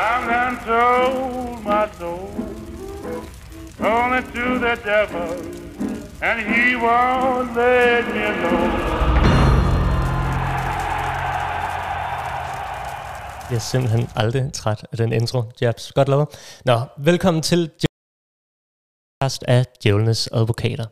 I'm 0.00 0.28
done 0.28 0.58
sold 0.66 1.64
my 1.64 1.86
soul 1.98 2.30
only 3.80 4.22
to 4.34 4.44
the 4.64 4.74
devil, 4.92 5.30
and 6.22 6.38
he 6.50 6.76
won't 6.76 7.48
let 7.56 8.04
me 8.14 8.22
alone. 8.32 8.72
Jeg 13.50 13.56
er 13.56 13.58
simpelthen 13.58 14.08
aldrig 14.16 14.52
træt 14.52 14.86
af 14.92 14.96
den 14.96 15.12
intro. 15.12 15.42
Jabs, 15.60 15.92
godt 15.92 16.08
lavet. 16.08 16.28
Nå, 16.64 16.80
velkommen 16.98 17.42
til 17.42 17.70
podcast 19.20 19.44
af 19.48 19.66
Djævelnes 19.82 20.28
Advokater. 20.32 20.86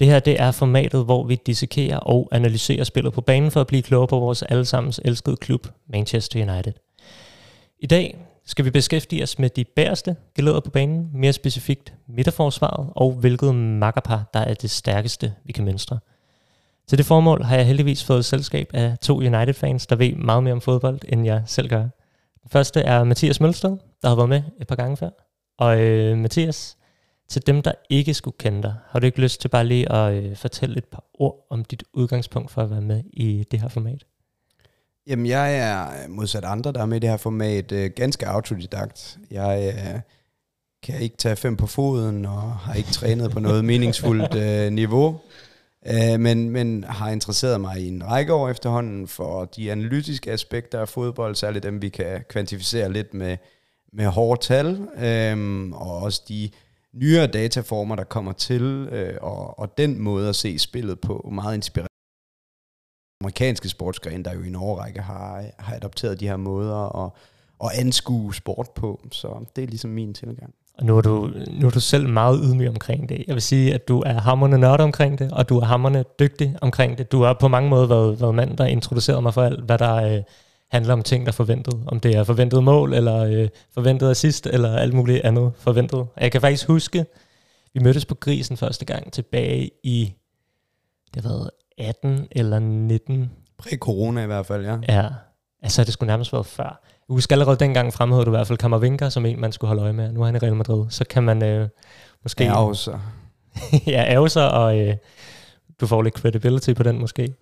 Det 0.00 0.06
her 0.06 0.20
det 0.20 0.40
er 0.40 0.50
formatet, 0.50 1.04
hvor 1.04 1.24
vi 1.26 1.34
dissekerer 1.46 1.98
og 1.98 2.28
analyserer 2.32 2.84
spillet 2.84 3.12
på 3.12 3.20
banen 3.20 3.50
for 3.50 3.60
at 3.60 3.66
blive 3.66 3.82
klogere 3.82 4.08
på 4.08 4.18
vores 4.18 4.42
allesammens 4.42 5.00
elskede 5.04 5.36
klub, 5.36 5.66
Manchester 5.88 6.52
United. 6.52 6.72
I 7.78 7.86
dag 7.86 8.18
skal 8.46 8.64
vi 8.64 8.70
beskæftige 8.70 9.22
os 9.22 9.38
med 9.38 9.50
de 9.50 9.64
bæreste 9.64 10.16
gelæder 10.34 10.60
på 10.60 10.70
banen, 10.70 11.10
mere 11.14 11.32
specifikt 11.32 11.94
midterforsvaret 12.06 12.88
og 12.96 13.12
hvilket 13.12 13.54
makkerpar, 13.54 14.30
der 14.34 14.40
er 14.40 14.54
det 14.54 14.70
stærkeste, 14.70 15.34
vi 15.44 15.52
kan 15.52 15.64
mønstre. 15.64 15.98
Til 16.86 16.98
det 16.98 17.06
formål 17.06 17.42
har 17.42 17.56
jeg 17.56 17.66
heldigvis 17.66 18.04
fået 18.04 18.24
selskab 18.24 18.70
af 18.74 18.98
to 18.98 19.16
United-fans, 19.16 19.86
der 19.86 19.96
ved 19.96 20.14
meget 20.14 20.42
mere 20.42 20.52
om 20.52 20.60
fodbold, 20.60 21.00
end 21.08 21.24
jeg 21.24 21.42
selv 21.46 21.68
gør. 21.68 21.82
Den 22.42 22.50
første 22.50 22.80
er 22.80 23.04
Mathias 23.04 23.40
Mølsted, 23.40 23.76
der 24.02 24.08
har 24.08 24.16
været 24.16 24.28
med 24.28 24.42
et 24.60 24.66
par 24.66 24.76
gange 24.76 24.96
før. 24.96 25.10
Og 25.58 25.80
øh, 25.80 26.18
Mathias, 26.18 26.76
til 27.28 27.46
dem, 27.46 27.62
der 27.62 27.72
ikke 27.90 28.14
skulle 28.14 28.36
kende 28.38 28.62
dig, 28.62 28.74
har 28.88 29.00
du 29.00 29.06
ikke 29.06 29.20
lyst 29.20 29.40
til 29.40 29.48
bare 29.48 29.64
lige 29.64 29.92
at 29.92 30.14
øh, 30.14 30.36
fortælle 30.36 30.78
et 30.78 30.84
par 30.84 31.04
ord 31.14 31.46
om 31.50 31.64
dit 31.64 31.84
udgangspunkt 31.92 32.50
for 32.50 32.62
at 32.62 32.70
være 32.70 32.80
med 32.80 33.02
i 33.12 33.44
det 33.50 33.60
her 33.60 33.68
format? 33.68 34.04
Jamen, 35.06 35.26
jeg 35.26 35.58
er 35.58 36.08
modsat 36.08 36.44
andre, 36.44 36.72
der 36.72 36.82
er 36.82 36.86
med 36.86 36.96
i 36.96 37.00
det 37.00 37.10
her 37.10 37.16
format, 37.16 37.72
øh, 37.72 37.90
ganske 37.96 38.26
autodidakt. 38.26 39.18
Jeg 39.30 39.74
øh, 39.76 40.00
kan 40.82 41.00
ikke 41.00 41.16
tage 41.16 41.36
fem 41.36 41.56
på 41.56 41.66
foden, 41.66 42.26
og 42.26 42.42
har 42.42 42.74
ikke 42.74 42.90
trænet 42.90 43.30
på 43.30 43.40
noget 43.40 43.64
meningsfuldt 43.70 44.34
øh, 44.34 44.72
niveau. 44.72 45.20
Øh, 45.86 46.20
men, 46.20 46.50
men 46.50 46.84
har 46.84 47.10
interesseret 47.10 47.60
mig 47.60 47.80
i 47.80 47.88
en 47.88 48.06
række 48.06 48.34
år 48.34 48.48
efterhånden 48.48 49.08
for 49.08 49.44
de 49.44 49.72
analytiske 49.72 50.32
aspekter 50.32 50.80
af 50.80 50.88
fodbold, 50.88 51.34
særligt 51.34 51.62
dem, 51.62 51.82
vi 51.82 51.88
kan 51.88 52.24
kvantificere 52.28 52.92
lidt 52.92 53.14
med, 53.14 53.36
med 53.92 54.06
hårde 54.06 54.40
tal, 54.40 54.88
øh, 54.98 55.70
og 55.72 55.98
også 55.98 56.22
de 56.28 56.50
nyere 56.94 57.26
dataformer, 57.26 57.96
der 57.96 58.04
kommer 58.04 58.32
til, 58.32 58.62
øh, 58.92 59.16
og, 59.20 59.58
og 59.58 59.78
den 59.78 59.98
måde 59.98 60.28
at 60.28 60.36
se 60.36 60.58
spillet 60.58 61.00
på, 61.00 61.30
meget 61.32 61.54
inspirerende 61.54 61.93
amerikanske 63.24 63.68
sportsgren, 63.68 64.24
der 64.24 64.34
jo 64.34 64.42
i 64.42 64.46
en 64.46 64.56
årrække 64.56 65.00
har, 65.00 65.44
har 65.58 65.74
adopteret 65.74 66.20
de 66.20 66.28
her 66.28 66.36
måder 66.36 67.04
at, 67.04 67.10
at 67.64 67.70
anskue 67.80 68.34
sport 68.34 68.70
på. 68.74 69.00
Så 69.12 69.44
det 69.56 69.64
er 69.64 69.68
ligesom 69.68 69.90
min 69.90 70.14
tilgang. 70.14 70.54
Og 70.78 70.84
nu 70.84 70.96
er, 70.96 71.00
du, 71.00 71.30
nu 71.50 71.66
er 71.66 71.70
du 71.70 71.80
selv 71.80 72.08
meget 72.08 72.40
ydmyg 72.44 72.68
omkring 72.68 73.08
det. 73.08 73.24
Jeg 73.26 73.34
vil 73.34 73.42
sige, 73.42 73.74
at 73.74 73.88
du 73.88 74.02
er 74.06 74.20
hammerne 74.20 74.58
nørd 74.58 74.80
omkring 74.80 75.18
det, 75.18 75.32
og 75.32 75.48
du 75.48 75.58
er 75.58 75.64
hammerne 75.64 76.04
dygtig 76.18 76.56
omkring 76.60 76.98
det. 76.98 77.12
Du 77.12 77.22
har 77.22 77.36
på 77.40 77.48
mange 77.48 77.70
måder 77.70 77.86
været, 77.86 78.20
været 78.20 78.34
mand, 78.34 78.56
der 78.56 78.64
introducerede 78.64 79.22
mig 79.22 79.34
for 79.34 79.42
alt, 79.42 79.64
hvad 79.64 79.78
der 79.78 79.94
øh, 79.94 80.22
handler 80.70 80.92
om 80.92 81.02
ting, 81.02 81.26
der 81.26 81.32
er 81.32 81.34
forventet. 81.34 81.82
Om 81.86 82.00
det 82.00 82.14
er 82.14 82.24
forventet 82.24 82.64
mål, 82.64 82.94
eller 82.94 83.24
øh, 83.24 83.48
forventet 83.74 84.10
assist, 84.10 84.46
eller 84.46 84.76
alt 84.76 84.94
muligt 84.94 85.24
andet 85.24 85.52
forventet. 85.58 86.06
Jeg 86.20 86.32
kan 86.32 86.40
faktisk 86.40 86.66
huske, 86.66 87.06
vi 87.74 87.80
mødtes 87.80 88.04
på 88.04 88.14
Grisen 88.14 88.56
første 88.56 88.84
gang 88.84 89.12
tilbage 89.12 89.70
i, 89.82 90.14
det 91.14 91.22
har 91.22 91.30
været 91.30 91.50
18 91.78 92.26
eller 92.30 92.58
19. 92.58 93.30
Præ-corona 93.58 94.22
i 94.22 94.26
hvert 94.26 94.46
fald, 94.46 94.64
ja. 94.64 94.76
Ja, 94.88 95.08
altså 95.62 95.84
det 95.84 95.92
skulle 95.92 96.06
nærmest 96.06 96.32
været 96.32 96.46
før. 96.46 96.80
Jeg 97.08 97.14
husker 97.14 97.34
allerede 97.34 97.56
dengang 97.56 97.92
fremhævede 97.92 98.24
du 98.24 98.30
i 98.30 98.36
hvert 98.36 98.46
fald 98.46 98.58
Kammervinker 98.58 99.08
som 99.08 99.26
en, 99.26 99.40
man 99.40 99.52
skulle 99.52 99.68
holde 99.68 99.82
øje 99.82 99.92
med. 99.92 100.12
Nu 100.12 100.20
er 100.20 100.26
han 100.26 100.34
i 100.34 100.38
Real 100.38 100.56
Madrid. 100.56 100.84
Så 100.90 101.04
kan 101.04 101.22
man 101.22 101.42
øh, 101.44 101.68
måske... 102.22 102.44
Ja, 102.54 102.64
også. 102.64 102.98
ja, 103.86 104.04
ærge 104.08 104.28
sig, 104.28 104.50
og 104.50 104.78
øh, 104.78 104.96
du 105.80 105.86
får 105.86 106.02
lidt 106.02 106.14
credibility 106.14 106.72
på 106.72 106.82
den 106.82 106.98
måske. 106.98 107.34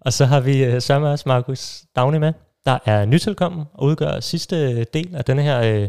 Og 0.00 0.12
så 0.12 0.24
har 0.24 0.40
vi 0.40 0.64
øh, 0.64 0.82
sammen 0.82 1.10
også 1.10 1.24
Markus 1.26 1.82
Dagny 1.96 2.16
med, 2.16 2.32
der 2.66 2.78
er 2.84 3.04
nytilkommen 3.04 3.64
og 3.74 3.86
udgør 3.86 4.20
sidste 4.20 4.84
del 4.84 5.14
af 5.14 5.24
denne 5.24 5.42
her 5.42 5.60
øh, 5.60 5.88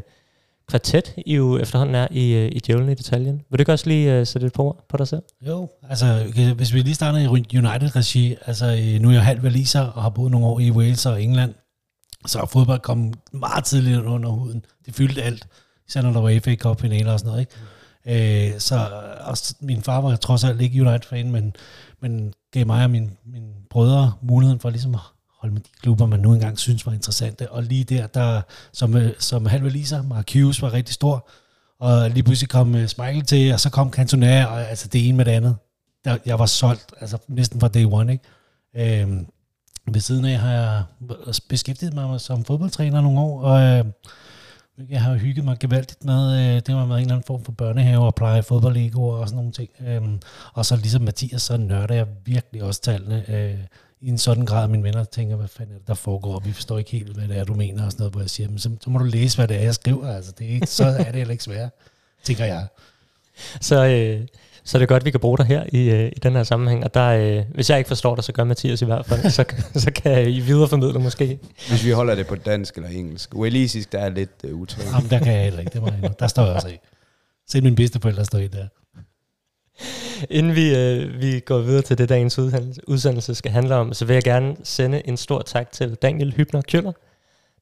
kvartet, 0.71 1.13
I 1.25 1.35
jo 1.35 1.57
efterhånden 1.57 1.95
er 1.95 2.07
i, 2.11 2.33
øh, 2.33 2.51
i 2.51 2.59
Djævlen 2.59 2.89
i 2.89 2.93
detaljen. 2.93 3.41
Vil 3.49 3.59
du 3.59 3.61
ikke 3.61 3.71
også 3.71 3.89
lige 3.89 4.21
uh, 4.21 4.27
sætte 4.27 4.47
et 4.47 4.53
par 4.53 4.63
ord 4.63 4.85
på 4.89 4.97
dig 4.97 5.07
selv? 5.07 5.21
Jo, 5.47 5.69
altså 5.89 6.31
øh, 6.37 6.55
hvis 6.55 6.73
vi 6.73 6.81
lige 6.81 6.95
starter 6.95 7.19
i 7.19 7.57
United-regi, 7.57 8.35
altså 8.45 8.65
nu 9.01 9.09
er 9.09 9.13
jeg 9.13 9.25
halv 9.25 9.43
valiser 9.43 9.81
og 9.81 10.01
har 10.01 10.09
boet 10.09 10.31
nogle 10.31 10.47
år 10.47 10.59
i 10.59 10.71
Wales 10.71 11.05
og 11.05 11.23
England, 11.23 11.53
så 12.25 12.39
er 12.39 12.45
fodbold 12.45 12.79
kommet 12.79 13.15
meget 13.33 13.63
tidligt 13.63 13.99
under 13.99 14.29
huden. 14.29 14.65
Det 14.85 14.95
fyldte 14.95 15.21
alt, 15.21 15.47
især 15.87 16.01
når 16.01 16.11
der 16.13 16.21
var 16.21 16.39
FA 16.43 16.55
Cup 16.55 16.81
finaler 16.81 17.11
og 17.11 17.19
sådan 17.19 17.29
noget. 17.29 17.41
Ikke? 17.41 18.53
Øh, 18.53 18.59
så 18.59 18.87
også, 19.21 19.55
min 19.61 19.81
far 19.81 20.01
var 20.01 20.15
trods 20.15 20.43
alt 20.43 20.61
ikke 20.61 20.81
United-fan, 20.81 21.31
men, 21.31 21.55
men 22.01 22.33
gav 22.53 22.65
mig 22.65 22.83
og 22.83 22.89
min, 22.89 23.11
mine 23.25 23.53
brødre 23.69 24.13
muligheden 24.21 24.59
for 24.59 24.69
ligesom 24.69 24.93
at 24.93 25.01
holde 25.41 25.53
med 25.53 25.61
de 25.61 25.69
klubber, 25.81 26.05
man 26.05 26.19
nu 26.19 26.33
engang 26.33 26.59
synes 26.59 26.85
var 26.85 26.91
interessante. 26.91 27.51
Og 27.51 27.63
lige 27.63 27.83
der, 27.83 28.07
der 28.07 28.41
som, 28.73 28.97
øh, 28.97 29.11
som 29.19 29.45
han 29.45 29.63
vil 29.63 29.71
lise, 29.71 30.03
Mark 30.03 30.33
Hughes 30.33 30.61
var 30.61 30.73
rigtig 30.73 30.93
stor, 30.93 31.29
og 31.79 32.09
lige 32.09 32.23
pludselig 32.23 32.49
kom 32.49 32.75
øh, 32.75 32.87
Smeichel 32.87 33.25
til, 33.25 33.53
og 33.53 33.59
så 33.59 33.69
kom 33.69 33.91
Cantona, 33.91 34.45
og 34.45 34.69
altså 34.69 34.87
det 34.87 35.07
ene 35.07 35.17
med 35.17 35.25
det 35.25 35.31
andet. 35.31 35.55
Der, 36.05 36.17
jeg 36.25 36.39
var 36.39 36.45
solgt, 36.45 36.93
altså 37.01 37.17
næsten 37.27 37.59
fra 37.59 37.67
day 37.67 37.85
one, 37.85 38.11
ikke? 38.11 39.01
Øhm, 39.01 39.27
ved 39.91 40.01
siden 40.01 40.25
af 40.25 40.37
har 40.37 40.51
jeg 40.51 40.83
beskæftiget 41.49 41.93
mig 41.93 42.21
som 42.21 42.45
fodboldtræner 42.45 43.01
nogle 43.01 43.19
år, 43.19 43.41
og 43.41 43.61
øh, 43.61 43.85
jeg 44.89 45.01
har 45.01 45.15
hygget 45.15 45.45
mig 45.45 45.59
gevaldigt 45.59 46.05
med, 46.05 46.39
øh, 46.39 46.61
det 46.67 46.75
var 46.75 46.85
med 46.85 46.95
en 46.95 47.01
eller 47.01 47.13
anden 47.13 47.27
form 47.27 47.43
for 47.43 47.51
børnehave 47.51 48.05
og 48.05 48.15
pleje 48.15 48.43
fodboldlegoer 48.43 49.17
og 49.17 49.27
sådan 49.27 49.35
nogle 49.35 49.51
ting. 49.51 49.69
Øhm, 49.87 50.19
og 50.53 50.65
så 50.65 50.75
ligesom 50.75 51.01
Mathias, 51.01 51.41
så 51.41 51.57
nørder 51.57 51.95
jeg 51.95 52.07
virkelig 52.25 52.63
også 52.63 52.81
tallene 52.81 53.29
øh, 53.29 53.59
i 54.01 54.09
en 54.09 54.17
sådan 54.17 54.45
grad, 54.45 54.63
at 54.63 54.69
mine 54.69 54.83
venner 54.83 55.03
tænker, 55.03 55.35
hvad 55.35 55.47
fanden 55.47 55.75
er 55.75 55.79
det, 55.79 55.87
der 55.87 55.93
foregår, 55.93 56.35
og 56.35 56.45
vi 56.45 56.51
forstår 56.51 56.77
ikke 56.77 56.91
helt, 56.91 57.17
hvad 57.17 57.27
det 57.27 57.37
er, 57.37 57.43
du 57.43 57.53
mener 57.53 57.85
og 57.85 57.91
sådan 57.91 58.01
noget, 58.01 58.13
hvor 58.13 58.21
jeg 58.21 58.29
siger, 58.29 58.49
men 58.49 58.59
så, 58.59 58.69
så 58.81 58.89
må 58.89 58.99
du 58.99 59.05
læse, 59.05 59.37
hvad 59.37 59.47
det 59.47 59.57
er, 59.57 59.61
jeg 59.61 59.75
skriver, 59.75 60.15
altså 60.15 60.31
det 60.39 60.49
er 60.49 60.53
ikke, 60.53 60.67
så 60.67 60.83
er 60.83 61.03
det 61.03 61.15
heller 61.15 61.31
ikke 61.31 61.43
svært, 61.43 61.69
tænker 62.23 62.45
jeg. 62.45 62.67
Så, 63.61 63.85
øh, 63.85 64.27
så 64.63 64.77
det 64.77 64.83
er 64.83 64.87
godt, 64.87 65.01
at 65.01 65.05
vi 65.05 65.11
kan 65.11 65.19
bruge 65.19 65.37
dig 65.37 65.45
her 65.45 65.63
i, 65.73 65.89
øh, 65.89 66.11
i 66.15 66.19
den 66.23 66.35
her 66.35 66.43
sammenhæng. 66.43 66.83
Og 66.83 66.93
der, 66.93 67.07
øh, 67.07 67.43
hvis 67.53 67.69
jeg 67.69 67.77
ikke 67.77 67.87
forstår 67.87 68.15
dig, 68.15 68.23
så 68.23 68.31
gør 68.31 68.43
Mathias 68.43 68.81
i 68.81 68.85
hvert 68.85 69.05
fald. 69.05 69.29
så, 69.29 69.45
så 69.85 69.91
kan 69.91 70.29
I 70.29 70.39
videreformidle 70.39 70.99
måske. 70.99 71.39
Hvis 71.69 71.85
vi 71.85 71.91
holder 71.91 72.15
det 72.15 72.27
på 72.27 72.35
dansk 72.35 72.75
eller 72.75 72.89
engelsk. 72.89 73.35
Walisisk, 73.35 73.91
der 73.91 73.99
er 73.99 74.09
lidt 74.09 74.31
uh, 74.43 74.59
utrygt. 74.59 74.87
Jamen, 74.93 75.09
der 75.09 75.19
kan 75.19 75.33
jeg 75.33 75.43
heller 75.43 75.59
ikke. 75.59 75.73
Det 75.73 75.81
var 75.81 75.93
jeg 76.01 76.19
Der 76.19 76.27
står 76.27 76.45
jeg 76.45 76.55
også 76.55 76.67
i. 76.67 76.77
Se 77.47 77.61
min 77.61 77.75
bedsteforældre 77.75 78.25
står 78.25 78.39
i 78.39 78.47
der. 78.47 78.67
Inden 80.29 80.55
vi, 80.55 80.75
øh, 80.75 81.21
vi 81.21 81.39
går 81.39 81.59
videre 81.59 81.81
til 81.81 81.97
det, 81.97 82.09
dagens 82.09 82.39
udsendelse 82.87 83.35
skal 83.35 83.51
handle 83.51 83.75
om, 83.75 83.93
så 83.93 84.05
vil 84.05 84.13
jeg 84.13 84.23
gerne 84.23 84.55
sende 84.63 85.07
en 85.07 85.17
stor 85.17 85.41
tak 85.41 85.71
til 85.71 85.95
Daniel 85.95 86.33
Hybner 86.33 86.61
Kjøller, 86.61 86.91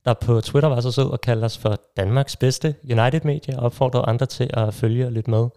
der 0.05 0.13
på 0.13 0.41
Twitter 0.41 0.69
var 0.69 0.81
så 0.81 0.91
sød 0.91 1.09
og 1.09 1.21
kaldte 1.21 1.45
os 1.45 1.57
for 1.57 1.79
Danmarks 1.97 2.35
bedste 2.35 2.75
United-medie 2.83 3.59
og 3.59 3.65
opfordrede 3.65 4.03
andre 4.07 4.25
til 4.25 4.49
at 4.53 4.73
følge 4.73 5.05
og 5.05 5.11
lytte 5.11 5.29
med. 5.29 5.47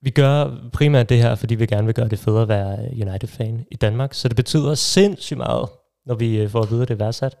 Vi 0.00 0.10
gør 0.10 0.50
primært 0.72 1.08
det 1.08 1.18
her, 1.18 1.34
fordi 1.34 1.54
vi 1.54 1.66
gerne 1.66 1.86
vil 1.86 1.94
gøre 1.94 2.08
det 2.08 2.18
federe 2.18 2.42
at 2.42 2.48
være 2.48 2.78
øh, 2.78 3.08
United-fan 3.08 3.66
i 3.70 3.76
Danmark, 3.76 4.14
så 4.14 4.28
det 4.28 4.36
betyder 4.36 4.74
sindssygt 4.74 5.38
meget, 5.38 5.68
når 6.06 6.14
vi 6.14 6.38
øh, 6.38 6.50
får 6.50 6.62
at 6.62 6.70
vide, 6.70 6.82
at 6.82 6.88
det 6.88 6.94
er 6.94 6.98
værdsat. 6.98 7.36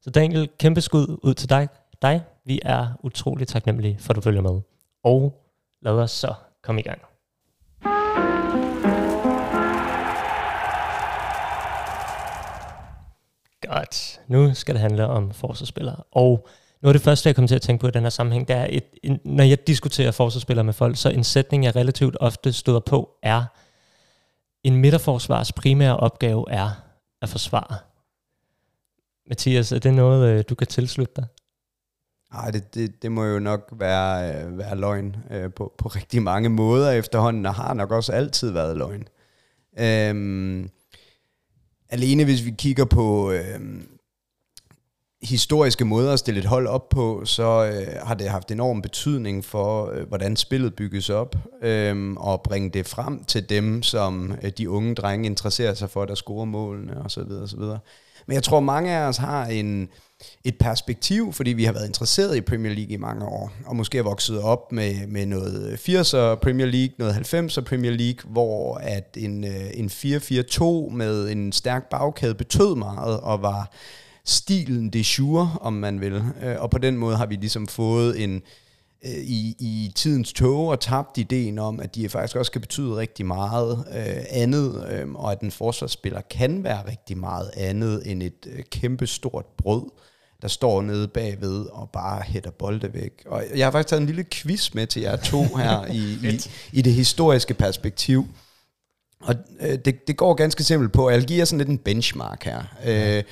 Så 0.00 0.10
Daniel, 0.10 0.48
kæmpe 0.58 0.80
skud 0.80 1.18
ud 1.22 1.34
til 1.34 1.50
dig. 1.50 1.68
dig. 2.02 2.22
Vi 2.44 2.60
er 2.62 2.86
utrolig 3.02 3.48
taknemmelige 3.48 3.98
for, 4.00 4.10
at 4.10 4.16
du 4.16 4.20
følger 4.20 4.42
med. 4.42 4.60
Og 5.04 5.42
lad 5.82 5.92
os 5.92 6.10
så 6.10 6.34
komme 6.62 6.80
i 6.80 6.84
gang. 6.84 7.11
Godt. 13.68 14.20
Nu 14.28 14.54
skal 14.54 14.74
det 14.74 14.82
handle 14.82 15.06
om 15.06 15.30
forsvarsspillere. 15.30 15.96
Og 16.12 16.48
noget 16.82 16.94
af 16.94 16.98
det 16.98 17.04
første, 17.04 17.28
jeg 17.28 17.34
kommer 17.34 17.48
til 17.48 17.54
at 17.54 17.62
tænke 17.62 17.80
på 17.80 17.88
i 17.88 17.90
den 17.90 18.02
her 18.02 18.10
sammenhæng, 18.10 18.48
det 18.48 18.56
er, 18.56 18.66
et, 18.70 18.84
en, 19.02 19.20
når 19.24 19.44
jeg 19.44 19.66
diskuterer 19.66 20.10
forsvarsspillere 20.10 20.64
med 20.64 20.72
folk, 20.72 20.96
så 20.96 21.10
en 21.10 21.24
sætning, 21.24 21.64
jeg 21.64 21.76
relativt 21.76 22.16
ofte 22.20 22.52
støder 22.52 22.80
på, 22.80 23.10
er, 23.22 23.44
en 24.64 24.76
midterforsvars 24.76 25.52
primære 25.52 25.96
opgave 25.96 26.44
er 26.50 26.70
at 27.22 27.28
forsvare. 27.28 27.76
Mathias, 29.28 29.72
er 29.72 29.78
det 29.78 29.94
noget, 29.94 30.28
øh, 30.28 30.44
du 30.48 30.54
kan 30.54 30.66
tilslutte 30.66 31.12
dig? 31.16 31.26
Nej, 32.32 32.50
det, 32.50 32.74
det, 32.74 33.02
det 33.02 33.12
må 33.12 33.24
jo 33.24 33.38
nok 33.38 33.72
være, 33.72 34.34
øh, 34.44 34.58
være 34.58 34.76
løgn 34.76 35.16
øh, 35.30 35.52
på, 35.52 35.74
på 35.78 35.88
rigtig 35.88 36.22
mange 36.22 36.48
måder 36.48 36.90
efterhånden, 36.90 37.46
og 37.46 37.54
har 37.54 37.74
nok 37.74 37.90
også 37.90 38.12
altid 38.12 38.50
været 38.50 38.76
løgn. 38.76 39.08
Øhm, 39.78 40.70
alene 41.92 42.24
hvis 42.24 42.44
vi 42.44 42.54
kigger 42.58 42.84
på, 42.84 43.32
øh, 43.32 43.60
historiske 45.22 45.84
måder 45.84 46.12
at 46.12 46.18
stille 46.18 46.40
et 46.40 46.46
hold 46.46 46.66
op 46.66 46.88
på, 46.88 47.24
så 47.24 47.64
øh, 47.64 48.06
har 48.06 48.14
det 48.14 48.28
haft 48.28 48.50
enorm 48.50 48.82
betydning 48.82 49.44
for, 49.44 49.90
øh, 49.90 50.08
hvordan 50.08 50.36
spillet 50.36 50.74
bygges 50.74 51.10
op, 51.10 51.36
øh, 51.62 52.12
og 52.12 52.42
bringe 52.42 52.70
det 52.70 52.86
frem 52.86 53.24
til 53.24 53.48
dem, 53.48 53.82
som 53.82 54.34
øh, 54.42 54.50
de 54.58 54.70
unge 54.70 54.94
drenge 54.94 55.26
interesserer 55.26 55.74
sig 55.74 55.90
for, 55.90 56.04
der 56.04 56.14
scorer 56.14 56.44
målene 56.44 57.04
osv. 57.04 57.20
osv. 57.20 57.60
Men 58.26 58.34
jeg 58.34 58.42
tror, 58.42 58.60
mange 58.60 58.92
af 58.92 59.08
os 59.08 59.16
har 59.16 59.46
en, 59.46 59.88
et 60.44 60.58
perspektiv, 60.58 61.32
fordi 61.32 61.50
vi 61.50 61.64
har 61.64 61.72
været 61.72 61.86
interesseret 61.86 62.36
i 62.36 62.40
Premier 62.40 62.74
League 62.74 62.92
i 62.92 62.96
mange 62.96 63.24
år, 63.24 63.52
og 63.66 63.76
måske 63.76 63.98
er 63.98 64.02
vokset 64.02 64.40
op 64.40 64.72
med, 64.72 65.06
med 65.06 65.26
noget 65.26 65.76
80'er 65.88 66.34
Premier 66.34 66.66
League, 66.66 66.94
noget 66.98 67.34
90'er 67.34 67.60
Premier 67.60 67.92
League, 67.92 68.32
hvor 68.32 68.74
at 68.74 69.16
en, 69.16 69.44
øh, 69.44 69.70
en 69.74 69.86
4-4-2 69.86 70.90
med 70.90 71.30
en 71.30 71.52
stærk 71.52 71.90
bagkæde 71.90 72.34
betød 72.34 72.74
meget, 72.76 73.20
og 73.20 73.42
var 73.42 73.72
stilen 74.24 74.90
det 74.90 75.06
sure, 75.06 75.56
om 75.60 75.72
man 75.72 76.00
vil. 76.00 76.22
Øh, 76.42 76.56
og 76.58 76.70
på 76.70 76.78
den 76.78 76.96
måde 76.96 77.16
har 77.16 77.26
vi 77.26 77.34
ligesom 77.34 77.66
fået 77.66 78.24
en, 78.24 78.42
øh, 79.04 79.10
i, 79.10 79.56
i 79.58 79.92
tidens 79.94 80.32
tog 80.32 80.68
og 80.68 80.80
tabt 80.80 81.18
ideen 81.18 81.58
om, 81.58 81.80
at 81.80 81.94
de 81.94 82.08
faktisk 82.08 82.36
også 82.36 82.52
kan 82.52 82.60
betyde 82.60 82.96
rigtig 82.96 83.26
meget 83.26 83.84
øh, 83.96 84.24
andet, 84.30 84.86
øh, 84.90 85.12
og 85.14 85.32
at 85.32 85.40
en 85.40 85.50
forsvarsspiller 85.50 86.20
kan 86.20 86.64
være 86.64 86.88
rigtig 86.90 87.18
meget 87.18 87.50
andet 87.56 88.02
end 88.10 88.22
et 88.22 88.46
øh, 88.46 88.62
kæmpe 88.70 89.06
stort 89.06 89.46
brød, 89.58 89.82
der 90.42 90.48
står 90.48 90.82
nede 90.82 91.08
bagved 91.08 91.66
og 91.66 91.90
bare 91.92 92.22
hætter 92.22 92.50
bolde 92.50 92.94
væk. 92.94 93.12
Og 93.26 93.44
jeg 93.54 93.66
har 93.66 93.70
faktisk 93.70 93.88
taget 93.88 94.00
en 94.00 94.06
lille 94.06 94.24
quiz 94.32 94.74
med 94.74 94.86
til 94.86 95.02
jer 95.02 95.16
to 95.16 95.44
her 95.44 95.86
i, 95.86 96.18
i, 96.32 96.40
i 96.72 96.82
det 96.82 96.92
historiske 96.92 97.54
perspektiv. 97.54 98.26
Og 99.20 99.34
øh, 99.60 99.78
det, 99.84 100.06
det 100.06 100.16
går 100.16 100.34
ganske 100.34 100.64
simpelt 100.64 100.92
på, 100.92 101.10
jeg 101.10 101.22
giver 101.22 101.44
sådan 101.44 101.58
lidt 101.58 101.68
en 101.68 101.78
benchmark 101.78 102.44
her. 102.44 102.62
Øh, 102.84 103.22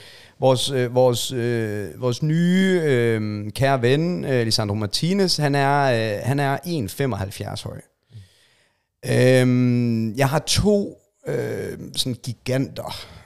vores, 0.41 0.71
øh, 0.71 0.95
vores, 0.95 1.33
øh, 1.33 2.01
vores 2.01 2.23
nye 2.23 2.81
øh, 2.85 3.51
kære 3.51 3.83
ven, 3.83 4.25
øh, 4.25 4.45
Lisandro 4.45 4.75
Martinez, 4.75 5.37
han 5.37 5.55
er, 5.55 5.81
øh, 5.81 6.21
han 6.23 6.41
er 6.41 6.57
1,75 6.57 7.65
høj. 7.65 7.81
Mm. 8.11 9.11
Øh, 9.11 10.19
jeg 10.19 10.29
har 10.29 10.39
to 10.39 10.99
øh, 11.27 11.79
sådan 11.97 12.17
giganter 12.23 13.20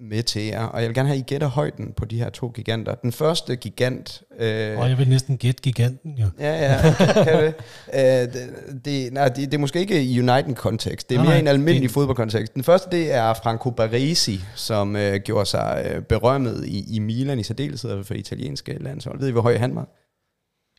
med 0.00 0.22
til 0.22 0.42
jer, 0.42 0.64
og 0.64 0.80
jeg 0.80 0.88
vil 0.88 0.94
gerne 0.94 1.08
have, 1.08 1.16
at 1.16 1.20
I 1.20 1.24
gætter 1.26 1.46
højden 1.46 1.92
på 1.92 2.04
de 2.04 2.18
her 2.18 2.30
to 2.30 2.48
giganter. 2.48 2.94
Den 2.94 3.12
første 3.12 3.56
gigant... 3.56 4.22
Øh, 4.38 4.78
og 4.78 4.88
jeg 4.88 4.98
vil 4.98 5.08
næsten 5.08 5.38
gætte 5.38 5.62
giganten, 5.62 6.18
jo. 6.18 6.26
Ja, 6.38 6.72
ja, 6.72 6.94
kan 7.24 7.44
det. 7.44 7.54
Øh, 7.94 8.32
det, 8.32 8.84
det, 8.84 9.12
nej, 9.12 9.28
det, 9.28 9.36
det 9.36 9.54
er 9.54 9.58
måske 9.58 9.78
ikke 9.78 10.02
i 10.02 10.20
United-kontekst, 10.20 11.08
det 11.08 11.14
er 11.14 11.18
nej, 11.18 11.24
mere 11.24 11.34
nej, 11.34 11.40
en 11.40 11.48
almindelig 11.48 11.88
det... 11.88 11.90
fodboldkontekst. 11.90 12.54
Den 12.54 12.64
første, 12.64 12.90
det 12.90 13.12
er 13.12 13.34
Franco 13.34 13.70
Baresi, 13.70 14.40
som 14.54 14.96
øh, 14.96 15.20
gjorde 15.20 15.46
sig 15.46 15.86
øh, 15.90 16.02
berømmet 16.02 16.66
i, 16.66 16.96
i 16.96 16.98
Milan 16.98 17.38
i 17.38 17.42
særdeleshed 17.42 18.04
for 18.04 18.14
italienske 18.14 18.78
landshold. 18.80 19.18
Ved 19.18 19.28
I, 19.28 19.32
hvor 19.32 19.42
høj 19.42 19.56
han 19.56 19.74
var? 19.74 19.88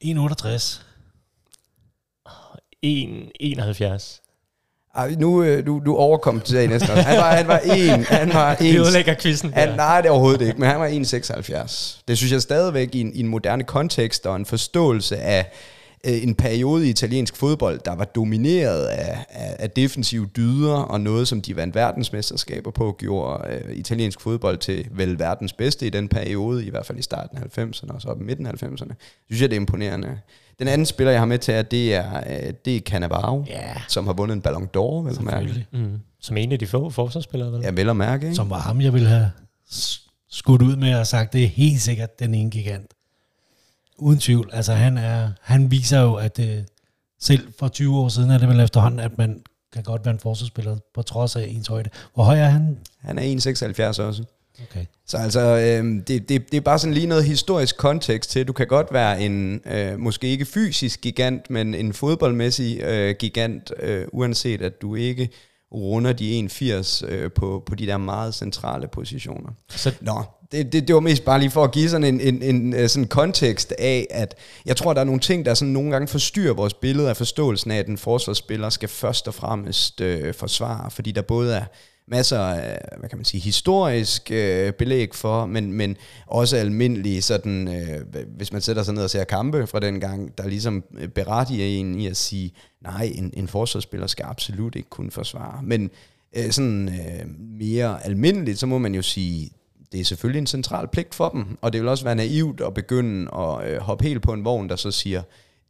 1,68. 0.04 0.82
1,71. 2.86 4.27
Ej, 4.98 5.16
nu, 5.20 5.44
øh, 5.44 5.66
du, 5.66 5.82
du 5.86 5.96
overkom 5.96 6.42
til 6.42 6.58
det 6.58 6.70
næsten. 6.70 6.90
Han 6.90 7.18
var, 7.18 7.36
han 7.36 7.48
var 7.48 7.58
en, 7.58 8.04
han 8.04 8.34
var 8.34 8.56
en. 8.62 8.74
Det 8.74 8.80
ødelægger 8.80 9.16
quizzen. 9.22 9.54
Han, 9.54 9.76
nej, 9.76 10.02
det 10.02 10.08
er 10.08 10.12
overhovedet 10.12 10.48
ikke, 10.48 10.60
men 10.60 10.70
han 10.70 10.80
var 10.80 10.88
1,76. 10.88 12.02
Det 12.08 12.18
synes 12.18 12.34
jeg 12.34 12.42
stadigvæk 12.42 12.96
i 12.96 13.02
en, 13.02 13.14
i 13.14 13.20
en 13.20 13.28
moderne 13.28 13.64
kontekst 13.64 14.26
og 14.26 14.36
en 14.36 14.46
forståelse 14.46 15.18
af 15.18 15.52
øh, 16.06 16.24
en 16.24 16.36
periode 16.36 16.88
i 16.88 16.90
italiensk 16.90 17.36
fodbold, 17.36 17.80
der 17.86 17.96
var 17.96 18.06
domineret 18.06 18.86
af, 18.86 19.18
af, 19.30 19.56
af 19.60 19.72
defensive 19.72 20.30
dyder 20.38 20.76
og 20.76 21.02
noget, 21.02 21.28
som 21.28 21.42
de 21.42 21.56
vandt 21.56 21.76
verdensmesterskaber 21.76 22.72
på, 22.72 22.96
gjorde 23.00 23.48
øh, 23.50 23.76
italiensk 23.76 24.22
fodbold 24.22 24.58
til 24.58 24.88
vel 24.92 25.20
verdens 25.20 25.54
bedste 25.54 25.88
i 25.88 25.90
den 25.90 26.08
periode, 26.08 26.66
i 26.66 26.70
hvert 26.70 26.86
fald 26.86 26.98
i 26.98 27.02
starten 27.02 27.38
af 27.38 27.58
90'erne 27.58 27.94
og 27.94 28.02
så 28.02 28.08
op 28.08 28.22
i 28.22 28.24
midten 28.24 28.46
af 28.46 28.52
90'erne. 28.64 28.94
Synes 29.28 29.42
jeg, 29.42 29.50
det 29.50 29.56
er 29.56 29.60
imponerende. 29.60 30.20
Den 30.60 30.68
anden 30.68 30.86
spiller, 30.86 31.12
jeg 31.12 31.22
har 31.22 31.26
med 31.26 31.40
til, 31.40 31.52
at 31.52 31.72
det 31.72 31.96
er, 31.96 32.18
øh, 32.18 32.54
det 32.66 32.76
er 32.76 32.80
Cannavaro, 32.80 33.46
yeah. 33.52 33.80
som 33.88 34.06
har 34.06 34.14
vundet 34.14 34.36
en 34.36 34.42
Ballon 34.42 34.70
d'Or, 34.78 35.08
vel 35.08 35.22
mærke. 35.22 35.68
Mm. 35.72 36.00
Som 36.20 36.38
en 36.38 36.52
af 36.52 36.60
de 36.60 36.68
få 36.68 36.90
forsvarsspillere, 36.90 37.52
vel? 37.52 37.62
Ja, 37.62 37.72
vel 37.72 37.90
at 37.90 37.96
mærke, 37.96 38.26
ikke? 38.26 38.36
Som 38.36 38.50
var 38.50 38.60
ham, 38.60 38.82
jeg 38.82 38.94
ville 38.94 39.08
have 39.08 39.32
skudt 40.30 40.62
ud 40.62 40.76
med 40.76 40.96
og 40.96 41.08
sagt, 41.08 41.34
det 41.34 41.44
er 41.44 41.48
helt 41.48 41.82
sikkert 41.82 42.20
den 42.20 42.34
ene 42.34 42.50
gigant. 42.50 42.94
Uden 43.98 44.20
tvivl. 44.20 44.50
Altså, 44.54 44.74
han, 44.74 44.98
er, 44.98 45.32
han 45.42 45.72
viser 45.72 46.02
jo, 46.02 46.14
at 46.14 46.38
det, 46.38 46.66
selv 47.20 47.54
for 47.60 47.68
20 47.68 47.98
år 47.98 48.10
siden 48.10 48.32
er 48.32 48.38
det 48.38 48.50
vel 48.50 48.60
efterhånden, 48.60 49.00
at 49.00 49.18
man 49.18 49.42
kan 49.74 49.84
godt 49.84 50.06
være 50.06 50.14
en 50.14 50.20
forsvarsspiller 50.20 50.78
på 50.94 51.02
trods 51.02 51.36
af 51.36 51.48
ens 51.50 51.68
højde. 51.68 51.90
Hvor 52.14 52.24
høj 52.24 52.40
er 52.40 52.50
han? 52.50 52.78
Han 53.00 53.18
er 53.18 53.94
1,76 53.94 54.02
også. 54.02 54.24
Okay. 54.64 54.86
Så 55.06 55.18
altså, 55.18 55.40
øh, 55.40 55.86
det, 56.08 56.30
det, 56.30 56.52
det 56.52 56.58
er 56.58 56.62
bare 56.62 56.80
sådan 56.80 56.94
lige 56.94 57.08
noget 57.08 57.24
historisk 57.24 57.78
kontekst 57.78 58.30
til. 58.30 58.48
Du 58.48 58.54
kan 58.54 58.68
godt 58.68 58.94
være 58.94 59.22
en, 59.22 59.62
øh, 59.66 60.00
måske 60.00 60.28
ikke 60.28 60.46
fysisk 60.46 61.02
gigant, 61.02 61.50
men 61.50 61.74
en 61.74 61.94
fodboldmæssig 61.94 62.82
øh, 62.82 63.16
gigant, 63.20 63.72
øh, 63.80 64.06
uanset 64.14 64.62
at 64.62 64.82
du 64.82 64.96
ikke 64.96 65.30
runder 65.72 66.14
de 66.14 66.50
1,80 66.52 67.06
øh, 67.06 67.32
på, 67.32 67.64
på 67.66 67.76
de 67.76 67.88
der 67.88 67.98
meget 67.98 68.36
centrale 68.36 68.88
positioner. 68.88 69.50
Så 69.70 69.94
Nå, 70.02 70.24
det, 70.52 70.74
det, 70.74 70.88
det 70.88 70.96
var 70.96 71.02
mest 71.02 71.26
bare 71.26 71.40
lige 71.40 71.52
for 71.52 71.64
at 71.64 71.72
give 71.72 71.90
sådan 71.90 72.04
en, 72.04 72.22
en, 72.22 72.42
en, 72.42 72.74
en 72.74 72.90
sådan 72.90 73.08
kontekst 73.08 73.74
af, 73.80 74.08
at 74.10 74.36
jeg 74.66 74.78
tror, 74.78 74.94
der 74.94 75.02
er 75.02 75.06
nogle 75.06 75.22
ting, 75.22 75.46
der 75.46 75.54
sådan 75.54 75.74
nogle 75.74 75.92
gange 75.92 76.08
forstyrrer 76.08 76.54
vores 76.54 76.74
billede 76.74 77.10
af 77.10 77.18
forståelsen 77.18 77.72
af, 77.72 77.78
at 77.78 77.88
en 77.88 77.98
forsvarsspiller 77.98 78.70
skal 78.70 78.90
først 78.90 79.28
og 79.28 79.34
fremmest 79.34 80.02
øh, 80.02 80.34
forsvare, 80.34 80.92
fordi 80.92 81.12
der 81.12 81.22
både 81.22 81.56
er 81.56 81.66
masser 82.08 82.40
af, 82.40 82.80
hvad 83.00 83.10
kan 83.10 83.18
man 83.18 83.26
sige, 83.26 83.42
historisk 83.42 84.32
øh, 84.32 84.74
belæg 84.74 85.16
for, 85.16 85.46
men, 85.46 85.74
men 85.74 85.98
også 86.28 86.58
almindelige 86.58 87.22
sådan, 87.22 87.68
øh, 87.68 88.26
hvis 88.38 88.52
man 88.52 88.62
sætter 88.62 88.84
sig 88.84 88.94
ned 88.94 89.04
og 89.04 89.10
ser 89.10 89.24
kampe 89.24 89.68
fra 89.68 89.80
den 89.80 90.00
gang, 90.00 90.38
der 90.38 90.48
ligesom 90.48 90.84
øh, 90.98 91.08
berettiger 91.08 91.80
en 91.80 92.00
i 92.00 92.08
at 92.08 92.18
sige, 92.18 92.52
nej, 92.82 93.12
en, 93.16 93.34
en 93.34 93.48
forsvarsspiller 93.48 94.08
skal 94.08 94.26
absolut 94.26 94.76
ikke 94.76 94.90
kunne 94.90 95.12
forsvare. 95.12 95.64
Men 95.64 95.90
øh, 96.36 96.52
sådan 96.52 96.90
øh, 96.90 97.26
mere 97.60 98.06
almindeligt, 98.06 98.60
så 98.60 98.66
må 98.66 98.78
man 98.78 98.96
jo 98.96 99.02
sige, 99.02 99.52
det 99.92 100.00
er 100.00 100.06
selvfølgelig 100.06 100.40
en 100.40 100.48
central 100.48 100.88
pligt 100.88 101.16
for 101.16 101.30
dem, 101.30 101.58
og 101.62 101.74
det 101.74 101.82
vil 101.82 101.90
også 101.90 102.04
være 102.04 102.16
naivt 102.16 102.62
at 102.62 102.74
begynde 102.74 103.32
at 103.36 103.70
øh, 103.70 103.80
hoppe 103.80 104.04
helt 104.04 104.22
på 104.22 104.34
en 104.34 104.46
vogn, 104.46 104.70
der 104.70 104.76
så 104.76 104.92
siger, 104.92 105.22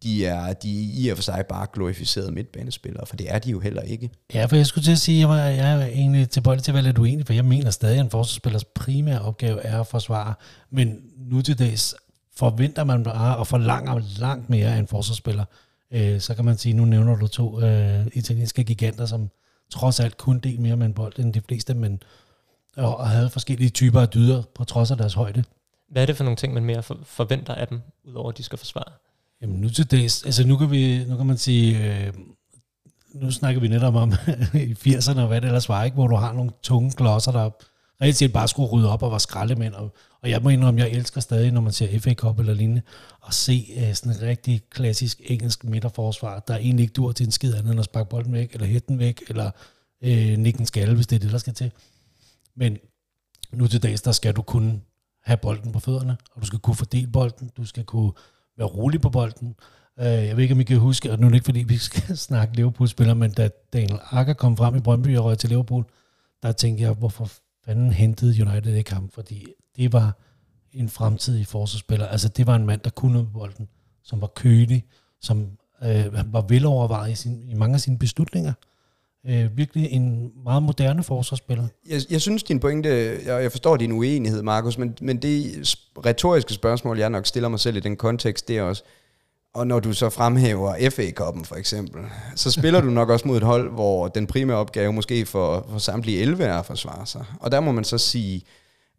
de 0.03 0.25
er, 0.25 0.53
de 0.53 0.83
er 0.83 0.89
i 0.93 1.07
og 1.07 1.17
for 1.17 1.23
sig 1.23 1.45
bare 1.49 1.67
glorificerede 1.73 2.31
midtbanespillere, 2.31 3.05
for 3.05 3.15
det 3.15 3.33
er 3.33 3.39
de 3.39 3.51
jo 3.51 3.59
heller 3.59 3.81
ikke. 3.81 4.09
Ja, 4.33 4.45
for 4.45 4.55
jeg 4.55 4.65
skulle 4.65 4.85
til 4.85 4.91
at 4.91 4.97
sige, 4.97 5.15
at 5.15 5.19
jeg, 5.19 5.29
var, 5.29 5.37
jeg 5.37 5.81
er 5.81 5.85
egentlig 5.85 6.29
tilbøjelig 6.29 6.63
til 6.63 6.71
at 6.71 6.73
være 6.73 6.83
lidt 6.83 6.97
uenig, 6.97 7.25
for 7.25 7.33
jeg 7.33 7.45
mener 7.45 7.71
stadig, 7.71 7.99
at 7.99 8.03
en 8.03 8.09
forsvarsspillers 8.09 8.63
primære 8.63 9.21
opgave 9.21 9.61
er 9.61 9.79
at 9.79 9.87
forsvare, 9.87 10.33
men 10.69 10.99
nu 11.17 11.41
til 11.41 11.59
dags 11.59 11.95
forventer 12.35 12.83
man 12.83 13.03
bare 13.03 13.37
og 13.37 13.47
forlanger 13.47 14.01
langt 14.19 14.49
mere 14.49 14.67
af 14.67 14.77
en 14.77 14.87
forsvarsspiller. 14.87 15.45
Øh, 15.91 16.19
så 16.19 16.35
kan 16.35 16.45
man 16.45 16.57
sige, 16.57 16.73
nu 16.73 16.85
nævner 16.85 17.15
du 17.15 17.27
to 17.27 17.61
øh, 17.61 18.07
italienske 18.13 18.63
giganter, 18.63 19.05
som 19.05 19.29
trods 19.69 19.99
alt 19.99 20.17
kun 20.17 20.39
del 20.39 20.61
mere 20.61 20.75
med 20.75 20.85
en 20.85 20.93
bold 20.93 21.19
end 21.19 21.33
de 21.33 21.41
fleste, 21.41 21.73
men 21.73 21.99
og, 22.77 22.97
og 22.97 23.09
havde 23.09 23.29
forskellige 23.29 23.69
typer 23.69 24.01
af 24.01 24.09
dyder 24.09 24.43
på 24.55 24.63
trods 24.63 24.91
af 24.91 24.97
deres 24.97 25.13
højde. 25.13 25.43
Hvad 25.89 26.01
er 26.01 26.05
det 26.05 26.17
for 26.17 26.23
nogle 26.23 26.37
ting, 26.37 26.53
man 26.53 26.65
mere 26.65 26.83
forventer 27.03 27.55
af 27.55 27.67
dem, 27.67 27.81
udover 28.03 28.29
at 28.29 28.37
de 28.37 28.43
skal 28.43 28.57
forsvare? 28.57 28.93
Jamen 29.41 29.61
nu 29.61 29.69
til 29.69 29.91
dags, 29.91 30.23
altså 30.23 30.47
nu 30.47 30.57
kan, 30.57 30.71
vi, 30.71 31.05
nu 31.05 31.17
kan 31.17 31.25
man 31.25 31.37
sige, 31.37 31.93
øh, 32.07 32.13
nu 33.13 33.31
snakker 33.31 33.61
vi 33.61 33.67
netop 33.67 33.95
om 33.95 34.13
i 34.53 34.73
80'erne 34.73 35.19
og 35.19 35.27
hvad 35.27 35.41
det 35.41 35.47
ellers 35.47 35.69
var, 35.69 35.83
ikke? 35.83 35.95
hvor 35.95 36.07
du 36.07 36.15
har 36.15 36.33
nogle 36.33 36.51
tunge 36.63 36.91
klodser, 36.91 37.31
der 37.31 37.49
reelt 38.01 38.15
set 38.15 38.33
bare 38.33 38.47
skulle 38.47 38.69
rydde 38.69 38.91
op 38.91 39.03
og 39.03 39.11
var 39.11 39.17
skraldemænd. 39.17 39.73
Og, 39.73 39.95
og 40.21 40.29
jeg 40.29 40.41
må 40.41 40.49
indrømme, 40.49 40.81
jeg 40.81 40.89
elsker 40.89 41.21
stadig, 41.21 41.51
når 41.51 41.61
man 41.61 41.73
ser 41.73 41.99
FA 41.99 42.13
Cup 42.13 42.39
eller 42.39 42.53
lignende, 42.53 42.81
at 43.27 43.33
se 43.33 43.73
uh, 43.77 43.93
sådan 43.93 44.11
en 44.11 44.21
rigtig 44.21 44.61
klassisk 44.69 45.21
engelsk 45.23 45.63
midterforsvar, 45.63 46.39
der 46.39 46.57
egentlig 46.57 46.83
ikke 46.83 46.93
dur 46.93 47.11
til 47.11 47.25
en 47.25 47.31
skid 47.31 47.53
andet 47.53 47.71
end 47.71 47.79
at 47.79 47.85
sparke 47.85 48.09
bolden 48.09 48.33
væk, 48.33 48.53
eller 48.53 48.67
hætte 48.67 48.87
den 48.87 48.99
væk, 48.99 49.23
eller 49.29 49.51
øh, 50.03 50.37
nikke 50.37 50.59
en 50.59 50.65
skalle, 50.65 50.95
hvis 50.95 51.07
det 51.07 51.15
er 51.15 51.19
det, 51.19 51.31
der 51.31 51.37
skal 51.37 51.53
til. 51.53 51.71
Men 52.55 52.77
nu 53.51 53.67
til 53.67 53.83
dags, 53.83 54.01
der 54.01 54.11
skal 54.11 54.33
du 54.33 54.41
kunne 54.41 54.81
have 55.23 55.37
bolden 55.37 55.71
på 55.71 55.79
fødderne, 55.79 56.17
og 56.35 56.41
du 56.41 56.45
skal 56.45 56.59
kunne 56.59 56.75
fordele 56.75 57.07
bolden, 57.07 57.51
du 57.57 57.65
skal 57.65 57.83
kunne 57.83 58.11
være 58.57 58.67
rolig 58.67 59.01
på 59.01 59.09
bolden. 59.09 59.55
Øh, 59.99 60.05
jeg 60.05 60.35
ved 60.35 60.43
ikke, 60.43 60.53
om 60.53 60.59
I 60.59 60.63
kan 60.63 60.77
huske, 60.77 61.11
og 61.11 61.19
nu 61.19 61.25
er 61.25 61.29
det 61.29 61.35
ikke, 61.35 61.45
fordi 61.45 61.63
vi 61.63 61.77
skal 61.77 62.17
snakke 62.27 62.55
Liverpool-spillere, 62.55 63.15
men 63.15 63.31
da 63.31 63.49
Daniel 63.73 63.99
Akker 64.11 64.33
kom 64.33 64.57
frem 64.57 64.75
i 64.75 64.79
Brøndby 64.79 65.17
og 65.17 65.25
røg 65.25 65.37
til 65.37 65.49
Liverpool, 65.49 65.85
der 66.43 66.51
tænkte 66.51 66.83
jeg, 66.83 66.93
hvorfor 66.93 67.29
fanden 67.65 67.91
hentede 67.91 68.47
United 68.47 68.75
ikke 68.75 68.93
ham? 68.93 69.09
Fordi 69.09 69.47
det 69.75 69.93
var 69.93 70.17
en 70.73 70.89
fremtidig 70.89 71.47
forsvarsspiller. 71.47 72.07
Altså, 72.07 72.27
det 72.27 72.47
var 72.47 72.55
en 72.55 72.65
mand, 72.65 72.81
der 72.81 72.89
kunne 72.89 73.25
på 73.25 73.31
bolden, 73.31 73.67
som 74.03 74.21
var 74.21 74.27
kølig, 74.27 74.85
som 75.21 75.47
øh, 75.83 76.33
var 76.33 76.41
velovervejet 76.41 77.11
i, 77.11 77.15
sin, 77.15 77.49
i 77.49 77.53
mange 77.53 77.73
af 77.73 77.81
sine 77.81 77.99
beslutninger. 77.99 78.53
Øh, 79.29 79.57
virkelig 79.57 79.91
en 79.91 80.31
meget 80.43 80.63
moderne 80.63 81.03
forsvarsspiller. 81.03 81.67
Jeg, 81.89 82.01
jeg 82.09 82.21
synes, 82.21 82.43
din 82.43 82.59
pointe, 82.59 82.89
jeg, 83.25 83.43
jeg 83.43 83.51
forstår 83.51 83.77
din 83.77 83.91
uenighed, 83.91 84.43
Markus, 84.43 84.77
men, 84.77 84.97
men 85.01 85.17
det 85.17 85.75
retoriske 86.05 86.53
spørgsmål, 86.53 86.99
jeg 86.99 87.09
nok 87.09 87.25
stiller 87.25 87.49
mig 87.49 87.59
selv 87.59 87.77
i 87.77 87.79
den 87.79 87.97
kontekst, 87.97 88.47
det 88.47 88.57
er 88.57 88.61
også, 88.61 88.83
og 89.53 89.67
når 89.67 89.79
du 89.79 89.93
så 89.93 90.09
fremhæver 90.09 90.89
FA-koppen 90.89 91.45
for 91.45 91.55
eksempel, 91.55 92.01
så 92.35 92.51
spiller 92.51 92.81
du 92.81 92.89
nok 92.89 93.09
også 93.09 93.27
mod 93.27 93.37
et 93.37 93.43
hold, 93.43 93.71
hvor 93.71 94.07
den 94.07 94.27
primære 94.27 94.57
opgave 94.57 94.93
måske 94.93 95.25
for, 95.25 95.67
for 95.71 95.77
samtlige 95.77 96.19
11 96.19 96.43
er 96.43 96.59
at 96.59 96.65
forsvare 96.65 97.05
sig. 97.05 97.25
Og 97.39 97.51
der 97.51 97.59
må 97.59 97.71
man 97.71 97.83
så 97.83 97.97
sige, 97.97 98.41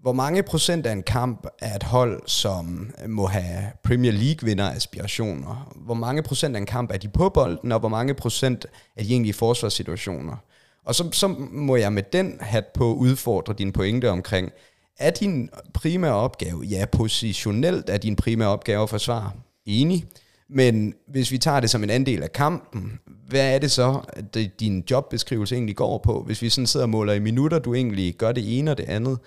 hvor 0.00 0.12
mange 0.12 0.42
procent 0.42 0.86
af 0.86 0.92
en 0.92 1.02
kamp 1.02 1.46
er 1.58 1.76
et 1.76 1.82
hold, 1.82 2.22
som 2.26 2.94
må 3.06 3.26
have 3.26 3.64
Premier 3.84 4.12
League-vinder 4.12 4.70
aspirationer? 4.70 5.72
Hvor 5.76 5.94
mange 5.94 6.22
procent 6.22 6.56
af 6.56 6.60
en 6.60 6.66
kamp 6.66 6.92
er 6.92 6.98
de 6.98 7.08
på 7.08 7.28
bolden, 7.28 7.72
og 7.72 7.80
hvor 7.80 7.88
mange 7.88 8.14
procent 8.14 8.66
er 8.96 9.02
de 9.02 9.10
egentlig 9.10 9.30
i 9.30 9.32
forsvarssituationer? 9.32 10.36
Og 10.84 10.94
så, 10.94 11.08
så 11.12 11.28
må 11.50 11.76
jeg 11.76 11.92
med 11.92 12.02
den 12.12 12.36
hat 12.40 12.66
på 12.74 12.94
udfordre 12.94 13.54
din 13.58 13.72
pointe 13.72 14.10
omkring, 14.10 14.50
er 14.98 15.10
din 15.10 15.50
primære 15.74 16.14
opgave, 16.14 16.64
ja, 16.64 16.84
positionelt 16.92 17.90
er 17.90 17.98
din 17.98 18.16
primære 18.16 18.48
opgave 18.48 18.82
at 18.82 18.90
forsvare. 18.90 19.30
Enig. 19.66 20.04
Men 20.50 20.94
hvis 21.08 21.30
vi 21.30 21.38
tager 21.38 21.60
det 21.60 21.70
som 21.70 21.82
en 21.82 21.90
andel 21.90 22.22
af 22.22 22.32
kampen, 22.32 22.98
hvad 23.28 23.54
er 23.54 23.58
det 23.58 23.70
så, 23.70 24.00
at 24.12 24.36
din 24.60 24.84
jobbeskrivelse 24.90 25.54
egentlig 25.54 25.76
går 25.76 25.98
på? 25.98 26.22
Hvis 26.22 26.42
vi 26.42 26.50
sådan 26.50 26.66
sidder 26.66 26.86
og 26.86 26.90
måler 26.90 27.12
i 27.12 27.18
minutter, 27.18 27.58
du 27.58 27.74
egentlig 27.74 28.14
gør 28.14 28.32
det 28.32 28.58
ene 28.58 28.70
og 28.70 28.78
det 28.78 28.84
andet. 28.84 29.18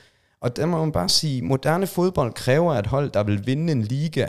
Og 0.42 0.56
der 0.56 0.66
må 0.66 0.80
man 0.80 0.92
bare 0.92 1.10
sige, 1.10 1.42
moderne 1.42 1.88
fodbold 1.88 2.34
kræver 2.34 2.74
et 2.74 2.88
hold, 2.88 3.12
der 3.12 3.24
vil 3.24 3.48
vinde 3.48 3.72
en 3.72 3.82
liga, 3.82 4.28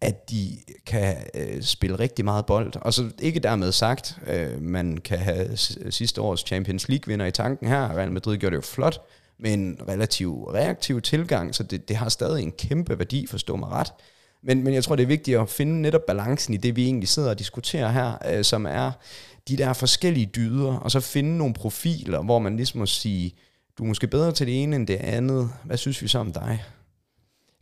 at 0.00 0.30
de 0.30 0.58
kan 0.86 1.16
øh, 1.34 1.62
spille 1.62 1.98
rigtig 1.98 2.24
meget 2.24 2.46
bold. 2.46 2.72
Og 2.80 2.94
så 2.94 3.10
ikke 3.18 3.40
dermed 3.40 3.72
sagt, 3.72 4.18
øh, 4.26 4.62
man 4.62 4.98
kan 4.98 5.18
have 5.18 5.56
sidste 5.90 6.20
års 6.20 6.40
Champions 6.40 6.88
League-vinder 6.88 7.26
i 7.26 7.30
tanken 7.30 7.68
her. 7.68 7.96
Real 7.96 8.12
Madrid 8.12 8.36
gjorde 8.36 8.56
det 8.56 8.62
jo 8.62 8.66
flot 8.66 9.00
med 9.38 9.54
en 9.54 9.80
relativ 9.88 10.44
reaktiv 10.44 11.00
tilgang, 11.00 11.54
så 11.54 11.62
det, 11.62 11.88
det 11.88 11.96
har 11.96 12.08
stadig 12.08 12.42
en 12.42 12.52
kæmpe 12.52 12.98
værdi, 12.98 13.26
forstå 13.26 13.56
mig 13.56 13.68
ret. 13.68 13.92
Men, 14.42 14.64
men 14.64 14.74
jeg 14.74 14.84
tror, 14.84 14.96
det 14.96 15.02
er 15.02 15.06
vigtigt 15.06 15.38
at 15.38 15.48
finde 15.48 15.82
netop 15.82 16.06
balancen 16.06 16.54
i 16.54 16.56
det, 16.56 16.76
vi 16.76 16.84
egentlig 16.84 17.08
sidder 17.08 17.30
og 17.30 17.38
diskuterer 17.38 17.90
her, 17.90 18.12
øh, 18.30 18.44
som 18.44 18.66
er 18.66 18.92
de 19.48 19.56
der 19.56 19.72
forskellige 19.72 20.30
dyder, 20.36 20.76
og 20.76 20.90
så 20.90 21.00
finde 21.00 21.38
nogle 21.38 21.54
profiler, 21.54 22.22
hvor 22.22 22.38
man 22.38 22.56
ligesom 22.56 22.78
må 22.78 22.86
sige, 22.86 23.34
du 23.78 23.82
er 23.82 23.88
måske 23.88 24.06
bedre 24.06 24.32
til 24.32 24.46
det 24.46 24.62
ene 24.62 24.76
end 24.76 24.86
det 24.86 24.96
andet. 24.96 25.50
Hvad 25.64 25.76
synes 25.76 26.02
vi 26.02 26.08
så 26.08 26.18
om 26.18 26.32
dig? 26.32 26.64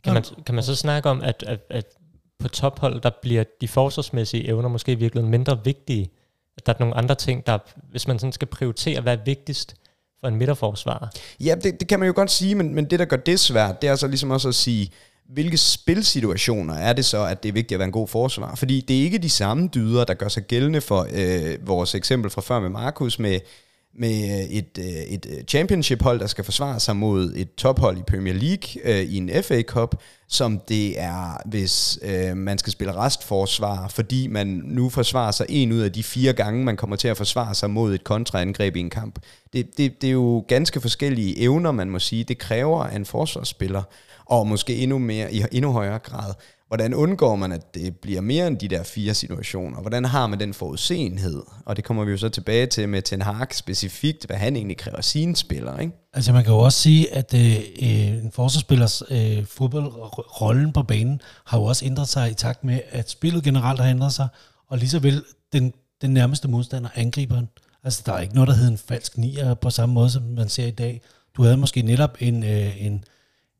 Kan 0.03 0.13
man, 0.13 0.23
kan 0.45 0.55
man 0.55 0.63
så 0.63 0.75
snakke 0.75 1.09
om, 1.09 1.21
at, 1.21 1.43
at, 1.47 1.59
at 1.69 1.85
på 2.39 2.47
tophold, 2.47 3.01
der 3.01 3.11
bliver 3.21 3.43
de 3.61 3.67
forsvarsmæssige 3.67 4.47
evner 4.47 4.69
måske 4.69 4.99
virkelig 4.99 5.23
mindre 5.23 5.59
vigtige? 5.63 6.09
At 6.57 6.65
der 6.65 6.73
er 6.73 6.79
nogle 6.79 6.95
andre 6.95 7.15
ting, 7.15 7.47
der, 7.47 7.57
hvis 7.91 8.07
man 8.07 8.19
sådan 8.19 8.33
skal 8.33 8.47
prioritere, 8.47 9.01
hvad 9.01 9.17
er 9.17 9.23
vigtigst 9.25 9.75
for 10.19 10.27
en 10.27 10.35
midterforsvarer? 10.35 11.07
Ja, 11.39 11.55
det, 11.63 11.79
det 11.79 11.87
kan 11.87 11.99
man 11.99 12.07
jo 12.07 12.13
godt 12.15 12.31
sige, 12.31 12.55
men, 12.55 12.75
men 12.75 12.85
det, 12.85 12.99
der 12.99 13.05
gør 13.05 13.17
det 13.17 13.39
svært, 13.39 13.81
det 13.81 13.89
er 13.89 13.95
så 13.95 14.07
ligesom 14.07 14.31
også 14.31 14.47
at 14.47 14.55
sige, 14.55 14.91
hvilke 15.29 15.57
spilsituationer 15.57 16.73
er 16.73 16.93
det 16.93 17.05
så, 17.05 17.25
at 17.25 17.43
det 17.43 17.49
er 17.49 17.53
vigtigt 17.53 17.71
at 17.71 17.79
være 17.79 17.85
en 17.85 17.91
god 17.91 18.07
forsvar? 18.07 18.55
Fordi 18.55 18.81
det 18.81 18.99
er 18.99 19.01
ikke 19.01 19.17
de 19.17 19.29
samme 19.29 19.69
dyder, 19.73 20.03
der 20.03 20.13
gør 20.13 20.27
sig 20.27 20.43
gældende 20.43 20.81
for 20.81 21.07
øh, 21.13 21.67
vores 21.67 21.95
eksempel 21.95 22.31
fra 22.31 22.41
før 22.41 22.59
med 22.59 22.69
Markus, 22.69 23.19
med 23.19 23.39
med 23.99 24.39
øh, 24.39 24.45
et, 24.45 24.77
øh, 24.79 24.85
et 24.85 25.25
øh, 25.29 25.43
championship-hold, 25.43 26.19
der 26.19 26.27
skal 26.27 26.43
forsvare 26.43 26.79
sig 26.79 26.95
mod 26.95 27.33
et 27.35 27.55
tophold 27.55 27.97
i 27.97 28.01
Premier 28.07 28.33
League 28.33 28.83
øh, 28.83 29.01
i 29.01 29.17
en 29.17 29.29
FA 29.43 29.61
Cup, 29.61 29.95
som 30.27 30.59
det 30.69 31.01
er, 31.01 31.37
hvis 31.45 31.99
øh, 32.01 32.37
man 32.37 32.57
skal 32.57 32.71
spille 32.71 32.95
restforsvar, 32.95 33.87
fordi 33.87 34.27
man 34.27 34.47
nu 34.65 34.89
forsvarer 34.89 35.31
sig 35.31 35.45
en 35.49 35.71
ud 35.71 35.79
af 35.79 35.91
de 35.91 36.03
fire 36.03 36.33
gange, 36.33 36.63
man 36.63 36.77
kommer 36.77 36.95
til 36.95 37.07
at 37.07 37.17
forsvare 37.17 37.55
sig 37.55 37.69
mod 37.69 37.93
et 37.93 38.03
kontraangreb 38.03 38.75
i 38.75 38.79
en 38.79 38.89
kamp. 38.89 39.19
Det, 39.53 39.77
det, 39.77 40.01
det 40.01 40.07
er 40.07 40.11
jo 40.11 40.45
ganske 40.47 40.81
forskellige 40.81 41.39
evner, 41.39 41.71
man 41.71 41.89
må 41.89 41.99
sige. 41.99 42.23
Det 42.23 42.37
kræver 42.37 42.83
af 42.83 42.95
en 42.95 43.05
forsvarsspiller, 43.05 43.83
og 44.25 44.47
måske 44.47 44.75
endnu 44.75 44.97
mere 44.97 45.33
i 45.33 45.43
endnu 45.51 45.71
højere 45.71 45.99
grad 45.99 46.33
Hvordan 46.67 46.93
undgår 46.93 47.35
man, 47.35 47.51
at 47.51 47.75
det 47.75 47.97
bliver 47.97 48.21
mere 48.21 48.47
end 48.47 48.57
de 48.57 48.67
der 48.67 48.83
fire 48.83 49.13
situationer? 49.13 49.81
Hvordan 49.81 50.05
har 50.05 50.27
man 50.27 50.39
den 50.39 50.53
forudsenhed? 50.53 51.43
Og 51.65 51.75
det 51.75 51.83
kommer 51.83 52.05
vi 52.05 52.11
jo 52.11 52.17
så 52.17 52.29
tilbage 52.29 52.67
til 52.67 52.89
med 52.89 53.01
Ten 53.01 53.21
Hag 53.21 53.55
specifikt, 53.55 54.25
hvad 54.25 54.37
han 54.37 54.55
egentlig 54.55 54.77
kræver 54.77 55.01
sine 55.01 55.35
spillere. 55.35 55.81
Ikke? 55.81 55.93
Altså 56.13 56.33
man 56.33 56.43
kan 56.43 56.53
jo 56.53 56.59
også 56.59 56.81
sige, 56.81 57.13
at 57.13 57.33
øh, 57.33 57.55
øh, 57.81 58.23
en 58.23 58.31
forsvarsspillers 58.31 59.03
øh, 59.09 59.45
fodboldrollen 59.45 60.73
på 60.73 60.83
banen 60.83 61.21
har 61.45 61.59
jo 61.59 61.63
også 61.63 61.85
ændret 61.85 62.07
sig 62.07 62.31
i 62.31 62.33
takt 62.33 62.63
med, 62.63 62.79
at 62.89 63.09
spillet 63.09 63.43
generelt 63.43 63.79
har 63.79 63.89
ændret 63.89 64.13
sig, 64.13 64.27
og 64.69 64.77
lige 64.77 64.89
så 64.89 64.99
vel 64.99 65.23
den, 65.53 65.73
den 66.01 66.13
nærmeste 66.13 66.47
modstander, 66.47 66.89
angriberen. 66.95 67.49
Altså 67.83 68.03
der 68.05 68.13
er 68.13 68.19
ikke 68.19 68.35
noget, 68.35 68.47
der 68.47 68.53
hedder 68.53 68.71
en 68.71 68.77
falsk 68.77 69.17
nier 69.17 69.53
på 69.53 69.69
samme 69.69 69.93
måde, 69.93 70.09
som 70.09 70.23
man 70.23 70.49
ser 70.49 70.65
i 70.65 70.71
dag. 70.71 71.01
Du 71.37 71.43
havde 71.43 71.57
måske 71.57 71.81
netop 71.81 72.17
en, 72.19 72.43
øh, 72.43 72.85
en 72.85 73.03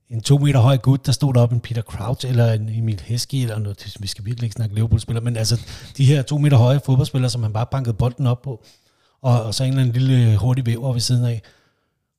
en 0.09 0.21
to 0.21 0.37
meter 0.37 0.59
høj 0.59 0.77
gut, 0.77 1.05
der 1.05 1.11
stod 1.11 1.37
op 1.37 1.51
en 1.51 1.59
Peter 1.59 1.81
Crouch 1.81 2.27
eller 2.27 2.53
en 2.53 2.69
Emil 2.69 3.01
Heskey 3.05 3.37
eller 3.37 3.59
noget. 3.59 3.95
Vi 3.99 4.07
skal 4.07 4.25
virkelig 4.25 4.45
ikke 4.45 4.53
snakke 4.53 4.75
Liverpool-spillere, 4.75 5.23
men 5.23 5.37
altså 5.37 5.61
de 5.97 6.05
her 6.05 6.21
to 6.21 6.37
meter 6.37 6.57
høje 6.57 6.79
fodboldspillere, 6.85 7.29
som 7.29 7.43
han 7.43 7.53
bare 7.53 7.65
bankede 7.71 7.93
bolden 7.93 8.27
op 8.27 8.41
på, 8.41 8.63
og, 9.21 9.43
og 9.43 9.53
så 9.53 9.63
en 9.63 9.69
eller 9.69 9.81
anden 9.81 10.01
lille 10.01 10.31
øh, 10.31 10.35
hurtig 10.35 10.65
væver 10.65 10.93
ved 10.93 11.01
siden 11.01 11.25
af. 11.25 11.41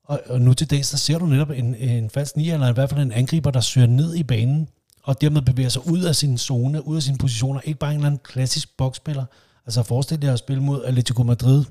Og, 0.04 0.20
og 0.28 0.40
nu 0.40 0.54
til 0.54 0.70
dags, 0.70 0.88
så 0.88 0.98
ser 0.98 1.18
du 1.18 1.26
netop 1.26 1.50
en, 1.50 1.74
en 1.74 2.10
fast 2.10 2.36
nier, 2.36 2.54
eller 2.54 2.68
i 2.68 2.72
hvert 2.72 2.90
fald 2.90 3.00
en 3.00 3.12
angriber, 3.12 3.50
der 3.50 3.60
søger 3.60 3.86
ned 3.86 4.14
i 4.14 4.22
banen, 4.22 4.68
og 5.02 5.20
dermed 5.20 5.42
bevæger 5.42 5.68
sig 5.68 5.86
ud 5.86 6.02
af 6.02 6.16
sin 6.16 6.38
zone, 6.38 6.86
ud 6.86 6.96
af 6.96 7.02
sine 7.02 7.18
positioner. 7.18 7.60
Ikke 7.60 7.78
bare 7.78 7.90
en 7.90 7.96
eller 7.96 8.06
anden 8.06 8.20
klassisk 8.24 8.76
boksspiller. 8.76 9.24
Altså 9.66 9.82
forestil 9.82 10.22
dig 10.22 10.32
at 10.32 10.38
spille 10.38 10.62
mod 10.62 10.84
Atletico 10.84 11.22
Madrid, 11.22 11.64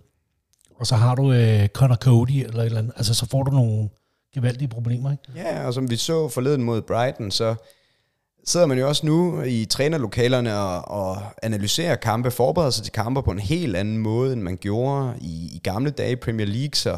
og 0.79 0.87
så 0.87 0.95
har 0.95 1.15
du 1.15 1.33
øh, 1.33 1.67
Connor 1.67 1.95
Cody, 1.95 2.31
eller 2.31 2.59
et 2.59 2.65
eller 2.65 2.79
andet. 2.79 2.93
Altså 2.95 3.13
så 3.13 3.25
får 3.25 3.43
du 3.43 3.51
nogle 3.51 3.89
gevaldige 4.35 4.67
problemer. 4.67 5.11
Ikke? 5.11 5.23
Ja, 5.35 5.67
og 5.67 5.73
som 5.73 5.89
vi 5.89 5.95
så 5.95 6.29
forleden 6.29 6.63
mod 6.63 6.81
Brighton, 6.81 7.31
så 7.31 7.55
sidder 8.45 8.65
man 8.65 8.77
jo 8.77 8.87
også 8.87 9.05
nu 9.05 9.41
i 9.41 9.65
trænerlokalerne 9.65 10.59
og, 10.59 10.87
og 10.87 11.21
analyserer 11.43 11.95
kampe, 11.95 12.31
forbereder 12.31 12.71
sig 12.71 12.83
til 12.83 12.93
kampe 12.93 13.23
på 13.23 13.31
en 13.31 13.39
helt 13.39 13.75
anden 13.75 13.97
måde, 13.97 14.33
end 14.33 14.41
man 14.41 14.57
gjorde 14.57 15.13
i, 15.21 15.49
i 15.55 15.61
gamle 15.63 15.89
dage 15.89 16.11
i 16.11 16.15
Premier 16.15 16.47
League. 16.47 16.75
Så 16.75 16.97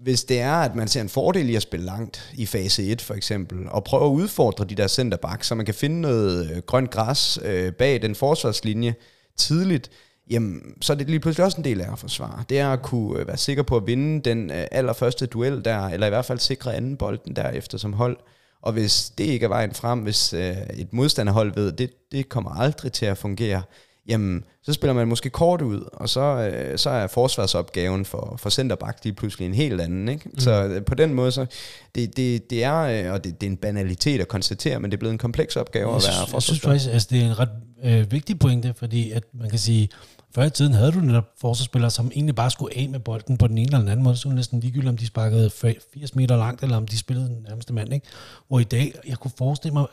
hvis 0.00 0.24
det 0.24 0.40
er, 0.40 0.54
at 0.54 0.74
man 0.74 0.88
ser 0.88 1.00
en 1.00 1.08
fordel 1.08 1.50
i 1.50 1.54
at 1.54 1.62
spille 1.62 1.86
langt 1.86 2.32
i 2.34 2.46
fase 2.46 2.84
1 2.84 3.00
for 3.00 3.14
eksempel, 3.14 3.58
og 3.68 3.84
prøve 3.84 4.04
at 4.04 4.10
udfordre 4.10 4.64
de 4.64 4.74
der 4.74 4.86
centerback, 4.86 5.44
så 5.44 5.54
man 5.54 5.66
kan 5.66 5.74
finde 5.74 6.00
noget 6.00 6.50
øh, 6.50 6.62
grønt 6.66 6.90
græs 6.90 7.38
øh, 7.44 7.72
bag 7.72 8.02
den 8.02 8.14
forsvarslinje 8.14 8.94
tidligt, 9.36 9.90
jamen, 10.30 10.62
så 10.80 10.92
er 10.92 10.96
det 10.96 11.06
lige 11.06 11.20
pludselig 11.20 11.44
også 11.44 11.58
en 11.58 11.64
del 11.64 11.80
af 11.80 11.92
at 11.92 11.98
forsvare. 11.98 12.44
Det 12.48 12.58
er 12.58 12.72
at 12.72 12.82
kunne 12.82 13.20
øh, 13.20 13.26
være 13.26 13.36
sikker 13.36 13.62
på 13.62 13.76
at 13.76 13.86
vinde 13.86 14.20
den 14.30 14.50
øh, 14.50 14.66
allerførste 14.72 15.26
duel 15.26 15.64
der, 15.64 15.86
eller 15.86 16.06
i 16.06 16.10
hvert 16.10 16.24
fald 16.24 16.38
sikre 16.38 16.74
anden 16.74 16.96
bolden 16.96 17.36
derefter 17.36 17.78
som 17.78 17.92
hold. 17.92 18.16
Og 18.62 18.72
hvis 18.72 19.12
det 19.18 19.24
ikke 19.24 19.44
er 19.44 19.48
vejen 19.48 19.74
frem, 19.74 19.98
hvis 19.98 20.32
øh, 20.32 20.56
et 20.76 20.92
modstanderhold 20.92 21.54
ved, 21.54 21.72
det, 21.72 21.90
det 22.12 22.28
kommer 22.28 22.50
aldrig 22.50 22.92
til 22.92 23.06
at 23.06 23.18
fungere, 23.18 23.62
jamen, 24.08 24.44
så 24.62 24.72
spiller 24.72 24.94
man 24.94 25.08
måske 25.08 25.30
kort 25.30 25.62
ud, 25.62 25.88
og 25.92 26.08
så, 26.08 26.20
øh, 26.20 26.78
så 26.78 26.90
er 26.90 27.06
forsvarsopgaven 27.06 28.04
for, 28.04 28.36
for 28.38 28.50
centerback 28.50 29.04
lige 29.04 29.14
pludselig 29.14 29.46
en 29.46 29.54
helt 29.54 29.80
anden. 29.80 30.08
Ikke? 30.08 30.28
Mm. 30.28 30.38
Så 30.38 30.64
øh, 30.64 30.84
på 30.84 30.94
den 30.94 31.14
måde, 31.14 31.32
så 31.32 31.46
det, 31.94 32.16
det, 32.16 32.50
det 32.50 32.64
er, 32.64 32.76
øh, 32.76 33.12
og 33.12 33.24
det, 33.24 33.40
det 33.40 33.46
er 33.46 33.50
en 33.50 33.56
banalitet 33.56 34.20
at 34.20 34.28
konstatere, 34.28 34.80
men 34.80 34.90
det 34.90 34.96
er 34.96 34.98
blevet 34.98 35.12
en 35.12 35.18
kompleks 35.18 35.56
opgave 35.56 35.88
jeg 35.88 35.96
at 35.96 36.02
være 36.02 36.12
synes, 36.12 36.32
Jeg 36.32 36.42
synes 36.42 36.60
faktisk, 36.60 36.90
altså, 36.92 37.08
det 37.10 37.20
er 37.20 37.26
en 37.26 37.38
ret 37.38 37.50
øh, 37.84 38.12
vigtig 38.12 38.38
pointe, 38.38 38.74
fordi 38.76 39.10
at 39.10 39.22
man 39.34 39.50
kan 39.50 39.58
sige, 39.58 39.88
før 40.34 40.42
i 40.42 40.50
tiden 40.50 40.74
havde 40.74 40.92
du 40.92 41.00
netop 41.00 41.28
forsvarsspillere, 41.40 41.90
som 41.90 42.10
egentlig 42.14 42.34
bare 42.34 42.50
skulle 42.50 42.76
af 42.78 42.88
med 42.88 43.00
bolden 43.00 43.38
på 43.38 43.46
den 43.46 43.58
ene 43.58 43.66
eller 43.66 43.78
den 43.78 43.88
anden 43.88 44.04
måde. 44.04 44.16
Så 44.16 44.28
var 44.28 44.34
næsten 44.34 44.60
ligegyldigt, 44.60 44.88
om 44.88 44.96
de 44.96 45.06
sparkede 45.06 45.50
80 45.50 46.14
meter 46.14 46.36
langt, 46.36 46.62
eller 46.62 46.76
om 46.76 46.86
de 46.86 46.98
spillede 46.98 47.28
den 47.28 47.46
nærmeste 47.48 47.72
mand. 47.72 47.94
Ikke? 47.94 48.06
Hvor 48.48 48.60
i 48.60 48.64
dag, 48.64 48.94
jeg 49.08 49.18
kunne 49.18 49.32
forestille 49.38 49.72
mig, 49.72 49.86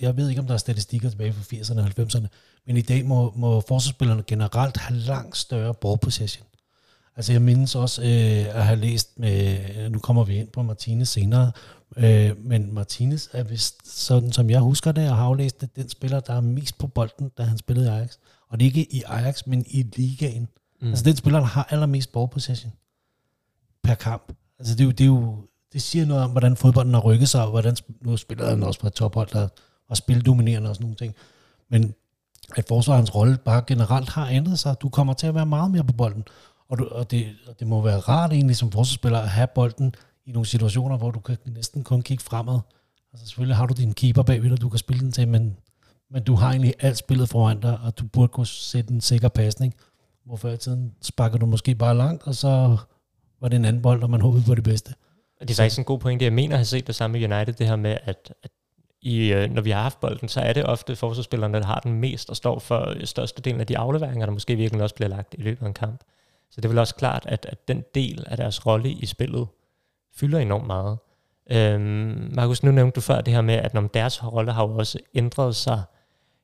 jeg 0.00 0.16
ved 0.16 0.28
ikke, 0.28 0.40
om 0.40 0.46
der 0.46 0.54
er 0.54 0.58
statistikker 0.58 1.10
tilbage 1.10 1.32
fra 1.32 1.56
80'erne 1.56 1.80
og 1.80 1.86
90'erne, 1.86 2.26
men 2.66 2.76
i 2.76 2.82
dag 2.82 3.04
må, 3.04 3.32
må 3.36 3.60
forsvarsspillerne 3.60 4.22
generelt 4.26 4.76
have 4.76 4.98
langt 4.98 5.36
større 5.36 5.74
ballpossession. 5.74 6.46
Altså 7.16 7.32
jeg 7.32 7.42
mindes 7.42 7.74
også 7.74 8.02
øh, 8.02 8.56
at 8.56 8.66
have 8.66 8.80
læst 8.80 9.18
med, 9.18 9.58
øh, 9.76 9.92
nu 9.92 9.98
kommer 9.98 10.24
vi 10.24 10.36
ind 10.36 10.48
på 10.48 10.62
Martinez 10.62 11.08
senere, 11.08 11.52
øh, 11.96 12.30
men 12.44 12.74
Martinez 12.74 13.28
er 13.32 13.42
vist, 13.42 14.02
sådan 14.02 14.32
som 14.32 14.50
jeg 14.50 14.60
husker 14.60 14.92
det, 14.92 15.10
og 15.10 15.16
har 15.16 15.24
aflæst 15.24 15.60
det, 15.60 15.76
den 15.76 15.88
spiller, 15.88 16.20
der 16.20 16.34
er 16.34 16.40
mest 16.40 16.78
på 16.78 16.86
bolden, 16.86 17.30
da 17.38 17.42
han 17.42 17.58
spillede 17.58 17.86
i 17.86 17.90
Ajax. 17.90 18.16
Og 18.48 18.60
det 18.60 18.66
er 18.66 18.66
ikke 18.66 18.94
i 18.94 19.02
Ajax, 19.06 19.46
men 19.46 19.64
i 19.68 19.82
ligaen. 19.82 20.48
Mm. 20.80 20.88
Altså 20.88 21.04
den 21.04 21.16
spiller, 21.16 21.38
der 21.38 21.46
har 21.46 21.66
allermest 21.70 22.12
ball 22.12 22.28
possession 22.28 22.72
per 23.82 23.94
kamp. 23.94 24.32
Altså 24.58 24.74
det, 24.74 24.80
er 24.80 24.84
jo, 24.84 24.90
det, 24.90 25.00
er 25.00 25.06
jo, 25.06 25.36
det 25.72 25.82
siger 25.82 26.06
noget 26.06 26.24
om, 26.24 26.30
hvordan 26.30 26.56
fodbolden 26.56 26.94
har 26.94 27.00
rykket 27.00 27.28
sig, 27.28 27.44
og 27.44 27.50
hvordan 27.50 27.76
nu 28.00 28.16
spiller 28.16 28.48
han 28.48 28.62
også 28.62 28.80
på 28.80 28.86
et 28.86 28.92
tophold, 28.92 29.28
der 29.32 29.48
og 29.88 29.96
spildominerende 29.96 30.70
og 30.70 30.74
sådan 30.74 30.84
nogle 30.84 30.96
ting. 30.96 31.14
Men 31.68 31.94
at 32.56 32.64
forsvarens 32.68 33.14
rolle 33.14 33.36
bare 33.36 33.62
generelt 33.66 34.08
har 34.08 34.28
ændret 34.28 34.58
sig. 34.58 34.76
Du 34.80 34.88
kommer 34.88 35.12
til 35.12 35.26
at 35.26 35.34
være 35.34 35.46
meget 35.46 35.70
mere 35.70 35.84
på 35.84 35.92
bolden. 35.92 36.24
Og, 36.68 36.78
du, 36.78 36.88
og, 36.90 37.10
det, 37.10 37.26
og 37.46 37.58
det 37.58 37.66
må 37.66 37.82
være 37.82 37.98
rart 37.98 38.32
egentlig 38.32 38.56
som 38.56 38.72
forsvarsspiller 38.72 39.18
at 39.18 39.28
have 39.28 39.46
bolden 39.46 39.94
i 40.26 40.32
nogle 40.32 40.46
situationer, 40.46 40.96
hvor 40.96 41.10
du 41.10 41.20
kan 41.20 41.36
næsten 41.46 41.84
kun 41.84 42.02
kigge 42.02 42.24
fremad. 42.24 42.60
Altså 43.12 43.26
selvfølgelig 43.26 43.56
har 43.56 43.66
du 43.66 43.74
din 43.74 43.94
keeper 43.94 44.22
bagved, 44.22 44.52
og 44.52 44.60
du 44.60 44.68
kan 44.68 44.78
spille 44.78 45.00
den 45.00 45.12
til, 45.12 45.28
men 45.28 45.56
men 46.10 46.24
du 46.24 46.34
har 46.34 46.50
egentlig 46.50 46.74
alt 46.80 46.98
spillet 46.98 47.28
foran 47.28 47.60
dig, 47.60 47.78
og 47.84 47.98
du 47.98 48.04
burde 48.06 48.28
kunne 48.28 48.46
sætte 48.46 48.94
en 48.94 49.00
sikker 49.00 49.28
pasning. 49.28 49.74
Hvorfor 50.24 50.48
i 50.48 50.56
tiden 50.56 50.94
sparker 51.02 51.38
du 51.38 51.46
måske 51.46 51.74
bare 51.74 51.96
langt, 51.96 52.22
og 52.26 52.34
så 52.34 52.76
var 53.40 53.48
det 53.48 53.56
en 53.56 53.64
anden 53.64 53.82
bold, 53.82 54.02
og 54.02 54.10
man 54.10 54.20
håbede 54.20 54.42
på 54.46 54.54
det 54.54 54.64
bedste. 54.64 54.94
Det 55.40 55.50
er 55.50 55.54
faktisk 55.54 55.78
en 55.78 55.84
god 55.84 55.98
pointe. 55.98 56.24
Jeg 56.24 56.32
mener, 56.32 56.54
at 56.54 56.58
have 56.58 56.64
set 56.64 56.86
det 56.86 56.94
samme 56.94 57.18
i 57.18 57.24
United, 57.24 57.52
det 57.52 57.66
her 57.66 57.76
med, 57.76 57.96
at, 58.04 58.34
at 58.42 58.50
i, 59.02 59.32
øh, 59.32 59.50
når 59.50 59.62
vi 59.62 59.70
har 59.70 59.82
haft 59.82 60.00
bolden, 60.00 60.28
så 60.28 60.40
er 60.40 60.52
det 60.52 60.66
ofte 60.66 60.96
forsvarsspillerne, 60.96 61.58
der 61.58 61.66
har 61.66 61.80
den 61.80 61.92
mest 61.92 62.30
og 62.30 62.36
står 62.36 62.58
for 62.58 63.06
størstedelen 63.06 63.60
af 63.60 63.66
de 63.66 63.78
afleveringer, 63.78 64.26
der 64.26 64.32
måske 64.32 64.56
virkelig 64.56 64.82
også 64.82 64.94
bliver 64.94 65.08
lagt 65.08 65.34
i 65.38 65.42
løbet 65.42 65.62
af 65.62 65.66
en 65.66 65.74
kamp. 65.74 66.00
Så 66.50 66.56
det 66.56 66.64
er 66.64 66.68
vel 66.68 66.78
også 66.78 66.94
klart, 66.94 67.26
at, 67.26 67.46
at 67.48 67.68
den 67.68 67.84
del 67.94 68.24
af 68.26 68.36
deres 68.36 68.66
rolle 68.66 68.90
i 68.90 69.06
spillet 69.06 69.46
fylder 70.16 70.38
enormt 70.38 70.66
meget. 70.66 70.98
Øhm, 71.50 72.30
Markus, 72.34 72.62
nu 72.62 72.70
nævnte 72.70 72.94
du 72.94 73.00
før 73.00 73.20
det 73.20 73.34
her 73.34 73.40
med, 73.40 73.54
at 73.54 73.74
når 73.74 73.80
deres 73.82 74.24
rolle 74.24 74.52
har 74.52 74.66
jo 74.66 74.76
også 74.76 74.98
ændret 75.14 75.56
sig 75.56 75.82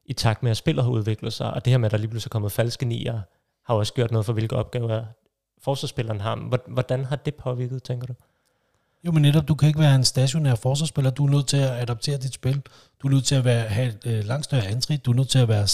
i 0.07 0.13
takt 0.13 0.43
med, 0.43 0.51
at 0.51 0.57
spillet 0.57 0.85
har 0.85 0.91
udviklet 0.91 1.33
sig, 1.33 1.55
og 1.55 1.65
det 1.65 1.71
her 1.71 1.79
med, 1.79 1.87
at 1.87 1.93
der 1.93 1.99
lige 1.99 2.09
pludselig 2.09 2.29
er 2.29 2.33
kommet 2.33 2.53
falske 2.53 2.85
nier, 2.85 3.21
har 3.67 3.75
også 3.75 3.95
gjort 3.95 4.11
noget 4.11 4.27
for, 4.27 4.33
hvilke 4.33 4.57
opgaver 4.57 5.05
forsvarsspilleren 5.63 6.21
har. 6.21 6.61
Hvordan 6.69 7.05
har 7.05 7.17
det 7.17 7.35
påvirket, 7.35 7.83
tænker 7.83 8.07
du? 8.07 8.15
Jo, 9.07 9.13
men 9.13 9.23
netop, 9.23 9.49
du 9.49 9.55
kan 9.55 9.69
ikke 9.69 9.81
være 9.81 9.95
en 9.95 10.05
stationær 10.05 10.55
forsvarsspiller. 10.55 11.11
Du 11.11 11.27
er 11.27 11.31
nødt 11.31 11.47
til 11.47 11.57
at 11.57 11.71
adaptere 11.71 12.17
dit 12.17 12.35
spil. 12.35 12.63
Du 13.03 13.07
er 13.07 13.13
nødt 13.13 13.25
til 13.25 13.35
at 13.35 13.45
være, 13.45 13.69
have 13.69 13.89
et 13.89 14.07
øh, 14.07 14.25
langt 14.25 14.45
større 14.45 14.67
antrit. 14.67 15.05
Du 15.05 15.11
er 15.11 15.15
nødt 15.15 15.29
til 15.29 15.39
at 15.39 15.49
være 15.49 15.69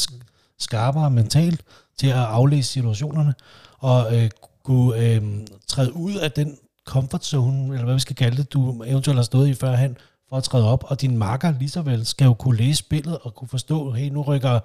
skarpere 0.58 1.10
mentalt 1.10 1.64
til 1.98 2.06
at 2.06 2.16
aflæse 2.16 2.72
situationerne. 2.72 3.34
Og 3.78 4.16
øh, 4.16 4.30
kunne 4.62 4.98
øh, 4.98 5.22
træde 5.68 5.96
ud 5.96 6.14
af 6.14 6.32
den 6.32 6.58
comfort 6.84 7.24
zone, 7.24 7.74
eller 7.74 7.84
hvad 7.84 7.94
vi 7.94 8.00
skal 8.00 8.16
kalde 8.16 8.36
det, 8.36 8.52
du 8.52 8.82
eventuelt 8.86 9.18
har 9.18 9.24
stået 9.24 9.48
i 9.48 9.54
førhen, 9.54 9.96
for 10.30 10.36
at 10.36 10.44
træde 10.44 10.68
op, 10.68 10.84
og 10.86 11.00
din 11.00 11.16
marker 11.16 11.54
lige 11.58 11.68
så 11.68 11.82
vel 11.82 12.06
skal 12.06 12.24
jo 12.24 12.34
kunne 12.34 12.56
læse 12.56 12.78
spillet 12.78 13.18
og 13.18 13.34
kunne 13.34 13.48
forstå, 13.48 13.90
hey, 13.90 14.08
nu 14.08 14.22
rykker, 14.22 14.60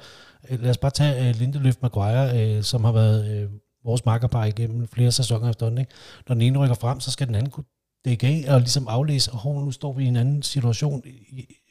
øh, 0.50 0.62
lad 0.62 0.70
os 0.70 0.78
bare 0.78 0.92
tage 0.92 1.30
uh, 1.30 1.36
Lindeløf 1.36 1.76
Maguire, 1.82 2.58
uh, 2.58 2.64
som 2.64 2.84
har 2.84 2.92
været 2.92 3.46
uh, 3.46 3.52
vores 3.86 4.06
markerpar 4.06 4.46
igennem 4.46 4.88
flere 4.88 5.12
sæsoner 5.12 5.50
efterhånden. 5.50 5.80
Ikke? 5.80 5.92
Når 6.28 6.34
den 6.34 6.42
ene 6.42 6.60
rykker 6.60 6.76
frem, 6.76 7.00
så 7.00 7.12
skal 7.12 7.28
den 7.28 7.36
anden 7.36 7.52
kunne 7.52 7.64
dække 8.06 8.28
af 8.28 8.54
og 8.54 8.60
ligesom 8.60 8.88
aflæse, 8.88 9.32
og 9.32 9.66
nu 9.66 9.72
står 9.72 9.94
vi 9.94 10.04
i 10.04 10.08
en 10.08 10.16
anden 10.16 10.44
situation 10.44 11.04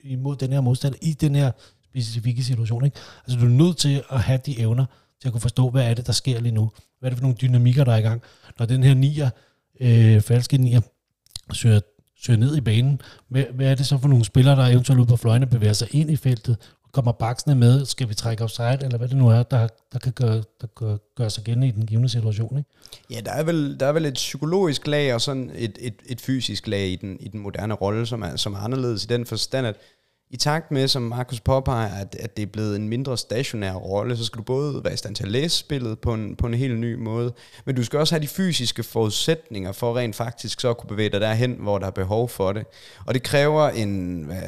imod 0.04 0.36
den 0.36 0.52
her 0.52 0.60
modstander, 0.60 0.98
i 1.02 1.12
den 1.12 1.34
her 1.34 1.50
specifikke 1.84 2.44
situation. 2.44 2.84
Ikke? 2.84 2.96
Altså 3.26 3.38
du 3.38 3.46
er 3.46 3.50
nødt 3.50 3.76
til 3.76 4.02
at 4.10 4.20
have 4.20 4.40
de 4.46 4.60
evner 4.60 4.84
til 5.20 5.28
at 5.28 5.32
kunne 5.32 5.40
forstå, 5.40 5.70
hvad 5.70 5.90
er 5.90 5.94
det, 5.94 6.06
der 6.06 6.12
sker 6.12 6.40
lige 6.40 6.54
nu. 6.54 6.70
Hvad 6.98 7.08
er 7.08 7.10
det 7.10 7.18
for 7.18 7.22
nogle 7.22 7.36
dynamikker, 7.36 7.84
der 7.84 7.92
er 7.92 7.96
i 7.96 8.02
gang. 8.02 8.22
Når 8.58 8.66
den 8.66 8.82
her 8.82 8.94
nier, 8.94 9.30
øh, 9.80 10.20
falske 10.20 10.58
nier, 10.58 10.80
søger, 11.52 11.80
søger 12.24 12.38
ned 12.38 12.56
i 12.56 12.60
banen, 12.60 13.00
hvad, 13.28 13.44
hvad 13.54 13.66
er 13.66 13.74
det 13.74 13.86
så 13.86 13.98
for 13.98 14.08
nogle 14.08 14.24
spillere, 14.24 14.56
der 14.56 14.66
eventuelt 14.66 15.00
ude 15.00 15.08
på 15.08 15.16
fløjene 15.16 15.46
bevæger 15.46 15.72
sig 15.72 15.88
ind 15.94 16.10
i 16.10 16.16
feltet, 16.16 16.56
kommer 16.94 17.12
baksene 17.12 17.54
med, 17.54 17.84
skal 17.84 18.08
vi 18.08 18.14
trække 18.14 18.44
offside, 18.44 18.78
eller 18.82 18.98
hvad 18.98 19.08
det 19.08 19.16
nu 19.16 19.28
er, 19.28 19.42
der, 19.42 19.68
der 19.92 19.98
kan 19.98 20.12
gøre, 20.12 20.42
der 20.60 20.66
kan 20.78 20.98
gøre 21.16 21.30
sig 21.30 21.44
gældende 21.44 21.68
i 21.68 21.70
den 21.70 21.86
givende 21.86 22.08
situation. 22.08 22.58
Ikke? 22.58 22.70
Ja, 23.10 23.20
der 23.20 23.30
er, 23.30 23.42
vel, 23.42 23.80
der 23.80 23.86
er 23.86 23.92
vel 23.92 24.06
et 24.06 24.14
psykologisk 24.14 24.86
lag 24.86 25.14
og 25.14 25.20
sådan 25.20 25.50
et, 25.54 25.78
et, 25.80 25.94
et 26.06 26.20
fysisk 26.20 26.68
lag 26.68 26.86
i 26.88 26.96
den, 26.96 27.16
i 27.20 27.28
den 27.28 27.40
moderne 27.40 27.74
rolle, 27.74 28.06
som 28.06 28.22
er, 28.22 28.36
som 28.36 28.54
er 28.54 28.58
anderledes 28.58 29.04
i 29.04 29.06
den 29.06 29.26
forstand, 29.26 29.66
at 29.66 29.76
i 30.34 30.36
takt 30.36 30.70
med, 30.70 30.88
som 30.88 31.02
Markus 31.02 31.40
påpeger, 31.40 32.00
at, 32.00 32.16
at 32.20 32.36
det 32.36 32.42
er 32.42 32.46
blevet 32.46 32.76
en 32.76 32.88
mindre 32.88 33.18
stationær 33.18 33.72
rolle, 33.72 34.16
så 34.16 34.24
skal 34.24 34.38
du 34.38 34.42
både 34.42 34.84
være 34.84 34.92
i 34.92 34.96
stand 34.96 35.14
til 35.14 35.24
at 35.24 35.30
læse 35.30 35.58
spillet 35.58 35.98
på 35.98 36.14
en, 36.14 36.36
på 36.36 36.46
en 36.46 36.54
helt 36.54 36.78
ny 36.78 36.94
måde, 36.94 37.32
men 37.64 37.76
du 37.76 37.84
skal 37.84 37.98
også 37.98 38.14
have 38.14 38.22
de 38.22 38.28
fysiske 38.28 38.82
forudsætninger 38.82 39.72
for 39.72 39.96
rent 39.96 40.16
faktisk 40.16 40.60
så 40.60 40.70
at 40.70 40.76
kunne 40.76 40.88
bevæge 40.88 41.08
dig 41.08 41.20
derhen, 41.20 41.56
hvor 41.60 41.78
der 41.78 41.86
er 41.86 41.90
behov 41.90 42.28
for 42.28 42.52
det. 42.52 42.66
Og 43.06 43.14
det 43.14 43.22
kræver 43.22 43.68
en, 43.68 44.22
hvad, 44.22 44.42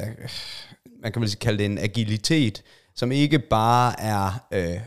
man 1.03 1.11
kan 1.11 1.21
vel 1.21 1.35
kalde 1.35 1.57
det 1.57 1.65
en 1.65 1.77
agilitet, 1.77 2.63
som 2.95 3.11
ikke 3.11 3.39
bare 3.39 4.01
er, 4.01 4.45
øh, 4.53 4.79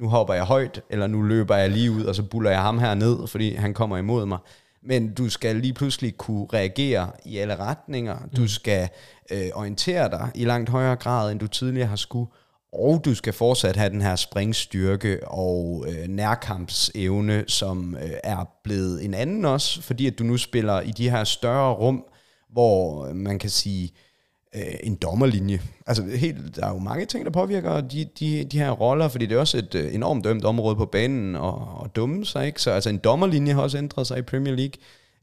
nu 0.00 0.08
hopper 0.08 0.34
jeg 0.34 0.44
højt, 0.44 0.80
eller 0.90 1.06
nu 1.06 1.22
løber 1.22 1.56
jeg 1.56 1.70
lige 1.70 1.90
ud, 1.90 2.04
og 2.04 2.14
så 2.14 2.22
buller 2.22 2.50
jeg 2.50 2.62
ham 2.62 2.78
her 2.78 2.94
ned, 2.94 3.26
fordi 3.26 3.54
han 3.54 3.74
kommer 3.74 3.96
imod 3.96 4.26
mig. 4.26 4.38
Men 4.82 5.14
du 5.14 5.28
skal 5.28 5.56
lige 5.56 5.72
pludselig 5.72 6.16
kunne 6.16 6.46
reagere 6.52 7.10
i 7.24 7.38
alle 7.38 7.56
retninger. 7.56 8.18
Du 8.36 8.40
mm. 8.40 8.48
skal 8.48 8.88
øh, 9.30 9.48
orientere 9.54 10.10
dig 10.10 10.30
i 10.34 10.44
langt 10.44 10.70
højere 10.70 10.96
grad, 10.96 11.32
end 11.32 11.40
du 11.40 11.46
tidligere 11.46 11.88
har 11.88 11.96
skulle. 11.96 12.30
Og 12.72 13.02
du 13.04 13.14
skal 13.14 13.32
fortsat 13.32 13.76
have 13.76 13.90
den 13.90 14.02
her 14.02 14.16
springstyrke 14.16 15.28
og 15.28 15.86
øh, 15.88 16.08
nærkampsevne, 16.08 17.44
som 17.46 17.96
øh, 18.02 18.10
er 18.24 18.44
blevet 18.64 19.04
en 19.04 19.14
anden 19.14 19.44
også, 19.44 19.82
fordi 19.82 20.06
at 20.06 20.18
du 20.18 20.24
nu 20.24 20.36
spiller 20.36 20.80
i 20.80 20.90
de 20.90 21.10
her 21.10 21.24
større 21.24 21.74
rum, 21.74 22.04
hvor 22.52 23.12
man 23.12 23.38
kan 23.38 23.50
sige, 23.50 23.84
øh, 23.92 24.09
Øh, 24.56 24.74
en 24.82 24.94
dommerlinje. 24.94 25.60
Altså 25.86 26.04
helt, 26.16 26.56
der 26.56 26.66
er 26.66 26.70
jo 26.70 26.78
mange 26.78 27.06
ting, 27.06 27.24
der 27.24 27.30
påvirker 27.30 27.80
de, 27.80 28.06
de, 28.20 28.44
de 28.44 28.58
her 28.58 28.70
roller, 28.70 29.08
fordi 29.08 29.26
det 29.26 29.34
er 29.34 29.40
også 29.40 29.58
et 29.58 29.74
øh, 29.74 29.94
enormt 29.94 30.24
dømt 30.24 30.44
område 30.44 30.76
på 30.76 30.86
banen 30.86 31.36
og, 31.36 31.54
og 31.54 31.96
dumme 31.96 32.26
sig, 32.26 32.46
ikke? 32.46 32.62
Så 32.62 32.70
altså 32.70 32.90
en 32.90 32.98
dommerlinje 32.98 33.52
har 33.52 33.62
også 33.62 33.78
ændret 33.78 34.06
sig 34.06 34.18
i 34.18 34.22
Premier 34.22 34.54
League. 34.54 34.72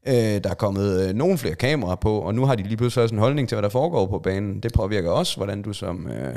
Øh, 0.06 0.44
der 0.44 0.50
er 0.50 0.54
kommet 0.54 1.08
øh, 1.08 1.14
nogle 1.14 1.38
flere 1.38 1.54
kameraer 1.54 1.96
på, 1.96 2.18
og 2.18 2.34
nu 2.34 2.46
har 2.46 2.54
de 2.54 2.62
lige 2.62 2.76
pludselig 2.76 3.02
også 3.02 3.14
en 3.14 3.18
holdning 3.18 3.48
til, 3.48 3.56
hvad 3.56 3.62
der 3.62 3.68
foregår 3.68 4.06
på 4.06 4.18
banen. 4.18 4.60
Det 4.60 4.72
påvirker 4.72 5.10
også, 5.10 5.36
hvordan 5.36 5.62
du 5.62 5.72
som, 5.72 6.06
øh, 6.06 6.36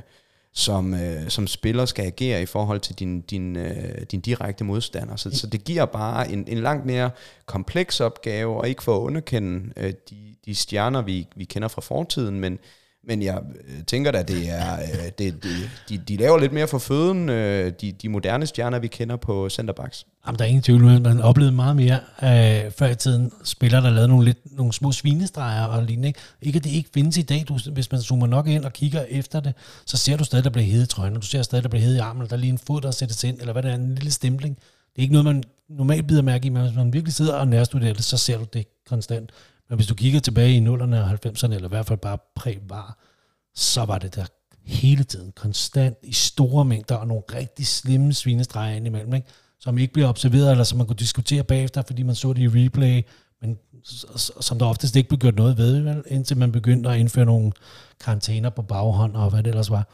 som, 0.53 0.93
øh, 0.93 1.29
som 1.29 1.47
spiller 1.47 1.85
skal 1.85 2.05
agere 2.05 2.41
i 2.41 2.45
forhold 2.45 2.79
til 2.79 2.95
din, 2.95 3.21
din, 3.21 3.55
øh, 3.55 4.01
din 4.11 4.21
direkte 4.21 4.63
modstander. 4.63 5.15
Så, 5.15 5.29
så 5.37 5.47
det 5.47 5.63
giver 5.63 5.85
bare 5.85 6.31
en, 6.31 6.45
en 6.47 6.57
langt 6.57 6.85
mere 6.85 7.09
kompleks 7.45 7.99
opgave, 7.99 8.57
og 8.57 8.69
ikke 8.69 8.83
for 8.83 8.95
at 8.97 9.01
underkende 9.01 9.73
øh, 9.77 9.93
de, 10.09 10.35
de 10.45 10.55
stjerner, 10.55 11.01
vi, 11.01 11.27
vi 11.35 11.43
kender 11.43 11.67
fra 11.67 11.81
fortiden, 11.81 12.39
men 12.39 12.59
men 13.03 13.21
jeg 13.21 13.41
øh, 13.67 13.83
tænker 13.83 14.11
da, 14.11 14.23
det 14.23 14.49
er, 14.49 14.73
øh, 14.73 15.11
det, 15.17 15.43
det, 15.43 15.69
de, 15.89 15.97
de 15.97 16.17
laver 16.17 16.39
lidt 16.39 16.53
mere 16.53 16.67
for 16.67 16.77
føden, 16.77 17.29
øh, 17.29 17.73
de, 17.81 17.91
de 17.91 18.09
moderne 18.09 18.45
stjerner, 18.45 18.79
vi 18.79 18.87
kender 18.87 19.15
på 19.15 19.49
centerbacks. 19.49 20.05
Jamen, 20.27 20.39
der 20.39 20.45
er 20.45 20.49
ingen 20.49 20.63
tvivl, 20.63 20.83
men 20.83 21.03
man 21.03 21.21
oplevede 21.21 21.55
meget 21.55 21.75
mere 21.75 21.99
øh, 22.23 22.71
før 22.71 22.87
i 22.87 22.95
tiden 22.95 23.31
spillere, 23.43 23.81
der 23.81 23.89
lavede 23.89 24.07
nogle, 24.07 24.25
lidt, 24.25 24.37
nogle 24.57 24.73
små 24.73 24.91
svinestreger 24.91 25.65
og 25.65 25.83
lignende. 25.83 26.07
Ikke, 26.07 26.19
ikke 26.41 26.57
at 26.57 26.63
det 26.63 26.69
ikke 26.69 26.89
findes 26.93 27.17
i 27.17 27.21
dag. 27.21 27.45
Du, 27.47 27.57
hvis 27.73 27.91
man 27.91 28.01
zoomer 28.01 28.27
nok 28.27 28.47
ind 28.47 28.65
og 28.65 28.73
kigger 28.73 29.05
efter 29.09 29.39
det, 29.39 29.53
så 29.85 29.97
ser 29.97 30.17
du 30.17 30.23
stadig, 30.23 30.43
der 30.43 30.49
bliver 30.49 30.65
hede 30.65 30.83
i 30.83 30.87
trøjen, 30.87 31.15
og 31.15 31.21
du 31.21 31.27
ser 31.27 31.41
stadig, 31.41 31.63
der 31.63 31.69
bliver 31.69 31.83
hede 31.83 31.95
i 31.95 31.99
armen, 31.99 32.21
eller 32.21 32.29
der 32.29 32.35
er 32.35 32.39
lige 32.39 32.51
en 32.51 32.59
fod, 32.67 32.81
der 32.81 32.91
sættes 32.91 33.23
ind, 33.23 33.39
eller 33.39 33.53
hvad 33.53 33.63
det 33.63 33.71
er, 33.71 33.75
en 33.75 33.95
lille 33.95 34.11
stempling. 34.11 34.55
Det 34.55 34.97
er 34.97 35.01
ikke 35.01 35.13
noget, 35.13 35.25
man 35.25 35.43
normalt 35.69 36.07
bider 36.07 36.21
mærke 36.21 36.45
i, 36.45 36.49
men 36.49 36.61
hvis 36.61 36.75
man 36.75 36.93
virkelig 36.93 37.13
sidder 37.13 37.33
og 37.33 37.47
nærstuderer 37.47 37.93
det, 37.93 38.03
så 38.03 38.17
ser 38.17 38.37
du 38.37 38.45
det 38.53 38.67
konstant. 38.89 39.29
Men 39.71 39.75
hvis 39.75 39.87
du 39.87 39.95
kigger 39.95 40.19
tilbage 40.19 40.53
i 40.53 40.59
0'erne 40.59 40.95
og 40.95 41.11
90'erne, 41.11 41.53
eller 41.53 41.67
i 41.67 41.69
hvert 41.69 41.85
fald 41.85 41.99
bare 41.99 42.17
præ-var, 42.35 42.97
så 43.55 43.85
var 43.85 43.97
det 43.97 44.15
der 44.15 44.25
hele 44.65 45.03
tiden, 45.03 45.31
konstant, 45.35 45.97
i 46.03 46.13
store 46.13 46.65
mængder, 46.65 46.95
og 46.95 47.07
nogle 47.07 47.23
rigtig 47.33 47.67
slimme 47.67 48.13
svinestreger 48.13 48.75
indimellem, 48.75 49.13
ikke? 49.13 49.27
som 49.59 49.77
ikke 49.77 49.93
bliver 49.93 50.09
observeret, 50.09 50.51
eller 50.51 50.63
som 50.63 50.77
man 50.77 50.87
kunne 50.87 50.95
diskutere 50.95 51.43
bagefter, 51.43 51.81
fordi 51.81 52.03
man 52.03 52.15
så 52.15 52.33
det 52.33 52.41
i 52.41 52.65
replay, 52.65 53.01
men 53.41 53.57
som 54.41 54.59
der 54.59 54.65
oftest 54.65 54.95
ikke 54.95 55.09
blev 55.09 55.19
gjort 55.19 55.35
noget 55.35 55.57
ved, 55.57 55.79
vel? 55.79 56.03
indtil 56.07 56.37
man 56.37 56.51
begyndte 56.51 56.89
at 56.89 56.99
indføre 56.99 57.25
nogle 57.25 57.51
karantæner 57.99 58.49
på 58.49 58.61
baghånd, 58.61 59.15
og 59.15 59.29
hvad 59.29 59.43
det 59.43 59.49
ellers 59.49 59.69
var. 59.69 59.87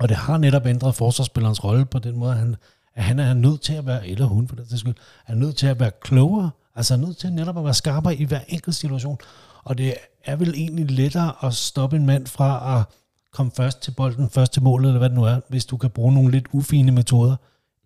Og 0.00 0.08
det 0.08 0.16
har 0.16 0.38
netop 0.38 0.66
ændret 0.66 0.94
forsvarsspillerens 0.94 1.64
rolle 1.64 1.86
på 1.86 1.98
den 1.98 2.18
måde, 2.18 2.32
at 2.32 2.38
han, 2.38 2.56
at 2.94 3.04
han 3.04 3.18
er 3.18 3.34
nødt 3.34 3.60
til 3.60 3.72
at 3.72 3.86
være, 3.86 4.08
eller 4.08 4.26
hun 4.26 4.48
for 4.48 4.56
det 4.56 4.80
skyld, 4.80 4.94
er 5.26 5.34
nødt 5.34 5.56
til 5.56 5.66
at 5.66 5.80
være 5.80 5.90
klogere, 6.00 6.50
altså 6.76 6.94
er 6.94 6.98
nødt 6.98 7.16
til 7.16 7.32
netop 7.32 7.58
at 7.58 7.64
være 7.64 7.74
skarpere 7.74 8.16
i 8.16 8.24
hver 8.24 8.40
enkelt 8.48 8.74
situation. 8.76 9.18
Og 9.64 9.78
det 9.78 9.94
er 10.24 10.36
vel 10.36 10.54
egentlig 10.54 10.90
lettere 10.90 11.32
at 11.42 11.54
stoppe 11.54 11.96
en 11.96 12.06
mand 12.06 12.26
fra 12.26 12.78
at 12.78 12.84
komme 13.32 13.52
først 13.56 13.82
til 13.82 13.90
bolden, 13.90 14.30
først 14.30 14.52
til 14.52 14.62
målet, 14.62 14.88
eller 14.88 14.98
hvad 14.98 15.08
det 15.08 15.18
nu 15.18 15.24
er, 15.24 15.40
hvis 15.48 15.66
du 15.66 15.76
kan 15.76 15.90
bruge 15.90 16.14
nogle 16.14 16.30
lidt 16.30 16.46
ufine 16.52 16.92
metoder, 16.92 17.36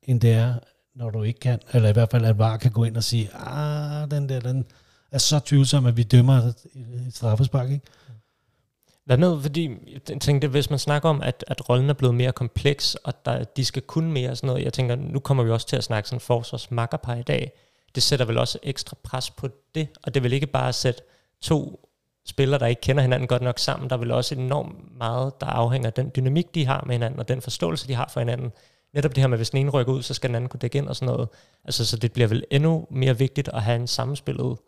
end 0.02 0.20
det 0.20 0.32
er, 0.32 0.54
når 0.94 1.10
du 1.10 1.22
ikke 1.22 1.40
kan, 1.40 1.58
eller 1.72 1.88
i 1.88 1.92
hvert 1.92 2.10
fald 2.10 2.24
at 2.24 2.38
VAR 2.38 2.56
kan 2.56 2.70
gå 2.70 2.84
ind 2.84 2.96
og 2.96 3.04
sige, 3.04 3.30
ah, 3.34 4.10
den 4.10 4.28
der, 4.28 4.40
den 4.40 4.64
er 5.12 5.18
så 5.18 5.38
tvivlsom, 5.38 5.86
at 5.86 5.96
vi 5.96 6.02
dømmer 6.02 6.34
et 6.34 6.54
straffespark, 7.10 7.70
ikke? 7.70 7.86
Hvad 9.04 9.18
med, 9.18 9.42
fordi 9.42 9.70
jeg 10.08 10.20
tænkte, 10.20 10.48
hvis 10.48 10.70
man 10.70 10.78
snakker 10.78 11.08
om, 11.08 11.22
at, 11.22 11.44
at 11.48 11.68
rollen 11.68 11.90
er 11.90 11.94
blevet 11.94 12.14
mere 12.14 12.32
kompleks, 12.32 12.94
og 12.94 13.24
der, 13.24 13.44
de 13.44 13.64
skal 13.64 13.82
kunne 13.82 14.12
mere 14.12 14.30
og 14.30 14.36
sådan 14.36 14.46
noget, 14.46 14.64
jeg 14.64 14.72
tænker, 14.72 14.96
nu 14.96 15.18
kommer 15.18 15.44
vi 15.44 15.50
også 15.50 15.66
til 15.66 15.76
at 15.76 15.84
snakke 15.84 16.08
sådan 16.08 16.20
forsvarsmakkerpar 16.20 17.14
i 17.14 17.22
dag, 17.22 17.52
det 17.94 18.02
sætter 18.02 18.26
vel 18.26 18.38
også 18.38 18.58
ekstra 18.62 18.96
pres 19.02 19.30
på 19.30 19.48
det, 19.74 19.88
og 20.02 20.14
det 20.14 20.22
vil 20.22 20.32
ikke 20.32 20.46
bare 20.46 20.72
sætte 20.72 21.02
to 21.40 21.88
spillere, 22.26 22.60
der 22.60 22.66
ikke 22.66 22.80
kender 22.80 23.02
hinanden 23.02 23.28
godt 23.28 23.42
nok 23.42 23.58
sammen. 23.58 23.90
Der 23.90 23.96
er 23.96 24.00
vel 24.00 24.10
også 24.10 24.34
enormt 24.34 24.98
meget, 24.98 25.40
der 25.40 25.46
afhænger 25.46 25.86
af 25.86 25.92
den 25.92 26.10
dynamik, 26.16 26.54
de 26.54 26.66
har 26.66 26.84
med 26.86 26.94
hinanden, 26.94 27.20
og 27.20 27.28
den 27.28 27.42
forståelse, 27.42 27.88
de 27.88 27.94
har 27.94 28.10
for 28.12 28.20
hinanden. 28.20 28.52
Netop 28.94 29.14
det 29.14 29.22
her 29.22 29.28
med, 29.28 29.38
hvis 29.38 29.50
den 29.50 29.58
ene 29.58 29.70
rykker 29.70 29.92
ud, 29.92 30.02
så 30.02 30.14
skal 30.14 30.28
den 30.28 30.34
anden 30.34 30.48
kunne 30.48 30.60
dække 30.60 30.78
ind 30.78 30.88
og 30.88 30.96
sådan 30.96 31.14
noget. 31.14 31.28
Altså, 31.64 31.86
så 31.86 31.96
det 31.96 32.12
bliver 32.12 32.28
vel 32.28 32.44
endnu 32.50 32.86
mere 32.90 33.18
vigtigt 33.18 33.48
at 33.48 33.62
have 33.62 33.76
en 33.76 33.86
sammenspillet. 33.86 34.58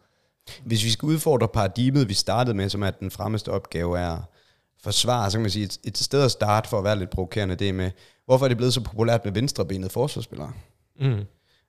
Hvis 0.65 0.85
vi 0.85 0.91
skal 0.91 1.07
udfordre 1.07 1.49
paradigmet, 1.49 2.09
vi 2.09 2.15
startede 2.15 2.57
med, 2.57 2.69
som 2.69 2.83
at 2.83 3.01
den 3.01 3.11
fremmeste 3.11 3.49
opgave 3.49 3.99
er 3.99 4.19
forsvare, 4.83 5.31
så 5.31 5.37
kan 5.37 5.43
man 5.43 5.51
sige, 5.51 5.65
et, 5.65 5.79
et 5.85 5.99
sted 5.99 6.25
at 6.25 6.31
starte 6.31 6.69
for 6.69 6.79
at 6.79 6.85
være 6.85 6.99
lidt 6.99 7.11
provokerende, 7.11 7.55
det 7.55 7.75
med, 7.75 7.91
hvorfor 8.27 8.47
er 8.47 8.49
det 8.49 8.57
blevet 8.57 8.75
så 8.75 8.81
populært 8.81 9.25
med 9.25 9.33
venstrebenet 9.33 9.93
forsvarsspillere? 9.93 10.53
Mm. 11.01 11.25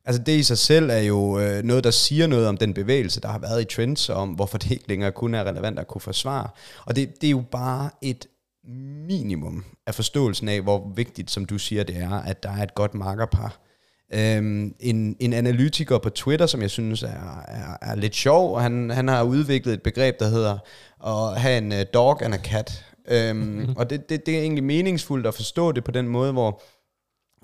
Altså 0.06 0.24
det 0.24 0.38
i 0.38 0.44
sig 0.44 0.58
selv 0.58 0.90
er 0.90 1.00
jo 1.00 1.40
øh, 1.40 1.64
noget, 1.64 1.84
der 1.84 1.92
siger 1.92 2.28
noget 2.28 2.48
om 2.48 2.58
den 2.58 2.74
bevægelse, 2.74 3.22
der 3.22 3.28
har 3.28 3.40
været 3.40 3.62
i 3.62 3.76
trends, 3.76 4.10
og 4.10 4.16
om 4.16 4.30
hvorfor 4.30 4.58
det 4.58 4.72
ikke 4.72 4.88
længere 4.88 5.12
kun 5.12 5.34
er 5.34 5.44
relevant 5.44 5.80
at 5.80 5.88
kunne 5.88 6.02
forsvare. 6.02 6.48
Og 6.86 6.96
det, 6.96 7.22
det 7.22 7.28
er 7.28 7.32
jo 7.32 7.44
bare 7.52 7.90
et 8.02 8.28
minimum 9.08 9.66
af 9.88 9.96
forståelsen 9.96 10.50
af, 10.50 10.62
hvor 10.62 10.92
vigtigt, 10.96 11.32
som 11.32 11.46
du 11.46 11.58
siger, 11.58 11.84
det 11.84 11.98
er, 11.98 12.12
at 12.12 12.44
der 12.44 12.50
er 12.50 12.64
et 12.64 12.76
godt 12.76 12.94
markerpar. 12.94 13.60
Øhm, 14.14 14.76
en, 14.80 15.16
en 15.20 15.34
analytiker 15.34 15.98
på 15.98 16.10
Twitter, 16.10 16.46
som 16.46 16.62
jeg 16.62 16.70
synes 16.70 17.04
er, 17.04 17.42
er, 17.48 17.78
er 17.82 17.96
lidt 17.96 18.16
sjov, 18.16 18.56
og 18.56 18.62
han, 18.62 18.90
han 18.90 19.08
har 19.08 19.24
udviklet 19.24 19.74
et 19.74 19.82
begreb, 19.82 20.20
der 20.20 20.28
hedder 20.28 20.58
at 21.06 21.42
have 21.42 21.58
en 21.58 21.72
uh, 21.72 21.78
dog 21.94 22.26
and 22.26 22.34
a 22.34 22.38
cat. 22.38 22.86
Øhm, 23.08 23.70
og 23.78 23.90
det, 23.90 24.10
det, 24.10 24.26
det 24.26 24.38
er 24.38 24.42
egentlig 24.42 24.64
meningsfuldt 24.64 25.28
at 25.28 25.36
forstå 25.36 25.72
det 25.72 25.84
på 25.84 25.92
den 25.92 26.08
måde, 26.08 26.32
hvor 26.32 26.62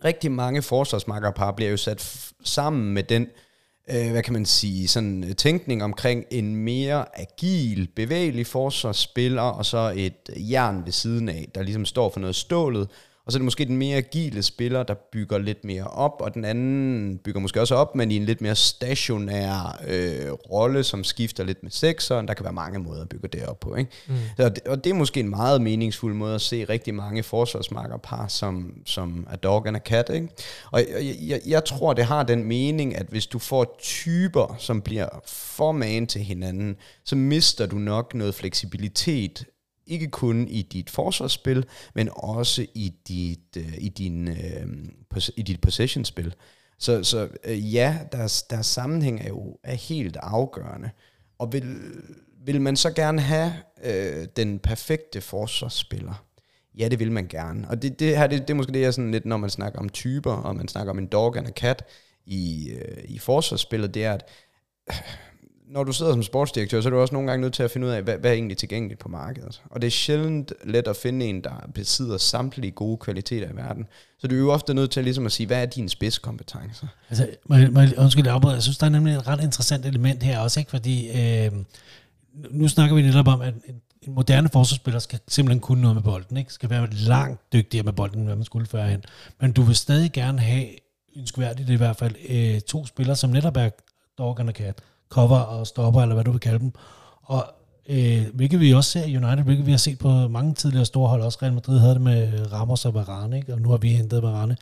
rigtig 0.05 0.31
mange 0.31 0.61
forsvarsmakkerpar 0.61 1.51
bliver 1.51 1.71
jo 1.71 1.77
sat 1.77 2.31
sammen 2.43 2.93
med 2.93 3.03
den, 3.03 3.27
øh, 3.91 4.11
hvad 4.11 4.23
kan 4.23 4.33
man 4.33 4.45
sige, 4.45 4.87
sådan 4.87 5.23
øh, 5.23 5.35
tænkning 5.35 5.83
omkring 5.83 6.25
en 6.31 6.55
mere 6.55 7.05
agil, 7.19 7.89
bevægelig 7.95 8.47
forsvarsspiller, 8.47 9.41
og 9.41 9.65
så 9.65 9.93
et 9.95 10.29
jern 10.35 10.85
ved 10.85 10.91
siden 10.91 11.29
af, 11.29 11.49
der 11.55 11.63
ligesom 11.63 11.85
står 11.85 12.09
for 12.09 12.19
noget 12.19 12.35
stålet, 12.35 12.89
og 13.29 13.33
så 13.33 13.37
er 13.37 13.39
det 13.39 13.45
måske 13.45 13.65
den 13.65 13.77
mere 13.77 13.97
agile 13.97 14.43
spiller, 14.43 14.83
der 14.83 14.93
bygger 15.11 15.37
lidt 15.37 15.65
mere 15.65 15.83
op, 15.83 16.21
og 16.21 16.33
den 16.33 16.45
anden 16.45 17.17
bygger 17.17 17.41
måske 17.41 17.61
også 17.61 17.75
op, 17.75 17.95
men 17.95 18.11
i 18.11 18.15
en 18.15 18.25
lidt 18.25 18.41
mere 18.41 18.55
stationær 18.55 19.81
øh, 19.87 20.31
rolle, 20.31 20.83
som 20.83 21.03
skifter 21.03 21.43
lidt 21.43 21.63
med 21.63 21.71
sekseren. 21.71 22.27
Der 22.27 22.33
kan 22.33 22.43
være 22.43 22.53
mange 22.53 22.79
måder 22.79 23.01
at 23.01 23.09
bygge 23.09 23.27
det 23.27 23.45
op 23.45 23.59
på. 23.59 23.75
Ikke? 23.75 23.91
Mm. 24.07 24.15
Så, 24.37 24.49
det, 24.49 24.67
og 24.67 24.83
det 24.83 24.89
er 24.89 24.93
måske 24.93 25.19
en 25.19 25.29
meget 25.29 25.61
meningsfuld 25.61 26.13
måde 26.13 26.35
at 26.35 26.41
se 26.41 26.63
rigtig 26.63 26.95
mange 26.95 27.23
forsvarsmarkerpar, 27.23 28.27
som, 28.27 28.73
som 28.85 29.27
er 29.29 29.35
dog 29.35 29.67
and 29.67 29.77
a 29.77 29.79
cat. 29.79 30.09
Ikke? 30.13 30.27
Og 30.71 30.79
jeg, 30.79 31.15
jeg, 31.21 31.41
jeg 31.45 31.65
tror, 31.65 31.93
det 31.93 32.05
har 32.05 32.23
den 32.23 32.43
mening, 32.43 32.95
at 32.95 33.05
hvis 33.09 33.27
du 33.27 33.39
får 33.39 33.77
typer, 33.79 34.55
som 34.57 34.81
bliver 34.81 35.07
for 35.25 35.71
man 35.71 36.07
til 36.07 36.21
hinanden, 36.21 36.75
så 37.05 37.15
mister 37.15 37.65
du 37.65 37.75
nok 37.75 38.13
noget 38.13 38.35
fleksibilitet 38.35 39.45
ikke 39.89 40.07
kun 40.07 40.47
i 40.47 40.61
dit 40.61 40.89
forsvarsspil, 40.89 41.65
men 41.95 42.09
også 42.13 42.65
i 42.75 42.93
dit, 43.07 43.57
øh, 43.57 43.73
i 43.77 43.89
din, 43.89 44.27
øh, 44.27 44.67
i 45.37 45.41
dit 45.41 45.61
possession-spil. 45.61 46.33
Så, 46.79 47.03
så 47.03 47.29
øh, 47.43 47.73
ja, 47.73 47.97
deres, 48.11 48.43
deres 48.43 48.65
sammenhæng 48.65 49.21
er 49.21 49.27
jo 49.27 49.57
er 49.63 49.75
helt 49.75 50.17
afgørende. 50.21 50.89
Og 51.39 51.53
vil, 51.53 51.75
vil 52.45 52.61
man 52.61 52.75
så 52.75 52.91
gerne 52.91 53.21
have 53.21 53.53
øh, 53.83 54.27
den 54.35 54.59
perfekte 54.59 55.21
forsvarsspiller? 55.21 56.25
Ja, 56.77 56.87
det 56.87 56.99
vil 56.99 57.11
man 57.11 57.27
gerne. 57.27 57.69
Og 57.69 57.81
det, 57.81 57.99
det 57.99 58.17
her, 58.17 58.27
det, 58.27 58.41
det 58.41 58.49
er 58.49 58.55
måske 58.55 58.73
det, 58.73 58.81
jeg 58.81 58.93
sådan 58.93 59.11
lidt, 59.11 59.25
når 59.25 59.37
man 59.37 59.49
snakker 59.49 59.79
om 59.79 59.89
typer, 59.89 60.31
og 60.31 60.55
man 60.55 60.67
snakker 60.67 60.91
om 60.91 60.99
en 60.99 61.07
dog 61.07 61.37
and 61.37 61.47
a 61.47 61.51
cat 61.51 61.83
i, 62.25 62.69
øh, 62.69 63.03
i 63.05 63.19
forsvarsspillet, 63.19 63.93
det 63.93 64.05
er, 64.05 64.13
at 64.13 64.29
når 65.69 65.83
du 65.83 65.91
sidder 65.91 66.11
som 66.11 66.23
sportsdirektør, 66.23 66.81
så 66.81 66.87
er 66.87 66.91
du 66.91 66.99
også 66.99 67.13
nogle 67.13 67.29
gange 67.29 67.41
nødt 67.41 67.53
til 67.53 67.63
at 67.63 67.71
finde 67.71 67.87
ud 67.87 67.91
af, 67.91 68.03
hvad, 68.03 68.17
hvad 68.17 68.31
er 68.31 68.33
egentlig 68.33 68.57
tilgængeligt 68.57 68.99
på 68.99 69.09
markedet. 69.09 69.61
Og 69.69 69.81
det 69.81 69.87
er 69.87 69.91
sjældent 69.91 70.53
let 70.63 70.87
at 70.87 70.95
finde 70.95 71.25
en, 71.25 71.43
der 71.43 71.69
besidder 71.73 72.17
samtlige 72.17 72.71
gode 72.71 72.97
kvaliteter 72.97 73.47
i 73.47 73.55
verden. 73.55 73.87
Så 74.17 74.27
du 74.27 74.35
er 74.35 74.39
jo 74.39 74.51
ofte 74.51 74.73
nødt 74.73 74.91
til 74.91 75.03
ligesom 75.03 75.25
at 75.25 75.31
sige, 75.31 75.47
hvad 75.47 75.61
er 75.61 75.65
dine 75.65 75.89
spidskompetencer? 75.89 76.87
Altså, 77.09 77.27
må 77.45 77.55
jeg, 77.55 77.71
må 77.71 77.79
jeg, 77.79 77.93
undskyld, 77.97 78.25
jeg. 78.25 78.41
Jeg 78.43 78.63
synes, 78.63 78.77
der 78.77 78.85
er 78.85 78.89
nemlig 78.89 79.15
et 79.15 79.27
ret 79.27 79.43
interessant 79.43 79.85
element 79.85 80.23
her 80.23 80.39
også, 80.39 80.59
ikke? 80.59 80.69
fordi 80.69 81.09
øh, 81.09 81.51
nu 82.49 82.67
snakker 82.67 82.95
vi 82.95 83.01
netop 83.01 83.27
om, 83.27 83.41
at 83.41 83.53
en, 83.53 83.81
en 84.01 84.13
moderne 84.13 84.49
forsvarsspiller 84.49 84.99
skal 84.99 85.19
simpelthen 85.27 85.59
kunne 85.59 85.81
noget 85.81 85.95
med 85.95 86.03
bolden, 86.03 86.37
ikke? 86.37 86.53
skal 86.53 86.69
være 86.69 86.89
langt 86.91 87.53
dygtigere 87.53 87.83
med 87.83 87.93
bolden, 87.93 88.19
end 88.19 88.27
hvad 88.27 88.35
man 88.35 88.45
skulle 88.45 88.67
førhen. 88.67 89.03
Men 89.41 89.51
du 89.51 89.61
vil 89.61 89.75
stadig 89.75 90.11
gerne 90.11 90.39
have, 90.39 90.65
ønskværdigt 91.17 91.69
i 91.69 91.75
hvert 91.75 91.95
fald, 91.95 92.15
øh, 92.29 92.61
to 92.61 92.85
spillere, 92.85 93.15
som 93.15 93.29
netop 93.29 93.57
er 93.57 93.69
dog 94.17 94.39
and 94.39 94.49
cat 94.49 94.81
cover 95.09 95.39
og 95.39 95.67
stopper, 95.67 96.01
eller 96.01 96.15
hvad 96.15 96.23
du 96.23 96.31
vil 96.31 96.39
kalde 96.39 96.59
dem. 96.59 96.71
Og 97.21 97.45
øh, 97.89 98.25
hvilket 98.33 98.59
vi 98.59 98.73
også 98.73 98.91
ser 98.91 99.03
i 99.03 99.17
United, 99.17 99.43
hvilket 99.43 99.65
vi 99.65 99.71
har 99.71 99.77
set 99.77 99.99
på 99.99 100.27
mange 100.27 100.53
tidligere 100.53 100.85
store 100.85 101.09
hold, 101.09 101.21
også 101.21 101.39
Real 101.41 101.53
Madrid 101.53 101.79
havde 101.79 101.93
det 101.93 102.01
med 102.01 102.51
Ramos 102.51 102.85
og 102.85 102.93
Varane, 102.93 103.37
ikke? 103.37 103.53
og 103.53 103.61
nu 103.61 103.69
har 103.69 103.77
vi 103.77 103.89
hentet 103.89 104.23
Varane. 104.23 104.57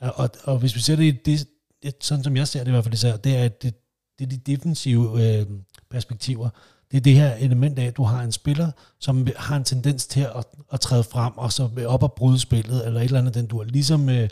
Mm. 0.00 0.08
Og, 0.14 0.30
og 0.44 0.58
hvis 0.58 0.74
vi 0.74 0.80
ser 0.80 0.96
det 0.96 1.04
i 1.04 1.10
det, 1.10 1.48
det, 1.82 1.94
sådan 2.00 2.24
som 2.24 2.36
jeg 2.36 2.48
ser 2.48 2.60
det 2.60 2.68
i 2.68 2.70
hvert 2.70 2.84
fald, 2.84 2.94
især, 2.94 3.16
det 3.16 3.36
er, 3.36 3.48
det, 3.48 3.74
det 4.18 4.24
er 4.24 4.28
de 4.28 4.36
defensive 4.36 5.22
øh, 5.22 5.46
perspektiver. 5.90 6.48
Det 6.94 7.00
er 7.00 7.02
det 7.02 7.14
her 7.14 7.34
element 7.34 7.78
af, 7.78 7.84
at 7.84 7.96
du 7.96 8.02
har 8.02 8.22
en 8.22 8.32
spiller, 8.32 8.70
som 9.00 9.26
har 9.36 9.56
en 9.56 9.64
tendens 9.64 10.06
til 10.06 10.20
at, 10.20 10.44
at 10.72 10.80
træde 10.80 11.04
frem, 11.04 11.32
og 11.36 11.52
så 11.52 11.68
op 11.86 12.02
og 12.02 12.12
bryde 12.12 12.40
spillet, 12.40 12.86
eller 12.86 13.00
et 13.00 13.04
eller 13.04 13.18
andet, 13.18 13.34
den 13.34 13.46
du 13.46 13.58
er. 13.58 13.64
Ligesom 13.64 14.08
øh, 14.08 14.28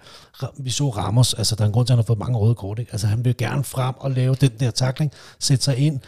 vi 0.59 0.71
så 0.71 0.89
Ramos, 0.89 1.35
altså 1.35 1.57
der 1.57 1.63
er 1.63 1.67
en 1.67 1.73
grund 1.73 1.87
til, 1.87 1.93
at 1.93 1.97
han 1.97 2.03
har 2.03 2.07
fået 2.07 2.19
mange 2.19 2.39
røde 2.39 2.55
kort. 2.55 2.79
Ikke? 2.79 2.93
Altså 2.93 3.07
han 3.07 3.25
vil 3.25 3.37
gerne 3.37 3.65
frem 3.65 3.95
og 3.99 4.11
lave 4.11 4.35
den 4.35 4.51
der 4.61 4.71
takling, 4.71 5.13
sætte 5.39 5.65
sig 5.65 5.77
ind, 5.77 6.01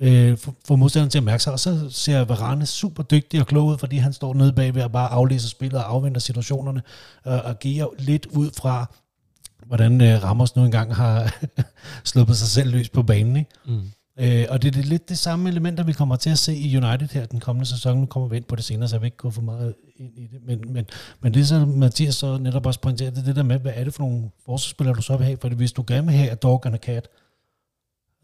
øh, 0.00 0.38
få 0.66 0.76
modstanderen 0.76 1.10
til 1.10 1.18
at 1.18 1.24
mærke 1.24 1.42
sig, 1.42 1.52
og 1.52 1.60
så 1.60 1.90
ser 1.90 2.24
Varane 2.24 2.66
super 2.66 3.02
dygtig 3.02 3.40
og 3.40 3.46
klog 3.46 3.66
ud, 3.66 3.78
fordi 3.78 3.96
han 3.96 4.12
står 4.12 4.34
nede 4.34 4.52
bagved 4.52 4.82
og 4.82 4.92
bare 4.92 5.08
aflæser 5.08 5.48
spillet 5.48 5.78
og 5.78 5.90
afventer 5.90 6.20
situationerne, 6.20 6.82
og 7.24 7.50
agerer 7.50 7.86
lidt 7.98 8.26
ud 8.26 8.50
fra, 8.56 8.86
hvordan 9.66 10.00
øh, 10.00 10.24
Ramos 10.24 10.56
nu 10.56 10.64
engang 10.64 10.94
har 10.94 11.34
sluppet 12.04 12.36
sig 12.36 12.48
selv 12.48 12.70
løs 12.70 12.88
på 12.88 13.02
banen. 13.02 13.36
Ikke? 13.36 13.50
Mm. 13.66 13.82
Øh, 14.22 14.46
og 14.48 14.62
det 14.62 14.76
er 14.76 14.82
lidt 14.82 15.08
det 15.08 15.18
samme 15.18 15.48
elementer, 15.48 15.84
vi 15.84 15.92
kommer 15.92 16.16
til 16.16 16.30
at 16.30 16.38
se 16.38 16.54
i 16.54 16.76
United 16.76 17.08
her 17.08 17.26
den 17.26 17.40
kommende 17.40 17.68
sæson. 17.68 17.98
Nu 17.98 18.06
kommer 18.06 18.28
vi 18.28 18.36
ind 18.36 18.44
på 18.44 18.56
det 18.56 18.64
senere, 18.64 18.88
så 18.88 18.96
jeg 18.96 19.00
vil 19.00 19.06
ikke 19.06 19.16
gå 19.16 19.30
for 19.30 19.42
meget 19.42 19.74
ind 19.96 20.18
i 20.18 20.26
det. 20.26 20.40
Men, 20.42 20.72
men, 20.72 20.86
men 21.20 21.34
det, 21.34 21.48
så 21.48 21.66
Mathias 21.66 22.14
så 22.14 22.38
netop 22.38 22.66
også 22.66 22.80
pointerer, 22.80 23.10
det 23.10 23.18
er 23.18 23.24
det 23.24 23.36
der 23.36 23.42
med, 23.42 23.58
hvad 23.58 23.72
er 23.74 23.84
det 23.84 23.94
for 23.94 24.02
nogle 24.02 24.30
forsvarsspillere, 24.44 24.96
du 24.96 25.02
så 25.02 25.16
vil 25.16 25.26
have? 25.26 25.38
For 25.40 25.48
hvis 25.48 25.72
du 25.72 25.84
gerne 25.86 26.06
vil 26.06 26.16
have 26.16 26.30
at 26.30 26.42
Dog 26.42 26.66
and 26.66 26.74
a 26.74 26.78
Cat, 26.78 27.08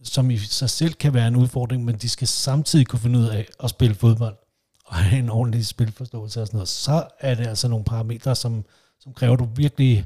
som 0.02 0.30
i 0.30 0.38
sig 0.38 0.70
selv 0.70 0.94
kan 0.94 1.14
være 1.14 1.28
en 1.28 1.36
udfordring, 1.36 1.84
men 1.84 1.96
de 1.96 2.08
skal 2.08 2.28
samtidig 2.28 2.86
kunne 2.86 3.00
finde 3.00 3.18
ud 3.18 3.26
af 3.26 3.46
at 3.64 3.70
spille 3.70 3.94
fodbold, 3.94 4.36
og 4.84 4.96
have 4.96 5.18
en 5.18 5.30
ordentlig 5.30 5.66
spilforståelse 5.66 6.40
og 6.40 6.46
sådan 6.46 6.56
noget, 6.56 6.68
så 6.68 7.08
er 7.20 7.34
det 7.34 7.46
altså 7.46 7.68
nogle 7.68 7.84
parametre, 7.84 8.36
som, 8.36 8.64
som 9.00 9.12
kræver, 9.12 9.32
at 9.32 9.38
du 9.38 9.48
virkelig 9.56 10.04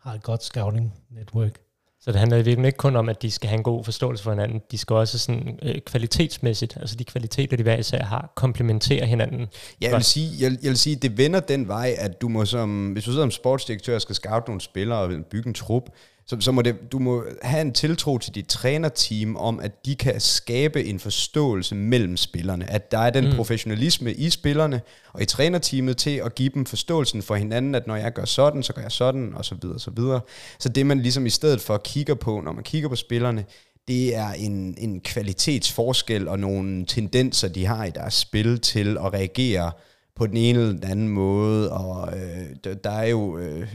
har 0.00 0.14
et 0.14 0.22
godt 0.22 0.44
scouting 0.44 0.94
network. 1.10 1.58
Så 2.02 2.12
det 2.12 2.18
handler 2.18 2.36
i 2.36 2.38
virkeligheden 2.38 2.64
ikke 2.64 2.76
kun 2.76 2.96
om, 2.96 3.08
at 3.08 3.22
de 3.22 3.30
skal 3.30 3.48
have 3.48 3.58
en 3.58 3.62
god 3.62 3.84
forståelse 3.84 4.24
for 4.24 4.30
hinanden, 4.30 4.60
de 4.70 4.78
skal 4.78 4.96
også 4.96 5.18
sådan 5.18 5.58
øh, 5.62 5.80
kvalitetsmæssigt, 5.80 6.76
altså 6.80 6.96
de 6.96 7.04
kvaliteter, 7.04 7.56
de 7.56 7.62
hver 7.62 7.76
især 7.76 8.04
har, 8.04 8.32
komplementere 8.36 9.06
hinanden. 9.06 9.40
Ja, 9.80 9.88
jeg 9.88 9.96
vil, 9.96 10.04
sige, 10.04 10.30
jeg, 10.40 10.58
jeg 10.62 10.68
vil 10.68 10.78
sige, 10.78 10.96
det 10.96 11.18
vender 11.18 11.40
den 11.40 11.68
vej, 11.68 11.94
at 11.98 12.20
du 12.20 12.28
må 12.28 12.44
som, 12.44 12.92
hvis 12.92 13.04
du 13.04 13.10
sidder 13.10 13.24
som 13.24 13.30
sportsdirektør 13.30 13.94
og 13.94 14.00
skal 14.00 14.14
scout 14.14 14.48
nogle 14.48 14.60
spillere 14.60 14.98
og 14.98 15.10
bygge 15.30 15.48
en 15.48 15.54
trup, 15.54 15.82
så, 16.30 16.36
så 16.40 16.52
må 16.52 16.62
det, 16.62 16.92
du 16.92 16.98
må 16.98 17.24
have 17.42 17.60
en 17.60 17.72
tiltro 17.72 18.18
til 18.18 18.34
dit 18.34 18.46
trænerteam 18.46 19.36
om, 19.36 19.60
at 19.60 19.86
de 19.86 19.96
kan 19.96 20.20
skabe 20.20 20.84
en 20.84 20.98
forståelse 20.98 21.74
mellem 21.74 22.16
spillerne. 22.16 22.70
At 22.70 22.90
der 22.90 22.98
er 22.98 23.10
den 23.10 23.24
mm. 23.24 23.36
professionalisme 23.36 24.12
i 24.12 24.30
spillerne 24.30 24.80
og 25.12 25.22
i 25.22 25.24
trænerteamet 25.24 25.96
til 25.96 26.10
at 26.24 26.34
give 26.34 26.50
dem 26.54 26.66
forståelsen 26.66 27.22
for 27.22 27.34
hinanden, 27.34 27.74
at 27.74 27.86
når 27.86 27.96
jeg 27.96 28.12
gør 28.12 28.24
sådan, 28.24 28.62
så 28.62 28.72
gør 28.72 28.82
jeg 28.82 28.92
sådan, 28.92 29.34
og 29.34 29.44
så 29.44 29.54
videre, 29.62 29.74
og 29.74 29.80
så 29.80 29.90
videre. 29.90 30.20
Så 30.58 30.68
det 30.68 30.86
man 30.86 31.00
ligesom 31.00 31.26
i 31.26 31.30
stedet 31.30 31.60
for 31.60 31.78
kigger 31.84 32.14
på, 32.14 32.40
når 32.40 32.52
man 32.52 32.64
kigger 32.64 32.88
på 32.88 32.96
spillerne, 32.96 33.44
det 33.88 34.16
er 34.16 34.32
en, 34.32 34.74
en 34.78 35.00
kvalitetsforskel 35.00 36.28
og 36.28 36.38
nogle 36.38 36.86
tendenser, 36.86 37.48
de 37.48 37.66
har 37.66 37.84
i 37.84 37.90
deres 37.90 38.14
spil 38.14 38.60
til 38.60 38.98
at 38.98 39.12
reagere 39.12 39.72
på 40.16 40.26
den 40.26 40.36
ene 40.36 40.58
eller 40.58 40.72
den 40.72 40.84
anden 40.84 41.08
måde, 41.08 41.72
og 41.72 42.18
øh, 42.18 42.74
der, 42.84 42.90
er 42.90 43.06
jo 43.06 43.38
øh, 43.38 43.68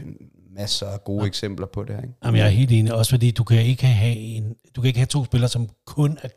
masser 0.56 0.86
af 0.86 1.04
gode 1.04 1.22
ja. 1.22 1.26
eksempler 1.26 1.66
på 1.66 1.82
det. 1.82 1.96
Ikke? 1.96 2.14
Jamen, 2.24 2.38
jeg 2.38 2.46
er 2.46 2.50
helt 2.50 2.72
enig, 2.72 2.94
også 2.94 3.10
fordi 3.10 3.30
du 3.30 3.44
kan 3.44 3.62
ikke 3.62 3.86
have, 3.86 4.16
en, 4.16 4.54
du 4.76 4.80
kan 4.80 4.88
ikke 4.88 4.98
have 4.98 5.06
to 5.06 5.24
spillere, 5.24 5.48
som 5.48 5.68
kun 5.86 6.18
er, 6.22 6.28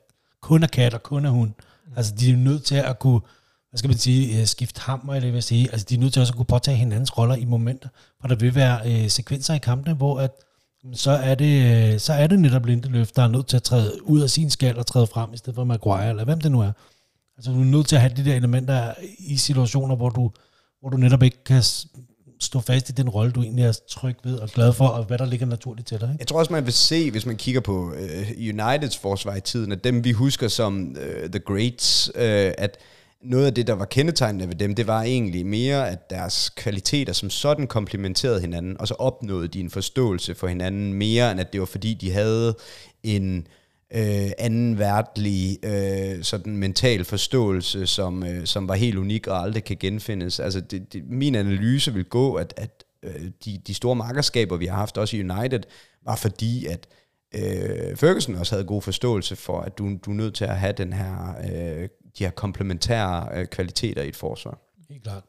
kun 0.41 0.63
er 0.63 0.67
kat 0.67 0.93
og 0.93 1.03
kun 1.03 1.25
er 1.25 1.29
hund. 1.29 1.49
Mm. 1.49 1.93
Altså, 1.95 2.13
de 2.19 2.31
er 2.31 2.37
nødt 2.37 2.63
til 2.63 2.75
at 2.75 2.99
kunne, 2.99 3.21
hvad 3.69 3.77
skal 3.77 3.87
man 3.87 3.97
sige, 3.97 4.39
øh, 4.39 4.45
skifte 4.45 4.81
hammer, 4.81 5.13
eller 5.13 5.29
hvad 5.29 5.37
jeg 5.37 5.43
sige. 5.43 5.71
Altså, 5.71 5.85
de 5.89 5.95
er 5.95 5.99
nødt 5.99 6.13
til 6.13 6.19
også 6.19 6.33
at 6.33 6.37
kunne 6.37 6.45
påtage 6.45 6.77
hinandens 6.77 7.17
roller 7.17 7.35
i 7.35 7.45
momenter, 7.45 7.89
for 8.21 8.27
der 8.27 8.35
vil 8.35 8.55
være 8.55 8.79
øh, 8.85 9.09
sekvenser 9.09 9.53
i 9.53 9.57
kampene, 9.57 9.95
hvor 9.95 10.19
at, 10.19 10.31
så 10.93 11.11
er 11.11 11.35
det, 11.35 11.91
øh, 11.93 11.99
så 11.99 12.13
er 12.13 12.27
det 12.27 12.39
netop 12.39 12.65
Lindeløf, 12.65 13.11
der 13.11 13.23
er 13.23 13.27
nødt 13.27 13.47
til 13.47 13.57
at 13.57 13.63
træde 13.63 14.03
ud 14.03 14.21
af 14.21 14.29
sin 14.29 14.49
skal 14.49 14.77
og 14.77 14.85
træde 14.85 15.07
frem, 15.07 15.33
i 15.33 15.37
stedet 15.37 15.55
for 15.55 15.63
Maguire, 15.63 16.09
eller 16.09 16.25
hvem 16.25 16.41
det 16.41 16.51
nu 16.51 16.61
er. 16.61 16.71
Altså, 17.37 17.51
du 17.51 17.59
er 17.59 17.65
nødt 17.65 17.87
til 17.87 17.95
at 17.95 18.01
have 18.01 18.13
de 18.15 18.25
der 18.25 18.35
elementer 18.35 18.93
i 19.19 19.37
situationer, 19.37 19.95
hvor 19.95 20.09
du, 20.09 20.31
hvor 20.79 20.89
du 20.89 20.97
netop 20.97 21.23
ikke 21.23 21.43
kan 21.43 21.63
stå 22.39 22.59
fast 22.59 22.89
i 22.89 22.91
den 22.91 23.09
rolle, 23.09 23.31
du 23.31 23.41
egentlig 23.41 23.65
er 23.65 23.79
tryg 23.89 24.15
ved 24.23 24.37
og 24.37 24.49
glad 24.49 24.73
for, 24.73 24.87
og 24.87 25.03
hvad 25.03 25.17
der 25.17 25.25
ligger 25.25 25.45
naturligt 25.45 25.87
til 25.87 25.99
dig. 25.99 26.07
Ikke? 26.07 26.19
Jeg 26.19 26.27
tror 26.27 26.39
også, 26.39 26.53
man 26.53 26.65
vil 26.65 26.73
se, 26.73 27.11
hvis 27.11 27.25
man 27.25 27.35
kigger 27.35 27.61
på 27.61 27.85
uh, 27.85 27.93
Uniteds 28.37 28.97
forsvar 28.97 29.35
i 29.35 29.41
tiden, 29.41 29.71
at 29.71 29.83
dem 29.83 30.03
vi 30.03 30.11
husker 30.11 30.47
som 30.47 30.95
uh, 30.97 31.29
The 31.29 31.39
Greats, 31.39 32.11
uh, 32.15 32.21
at 32.57 32.77
noget 33.23 33.45
af 33.45 33.53
det, 33.53 33.67
der 33.67 33.73
var 33.73 33.85
kendetegnende 33.85 34.47
ved 34.47 34.55
dem, 34.55 34.75
det 34.75 34.87
var 34.87 35.01
egentlig 35.03 35.45
mere, 35.45 35.89
at 35.89 36.09
deres 36.09 36.49
kvaliteter 36.49 37.13
som 37.13 37.29
sådan 37.29 37.67
komplementerede 37.67 38.41
hinanden, 38.41 38.81
og 38.81 38.87
så 38.87 38.93
opnåede 38.93 39.47
de 39.47 39.59
en 39.59 39.69
forståelse 39.69 40.35
for 40.35 40.47
hinanden 40.47 40.93
mere, 40.93 41.31
end 41.31 41.39
at 41.39 41.53
det 41.53 41.59
var 41.59 41.65
fordi, 41.65 41.93
de 41.93 42.11
havde 42.11 42.55
en 43.03 43.47
øh, 43.95 44.31
anden 44.37 44.79
værtlig 44.79 45.57
øh, 45.63 46.23
sådan 46.23 46.57
mental 46.57 47.03
forståelse, 47.03 47.87
som, 47.87 48.23
øh, 48.23 48.45
som 48.45 48.67
var 48.67 48.75
helt 48.75 48.97
unik 48.97 49.27
og 49.27 49.41
aldrig 49.41 49.63
kan 49.63 49.77
genfindes. 49.79 50.39
Altså 50.39 50.61
det, 50.61 50.93
det, 50.93 51.03
min 51.09 51.35
analyse 51.35 51.93
vil 51.93 52.05
gå, 52.05 52.33
at, 52.33 52.53
at 52.57 52.83
øh, 53.03 53.31
de, 53.45 53.61
de 53.67 53.73
store 53.73 53.95
markerskaber, 53.95 54.57
vi 54.57 54.65
har 54.65 54.75
haft 54.75 54.97
også 54.97 55.17
i 55.17 55.29
United, 55.29 55.61
var 56.05 56.15
fordi, 56.15 56.65
at 56.65 56.87
øh, 57.35 57.97
Ferguson 57.97 58.35
også 58.35 58.55
havde 58.55 58.67
god 58.67 58.81
forståelse 58.81 59.35
for, 59.35 59.61
at 59.61 59.77
du, 59.77 59.97
du 60.05 60.11
er 60.11 60.15
nødt 60.15 60.35
til 60.35 60.45
at 60.45 60.57
have 60.57 60.73
den 60.73 60.93
her, 60.93 61.35
øh, 61.43 61.89
de 62.17 62.23
her 62.23 62.31
komplementære 62.31 63.27
øh, 63.33 63.45
kvaliteter 63.45 64.01
i 64.01 64.07
et 64.07 64.15
forsvar. 64.15 64.57
Helt 64.89 65.03
klart. 65.03 65.23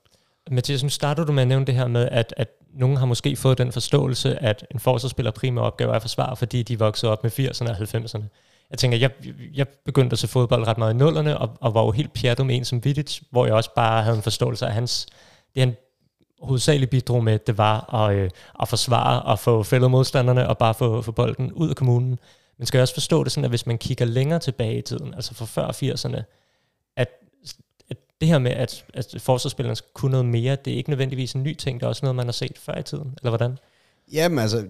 Mathias, 0.51 0.83
nu 0.83 0.89
starter 0.89 1.25
du 1.25 1.33
med 1.33 1.43
at 1.43 1.49
nævne 1.49 1.67
det 1.67 1.75
her 1.75 1.89
med, 1.89 2.09
at, 2.13 2.35
at 2.37 2.49
nogen 2.75 2.97
har 2.97 3.07
måske 3.07 3.37
fået 3.37 3.59
den 3.59 3.73
forståelse, 3.73 4.43
at 4.43 4.67
en 4.71 4.81
forsvarsspiller 4.81 5.31
primære 5.31 5.65
opgave 5.65 5.91
er 5.91 5.97
at 5.97 6.03
forsvare, 6.03 6.37
fordi 6.37 6.63
de 6.63 6.79
voksede 6.79 7.13
op 7.13 7.23
med 7.23 7.31
80'erne 7.31 7.71
og 7.71 7.77
90'erne. 7.77 8.25
Jeg 8.71 8.79
tænker, 8.79 8.99
jeg, 8.99 9.11
jeg 9.55 9.69
begyndte 9.69 10.15
at 10.15 10.19
se 10.19 10.29
fodbold 10.29 10.67
ret 10.67 10.79
meget 10.79 10.95
i 10.95 10.97
nullerne, 10.97 11.39
og, 11.39 11.51
og 11.61 11.75
var 11.75 11.85
jo 11.85 11.91
helt 11.91 12.13
pjattet 12.13 12.47
med 12.47 12.57
en 12.57 12.65
som 12.65 12.85
Vidic, 12.85 13.21
hvor 13.31 13.47
jeg 13.47 13.55
også 13.55 13.75
bare 13.75 14.03
havde 14.03 14.17
en 14.17 14.23
forståelse 14.23 14.67
af 14.67 14.73
hans, 14.73 15.07
det 15.55 15.61
han 15.61 15.77
hovedsageligt 16.43 16.91
bidrog 16.91 17.25
med, 17.25 17.39
det 17.39 17.59
var 17.59 17.95
at, 17.95 18.17
øh, 18.17 18.31
at 18.63 18.69
forsvare 18.69 19.23
og 19.23 19.39
få 19.39 19.63
fældet 19.63 19.91
modstanderne 19.91 20.49
og 20.49 20.59
bare 20.59 20.75
få, 20.75 21.03
få 21.03 21.13
bolden 21.13 21.53
ud 21.53 21.69
af 21.71 21.77
kommunen. 21.77 22.19
Men 22.59 22.67
skal 22.67 22.79
jeg 22.79 22.83
også 22.83 22.95
forstå 22.95 23.25
det 23.25 23.33
sådan, 23.33 23.45
at 23.45 23.51
hvis 23.51 23.67
man 23.67 23.79
kigger 23.79 24.05
længere 24.05 24.39
tilbage 24.39 24.79
i 24.79 24.83
tiden, 24.83 25.15
altså 25.15 25.35
fra 25.35 25.45
før 25.45 25.69
80'erne, 25.69 26.23
at, 26.97 27.09
at 27.91 27.97
det 28.21 28.29
her 28.29 28.39
med, 28.39 28.51
at, 28.51 28.85
at 28.95 29.15
forsvarsspillerne 29.19 29.77
skal 29.77 29.91
kunne 29.95 30.11
noget 30.11 30.27
mere, 30.27 30.57
det 30.65 30.73
er 30.73 30.77
ikke 30.77 30.91
nødvendigvis 30.91 31.33
en 31.33 31.43
ny 31.43 31.55
ting, 31.55 31.81
det 31.81 31.87
er 31.87 31.89
også 31.89 32.05
noget, 32.05 32.17
man 32.17 32.27
har 32.27 32.33
set 32.33 32.59
før 32.59 32.79
i 32.79 32.83
tiden, 32.83 33.15
eller 33.19 33.31
hvordan? 33.31 33.59
Jamen 34.13 34.39
altså, 34.39 34.67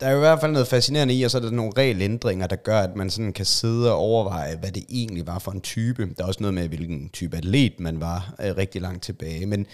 der 0.00 0.06
er 0.06 0.10
jo 0.10 0.16
i 0.16 0.20
hvert 0.20 0.40
fald 0.40 0.52
noget 0.52 0.68
fascinerende 0.68 1.14
i, 1.14 1.22
og 1.22 1.30
så 1.30 1.38
er 1.38 1.42
der 1.42 1.50
nogle 1.50 1.72
regelændringer, 1.76 2.46
der 2.46 2.56
gør, 2.56 2.80
at 2.80 2.96
man 2.96 3.10
sådan 3.10 3.32
kan 3.32 3.44
sidde 3.44 3.92
og 3.92 3.98
overveje, 3.98 4.56
hvad 4.56 4.72
det 4.72 4.84
egentlig 4.88 5.26
var 5.26 5.38
for 5.38 5.52
en 5.52 5.60
type. 5.60 6.08
Der 6.16 6.22
er 6.22 6.28
også 6.28 6.42
noget 6.42 6.54
med, 6.54 6.68
hvilken 6.68 7.08
type 7.08 7.36
atlet 7.36 7.80
man 7.80 8.00
var 8.00 8.34
øh, 8.40 8.56
rigtig 8.56 8.80
langt 8.80 9.02
tilbage. 9.02 9.46
Men 9.46 9.66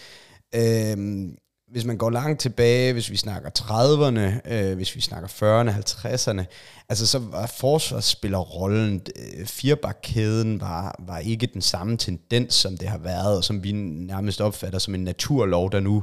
øh, 0.54 1.28
hvis 1.70 1.84
man 1.84 1.96
går 1.96 2.10
langt 2.10 2.40
tilbage, 2.40 2.92
hvis 2.92 3.10
vi 3.10 3.16
snakker 3.16 3.50
30'erne, 3.58 4.52
øh, 4.52 4.76
hvis 4.76 4.96
vi 4.96 5.00
snakker 5.00 5.28
40'erne, 5.28 5.70
50'erne, 5.70 6.44
altså 6.88 7.06
så 7.06 7.18
var 7.18 7.46
forsvarsspillerrollen, 7.46 9.02
øh, 9.16 9.46
firebakkæden 9.46 10.60
var, 10.60 10.96
var 10.98 11.18
ikke 11.18 11.46
den 11.46 11.62
samme 11.62 11.96
tendens, 11.96 12.54
som 12.54 12.76
det 12.76 12.88
har 12.88 12.98
været, 12.98 13.36
og 13.36 13.44
som 13.44 13.64
vi 13.64 13.72
nærmest 13.72 14.40
opfatter 14.40 14.78
som 14.78 14.94
en 14.94 15.04
naturlov, 15.04 15.72
der 15.72 15.80
nu 15.80 16.02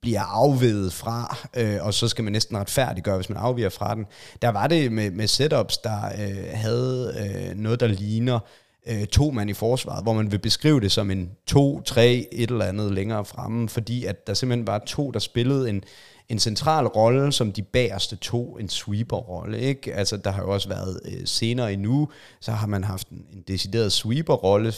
bliver 0.00 0.20
afvedet 0.20 0.92
fra, 0.92 1.36
øh, 1.56 1.76
og 1.80 1.94
så 1.94 2.08
skal 2.08 2.24
man 2.24 2.32
næsten 2.32 2.56
retfærdiggøre, 2.58 3.16
hvis 3.16 3.28
man 3.28 3.38
afviger 3.38 3.68
fra 3.68 3.94
den. 3.94 4.06
Der 4.42 4.48
var 4.48 4.66
det 4.66 4.92
med, 4.92 5.10
med 5.10 5.26
setups, 5.26 5.78
der 5.78 6.04
øh, 6.06 6.44
havde 6.52 7.14
øh, 7.20 7.56
noget, 7.56 7.80
der 7.80 7.86
ligner 7.86 8.38
øh, 8.86 9.06
to 9.06 9.30
mand 9.30 9.50
i 9.50 9.54
forsvaret, 9.54 10.02
hvor 10.02 10.12
man 10.12 10.32
vil 10.32 10.38
beskrive 10.38 10.80
det 10.80 10.92
som 10.92 11.10
en 11.10 11.30
to, 11.46 11.80
tre, 11.80 12.28
et 12.32 12.50
eller 12.50 12.64
andet 12.64 12.92
længere 12.92 13.24
fremme, 13.24 13.68
fordi 13.68 14.04
at 14.04 14.26
der 14.26 14.34
simpelthen 14.34 14.66
var 14.66 14.78
to, 14.78 15.10
der 15.10 15.18
spillede 15.18 15.70
en, 15.70 15.82
en 16.28 16.38
central 16.38 16.86
rolle 16.86 17.32
som 17.32 17.52
de 17.52 17.62
bagerste 17.62 18.16
to, 18.16 18.58
en 18.60 18.68
sweeper-rolle. 18.68 19.60
Ikke? 19.60 19.94
Altså, 19.94 20.16
der 20.16 20.30
har 20.30 20.42
jo 20.42 20.52
også 20.52 20.68
været 20.68 21.00
øh, 21.04 21.20
senere 21.24 21.72
endnu, 21.72 22.08
så 22.40 22.52
har 22.52 22.66
man 22.66 22.84
haft 22.84 23.08
en, 23.08 23.24
en 23.32 23.44
decideret 23.48 23.92
sweeper-rolle, 23.92 24.72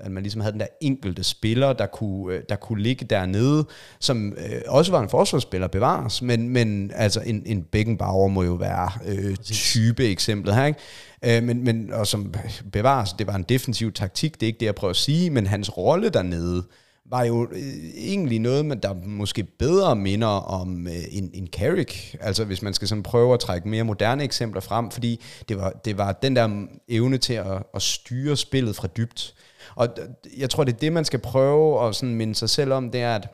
at 0.00 0.10
man 0.10 0.22
ligesom 0.22 0.40
havde 0.40 0.52
den 0.52 0.60
der 0.60 0.66
enkelte 0.80 1.24
spiller, 1.24 1.72
der 1.72 1.86
kunne, 1.86 2.34
øh, 2.34 2.42
der 2.48 2.56
kunne 2.56 2.82
ligge 2.82 3.04
dernede, 3.04 3.66
som 4.00 4.32
øh, 4.32 4.62
også 4.68 4.92
var 4.92 5.00
en 5.00 5.08
forsvarsspiller 5.08 5.68
bevares, 5.68 6.22
men, 6.22 6.48
men 6.48 6.90
altså 6.94 7.20
en, 7.26 7.42
en 7.46 7.62
Beckenbauer 7.62 8.28
må 8.28 8.42
jo 8.42 8.54
være 8.54 8.90
øh, 9.06 9.36
type 9.36 10.08
eksemplet 10.08 10.54
her, 10.54 10.64
ikke? 10.64 10.78
Øh, 11.24 11.42
men, 11.42 11.64
men, 11.64 11.92
og 11.92 12.06
som 12.06 12.34
bevares, 12.72 13.12
det 13.12 13.26
var 13.26 13.34
en 13.34 13.44
defensiv 13.48 13.92
taktik, 13.92 14.34
det 14.34 14.42
er 14.42 14.48
ikke 14.48 14.60
det, 14.60 14.66
jeg 14.66 14.74
prøver 14.74 14.90
at 14.90 14.96
sige, 14.96 15.30
men 15.30 15.46
hans 15.46 15.76
rolle 15.76 16.08
dernede, 16.08 16.64
var 17.10 17.24
jo 17.24 17.48
øh, 17.52 17.58
egentlig 17.96 18.38
noget, 18.38 18.66
men 18.66 18.78
der 18.78 18.94
måske 18.94 19.44
bedre 19.44 19.96
minder 19.96 20.28
om 20.28 20.86
øh, 20.86 21.04
en, 21.10 21.30
en 21.34 21.46
Carrick. 21.46 22.16
Altså 22.20 22.44
hvis 22.44 22.62
man 22.62 22.74
skal 22.74 22.88
sådan 22.88 23.02
prøve 23.02 23.34
at 23.34 23.40
trække 23.40 23.68
mere 23.68 23.84
moderne 23.84 24.24
eksempler 24.24 24.60
frem, 24.60 24.90
fordi 24.90 25.20
det 25.48 25.56
var, 25.56 25.70
det 25.70 25.98
var 25.98 26.12
den 26.12 26.36
der 26.36 26.66
evne 26.88 27.18
til 27.18 27.34
at, 27.34 27.62
at 27.74 27.82
styre 27.82 28.36
spillet 28.36 28.76
fra 28.76 28.88
dybt. 28.88 29.34
Og 29.74 29.88
jeg 30.36 30.50
tror, 30.50 30.64
det 30.64 30.72
er 30.74 30.78
det, 30.78 30.92
man 30.92 31.04
skal 31.04 31.18
prøve 31.18 31.88
at 31.88 31.94
sådan 31.94 32.14
minde 32.14 32.34
sig 32.34 32.50
selv 32.50 32.72
om, 32.72 32.90
det 32.90 33.00
er, 33.00 33.14
at 33.14 33.28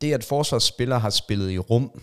det, 0.00 0.12
at 0.12 0.24
forsvarsspillere 0.24 1.00
har 1.00 1.10
spillet 1.10 1.50
i 1.50 1.58
rum, 1.58 2.00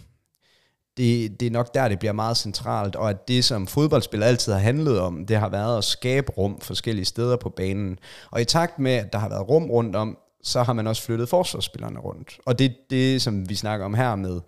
det, 0.98 1.40
det 1.40 1.46
er 1.46 1.52
nok 1.52 1.74
der, 1.74 1.88
det 1.88 2.00
bliver 2.00 2.14
meget 2.14 2.38
centralt, 2.38 2.96
og 2.96 3.10
at 3.10 3.28
det, 3.28 3.46
som 3.46 3.68
fodboldspil 3.68 4.24
altid 4.24 4.54
har 4.54 4.60
handlet 4.60 5.00
om, 5.00 5.26
det 5.26 5.38
har 5.38 5.50
været 5.50 5.78
at 5.78 5.84
skabe 5.84 6.32
rum 6.32 6.60
forskellige 6.62 7.06
steder 7.06 7.36
på 7.36 7.50
banen. 7.50 8.00
Og 8.32 8.42
i 8.42 8.46
takt 8.46 8.80
med, 8.80 8.92
at 8.92 9.14
der 9.14 9.20
har 9.20 9.30
været 9.30 9.50
rum 9.50 9.70
rundt 9.70 9.96
om, 9.96 10.18
så 10.44 10.64
har 10.64 10.74
man 10.74 10.88
også 10.88 11.04
flyttet 11.04 11.30
forsvarsspillerne 11.30 12.00
rundt. 12.00 12.40
Og 12.46 12.60
det 12.60 12.76
det, 12.90 13.22
som 13.22 13.50
vi 13.50 13.56
snakker 13.56 13.86
om 13.86 13.94
her 13.94 14.16
med 14.16 14.42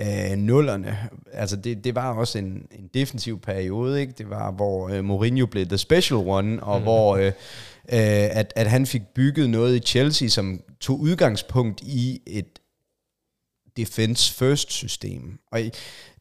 øh, 0.00 0.38
nullerne, 0.38 1.08
altså 1.32 1.56
det, 1.56 1.84
det 1.84 1.94
var 1.94 2.14
også 2.14 2.38
en, 2.38 2.66
en 2.70 2.90
defensiv 2.94 3.40
periode, 3.40 4.00
ikke? 4.00 4.12
Det 4.18 4.30
var, 4.30 4.50
hvor 4.50 4.88
øh, 4.88 5.04
Mourinho 5.04 5.46
blev 5.46 5.66
the 5.66 5.78
special 5.78 6.20
one, 6.20 6.62
og 6.62 6.78
mm. 6.78 6.82
hvor 6.82 7.16
øh, 7.16 7.26
øh, 7.26 7.32
at, 8.38 8.52
at 8.56 8.66
han 8.66 8.86
fik 8.86 9.02
bygget 9.14 9.50
noget 9.50 9.76
i 9.76 9.86
Chelsea, 9.86 10.28
som 10.28 10.60
tog 10.80 11.00
udgangspunkt 11.00 11.80
i 11.80 12.20
et 12.26 12.58
defense 13.76 14.34
first 14.34 14.72
system. 14.72 15.38
Og 15.52 15.60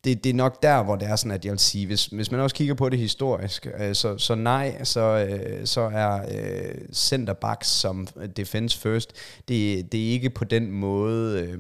det, 0.04 0.24
det 0.24 0.30
er 0.30 0.34
nok 0.34 0.64
der, 0.64 0.84
hvor 0.84 0.96
det 0.96 1.08
er 1.08 1.16
sådan, 1.16 1.32
at 1.32 1.46
jeg 1.46 1.52
vil 1.52 1.60
sige, 1.60 1.86
hvis, 1.86 2.06
hvis 2.06 2.32
man 2.32 2.40
også 2.40 2.56
kigger 2.56 2.74
på 2.74 2.90
det 2.90 3.00
historisk, 3.00 3.68
øh, 3.80 3.96
så, 3.96 4.18
så 4.18 4.36
nej, 4.36 4.84
så, 4.84 5.02
øh, 5.02 5.66
så 5.68 5.82
er 5.82 6.26
øh, 6.32 6.76
centerbacks 6.94 7.68
som 7.68 8.08
defense 8.38 8.78
first, 8.78 9.14
det, 9.48 9.92
det 9.92 10.08
er 10.08 10.12
ikke 10.12 10.30
på 10.30 10.44
den 10.44 10.72
måde... 10.72 11.42
Øh, 11.42 11.60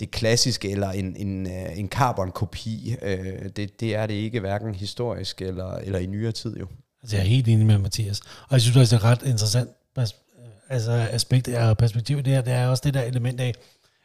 det 0.00 0.10
klassiske 0.10 0.70
eller 0.70 0.90
en, 0.90 1.16
en, 1.16 1.46
øh, 1.46 1.78
en 1.78 1.88
carbon-kopi. 1.88 2.96
Øh, 3.02 3.48
det, 3.56 3.80
det 3.80 3.94
er 3.94 4.06
det 4.06 4.14
ikke, 4.14 4.40
hverken 4.40 4.74
historisk 4.74 5.42
eller, 5.42 5.72
eller 5.72 5.98
i 5.98 6.06
nyere 6.06 6.32
tid 6.32 6.56
jo. 6.56 6.66
Altså, 7.02 7.16
jeg 7.16 7.24
er 7.24 7.28
helt 7.28 7.48
enig 7.48 7.66
med 7.66 7.78
Mathias. 7.78 8.20
Og 8.20 8.52
jeg 8.52 8.60
synes 8.60 8.76
også, 8.76 8.96
det 8.96 9.02
er 9.02 9.06
ret 9.06 9.22
interessant 9.22 9.70
altså, 10.68 10.92
aspekt 10.92 11.48
og 11.48 11.78
perspektiv 11.78 12.16
det 12.16 12.32
her, 12.32 12.40
det 12.40 12.52
er 12.52 12.66
også 12.66 12.82
det 12.86 12.94
der 12.94 13.02
element 13.02 13.40
af, 13.40 13.54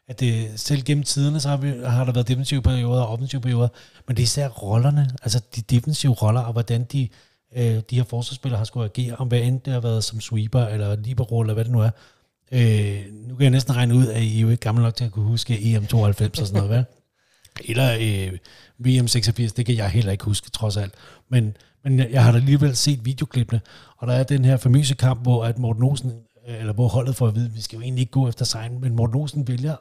at 0.07 0.19
det, 0.19 0.59
selv 0.59 0.81
gennem 0.81 1.03
tiderne, 1.03 1.39
så 1.39 1.49
har, 1.49 1.57
vi, 1.57 1.73
har 1.85 2.05
der 2.05 2.11
været 2.11 2.27
defensive 2.27 2.61
perioder 2.61 3.01
og 3.01 3.07
offensive 3.07 3.41
perioder, 3.41 3.67
men 4.07 4.17
det 4.17 4.21
er 4.21 4.25
især 4.25 4.47
rollerne, 4.47 5.09
altså 5.21 5.41
de 5.55 5.61
defensive 5.61 6.13
roller, 6.13 6.41
og 6.41 6.51
hvordan 6.51 6.83
de, 6.83 7.09
øh, 7.55 7.81
de 7.89 7.95
her 7.95 8.03
forsvarsspillere 8.03 8.57
har 8.57 8.65
skulle 8.65 8.85
agere, 8.85 9.15
om 9.15 9.27
hvad 9.27 9.39
end 9.39 9.61
det 9.61 9.73
har 9.73 9.79
været 9.79 10.03
som 10.03 10.21
sweeper, 10.21 10.65
eller 10.65 10.95
libero, 10.95 11.41
eller 11.41 11.53
hvad 11.53 11.63
det 11.63 11.71
nu 11.71 11.81
er. 11.81 11.89
Øh, 12.51 13.01
nu 13.27 13.35
kan 13.35 13.43
jeg 13.43 13.49
næsten 13.49 13.75
regne 13.75 13.95
ud, 13.95 14.07
at 14.07 14.23
I 14.23 14.37
er 14.37 14.41
jo 14.41 14.49
ikke 14.49 14.61
gammel 14.61 14.83
nok 14.83 14.95
til 14.95 15.05
at 15.05 15.11
kunne 15.11 15.25
huske 15.25 15.53
EM92 15.53 16.41
og 16.41 16.47
sådan 16.47 16.53
noget, 16.53 16.69
hvad? 16.69 16.83
Eller 17.69 17.93
øh, 17.93 18.37
VM86, 18.87 19.53
det 19.57 19.65
kan 19.65 19.75
jeg 19.75 19.89
heller 19.89 20.11
ikke 20.11 20.25
huske, 20.25 20.49
trods 20.49 20.77
alt. 20.77 20.93
Men, 21.29 21.57
men 21.83 21.99
jeg 21.99 22.23
har 22.23 22.31
da 22.31 22.37
alligevel 22.37 22.75
set 22.75 23.05
videoklippene, 23.05 23.61
og 23.97 24.07
der 24.07 24.13
er 24.13 24.23
den 24.23 24.45
her 24.45 24.57
famøse 24.57 24.95
kamp, 24.95 25.21
hvor 25.21 25.45
at 25.45 25.57
Morten 25.57 25.83
Olsen, 25.83 26.11
øh, 26.47 26.59
eller 26.59 26.73
hvor 26.73 26.87
holdet 26.87 27.15
får 27.15 27.27
at 27.27 27.35
vide, 27.35 27.45
at 27.45 27.55
vi 27.55 27.61
skal 27.61 27.75
jo 27.75 27.81
egentlig 27.81 28.01
ikke 28.01 28.11
gå 28.11 28.29
efter 28.29 28.45
sejren, 28.45 28.81
men 28.81 28.95
Morten 28.95 29.15
Olsen 29.15 29.47
vælger 29.47 29.75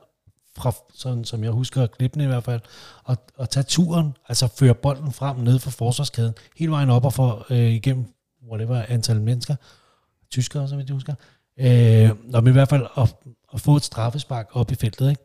fra, 0.59 0.73
sådan 0.95 1.25
som 1.25 1.45
jeg 1.45 1.51
husker 1.51 1.87
klippene 1.87 2.25
i 2.25 2.27
hvert 2.27 2.45
fald, 2.45 2.61
at, 3.09 3.19
at 3.39 3.51
tage 3.51 3.65
turen, 3.65 4.17
altså 4.29 4.47
føre 4.47 4.75
bolden 4.75 5.13
frem 5.13 5.37
ned 5.37 5.59
for 5.59 5.71
forsvarskæden, 5.71 6.35
hele 6.57 6.73
vejen 6.73 6.91
op 6.91 7.05
og 7.05 7.13
for, 7.13 7.47
øh, 7.51 7.73
igennem, 7.73 8.05
whatever 8.51 8.85
antal 8.89 9.21
mennesker, 9.21 9.57
tyskere, 10.31 10.69
som 10.69 10.79
jeg 10.79 10.87
husker, 10.91 11.15
øh, 11.59 12.11
og 12.35 12.49
i 12.49 12.51
hvert 12.51 12.69
fald 12.69 12.87
at, 12.97 13.17
at 13.55 13.61
få 13.61 13.77
et 13.77 13.85
straffespark 13.85 14.49
op 14.53 14.71
i 14.71 14.75
feltet, 14.75 15.11
ikke? 15.11 15.23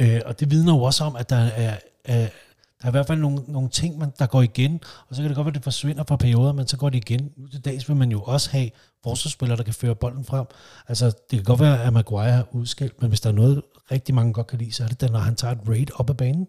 Øh, 0.00 0.20
og 0.26 0.40
det 0.40 0.50
vidner 0.50 0.74
jo 0.74 0.82
også 0.82 1.04
om, 1.04 1.16
at 1.16 1.30
der 1.30 1.36
er, 1.36 1.76
er 2.04 2.28
der 2.84 2.88
er 2.88 2.90
i 2.90 2.96
hvert 2.96 3.06
fald 3.06 3.18
nogle, 3.18 3.42
nogle 3.48 3.68
ting, 3.68 3.98
man, 3.98 4.12
der 4.18 4.26
går 4.26 4.42
igen, 4.42 4.80
og 5.08 5.16
så 5.16 5.22
kan 5.22 5.28
det 5.28 5.36
godt 5.36 5.44
være, 5.44 5.50
at 5.50 5.54
det 5.54 5.64
forsvinder 5.64 6.04
fra 6.08 6.16
perioder, 6.16 6.52
men 6.52 6.66
så 6.66 6.76
går 6.76 6.90
det 6.90 6.96
igen. 6.96 7.32
Nu 7.36 7.46
til 7.46 7.64
dags 7.64 7.88
vil 7.88 7.96
man 7.96 8.10
jo 8.10 8.22
også 8.22 8.50
have 8.50 8.70
forsvarsspillere, 9.02 9.56
der 9.56 9.62
kan 9.62 9.74
føre 9.74 9.94
bolden 9.94 10.24
frem. 10.24 10.46
Altså, 10.88 11.06
det 11.06 11.38
kan 11.38 11.42
godt 11.44 11.60
være, 11.60 11.82
at 11.82 11.92
Maguire 11.92 12.28
er 12.28 12.42
udskilt, 12.52 13.00
men 13.00 13.08
hvis 13.08 13.20
der 13.20 13.30
er 13.30 13.34
noget, 13.34 13.62
rigtig 13.90 14.14
mange 14.14 14.32
godt 14.32 14.46
kan 14.46 14.58
lide, 14.58 14.72
så 14.72 14.84
er 14.84 14.88
det 14.88 15.00
da, 15.00 15.06
når 15.06 15.18
han 15.18 15.36
tager 15.36 15.54
et 15.54 15.68
raid 15.68 15.86
op 15.94 16.10
ad 16.10 16.14
banen. 16.14 16.46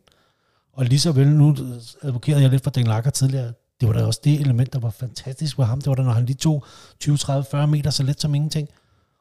Og 0.74 0.86
lige 0.86 1.00
så 1.00 1.12
vel, 1.12 1.28
nu 1.28 1.56
advokerede 2.02 2.42
jeg 2.42 2.50
lidt 2.50 2.64
for 2.64 2.70
Den 2.70 2.88
Lager 2.88 3.10
tidligere, 3.10 3.54
det 3.80 3.88
var 3.88 3.94
da 3.94 4.06
også 4.06 4.22
det 4.24 4.42
element, 4.42 4.74
der 4.74 4.80
var 4.80 4.90
fantastisk 4.90 5.58
ved 5.58 5.66
ham. 5.66 5.82
Det 5.82 5.90
var 5.90 5.96
da, 5.96 6.02
når 6.02 6.12
han 6.12 6.26
lige 6.26 6.38
tog 6.38 6.66
20, 7.00 7.18
30, 7.18 7.46
40 7.52 7.68
meter 7.68 7.90
så 7.90 8.04
let 8.04 8.22
som 8.22 8.36
ingenting. 8.36 8.70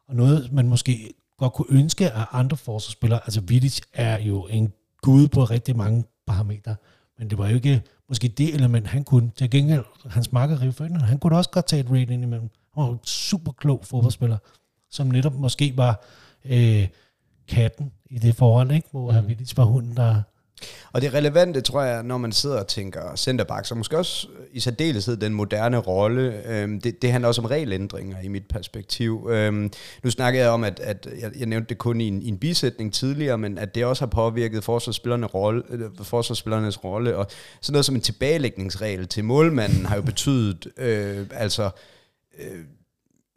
Og 0.09 0.17
noget, 0.17 0.53
man 0.53 0.69
måske 0.69 1.15
godt 1.39 1.53
kunne 1.53 1.67
ønske 1.71 2.11
af 2.11 2.27
andre 2.33 2.57
forsvarsspillere. 2.57 3.21
Altså 3.25 3.41
Vidic 3.41 3.81
er 3.93 4.19
jo 4.21 4.47
en 4.47 4.73
gud 5.03 5.29
på 5.29 5.45
rigtig 5.45 5.77
mange 5.77 6.05
parametre. 6.27 6.77
Men 7.19 7.31
det 7.31 7.39
var 7.39 7.49
jo 7.49 7.55
ikke 7.55 7.83
måske 8.09 8.29
det 8.29 8.55
element, 8.55 8.87
han 8.87 9.05
kunne. 9.05 9.31
Til 9.37 9.51
gengæld, 9.51 9.85
hans 10.11 10.33
makker 10.33 10.63
Rio 10.63 10.73
han 10.99 11.19
kunne 11.19 11.37
også 11.37 11.51
godt 11.51 11.67
tage 11.67 11.81
et 11.81 11.91
raid 11.91 12.11
ind 12.11 12.23
imellem. 12.23 12.51
Han 12.75 12.85
var 12.85 12.91
en 12.91 12.99
super 13.05 13.53
klog 13.53 13.81
fodboldspiller, 13.85 14.39
som 14.91 15.07
netop 15.07 15.35
måske 15.35 15.77
var 15.77 16.05
øh, 16.45 16.89
katten 17.49 17.93
i 18.11 18.19
det 18.19 18.37
forhold, 18.37 18.71
ikke? 18.71 18.89
hvor 18.91 19.11
mm. 19.11 19.15
han 19.15 19.37
var 19.57 19.65
hunden, 19.65 19.97
der... 19.97 20.23
Og 20.93 21.03
det 21.03 21.15
relevante, 21.15 21.61
tror 21.61 21.83
jeg, 21.83 22.03
når 22.03 22.19
man 22.19 22.33
sidder 22.33 22.59
og 22.59 22.67
tænker 22.67 23.17
centerback, 23.17 23.67
så 23.67 23.75
måske 23.75 23.99
også 23.99 24.29
i 24.53 24.61
særdeleshed 24.61 25.17
den 25.17 25.35
moderne 25.35 25.77
rolle, 25.77 26.43
øhm, 26.47 26.81
det, 26.81 27.03
det 27.03 27.13
handler 27.13 27.29
også 27.29 27.41
om 27.41 27.45
regelændringer 27.45 28.21
i 28.21 28.29
mit 28.29 28.47
perspektiv. 28.49 29.29
Øhm, 29.31 29.71
nu 30.03 30.11
snakkede 30.11 30.45
jeg 30.45 30.53
om, 30.53 30.65
at, 30.65 30.81
at 30.81 31.09
jeg, 31.21 31.31
jeg 31.39 31.47
nævnte 31.47 31.69
det 31.69 31.79
kun 31.79 32.01
i 32.01 32.09
en, 32.09 32.23
i 32.23 32.29
en 32.29 32.39
bisætning 32.39 32.93
tidligere, 32.93 33.39
men 33.39 33.59
at 33.59 33.75
det 33.75 33.85
også 33.85 34.03
har 34.03 34.11
påvirket 34.11 34.65
forsvarsspillernes 34.65 35.35
rolle, 35.35 35.63
øh, 35.71 35.91
forsvarsspillernes 36.03 36.85
rolle, 36.85 37.17
og 37.17 37.27
sådan 37.61 37.73
noget 37.73 37.85
som 37.85 37.95
en 37.95 38.01
tilbagelægningsregel 38.01 39.09
til 39.09 39.25
målmanden 39.25 39.87
har 39.87 39.97
jo 39.97 40.03
betydet, 40.03 40.67
øh, 40.77 41.27
altså... 41.33 41.71
Øh, 42.39 42.65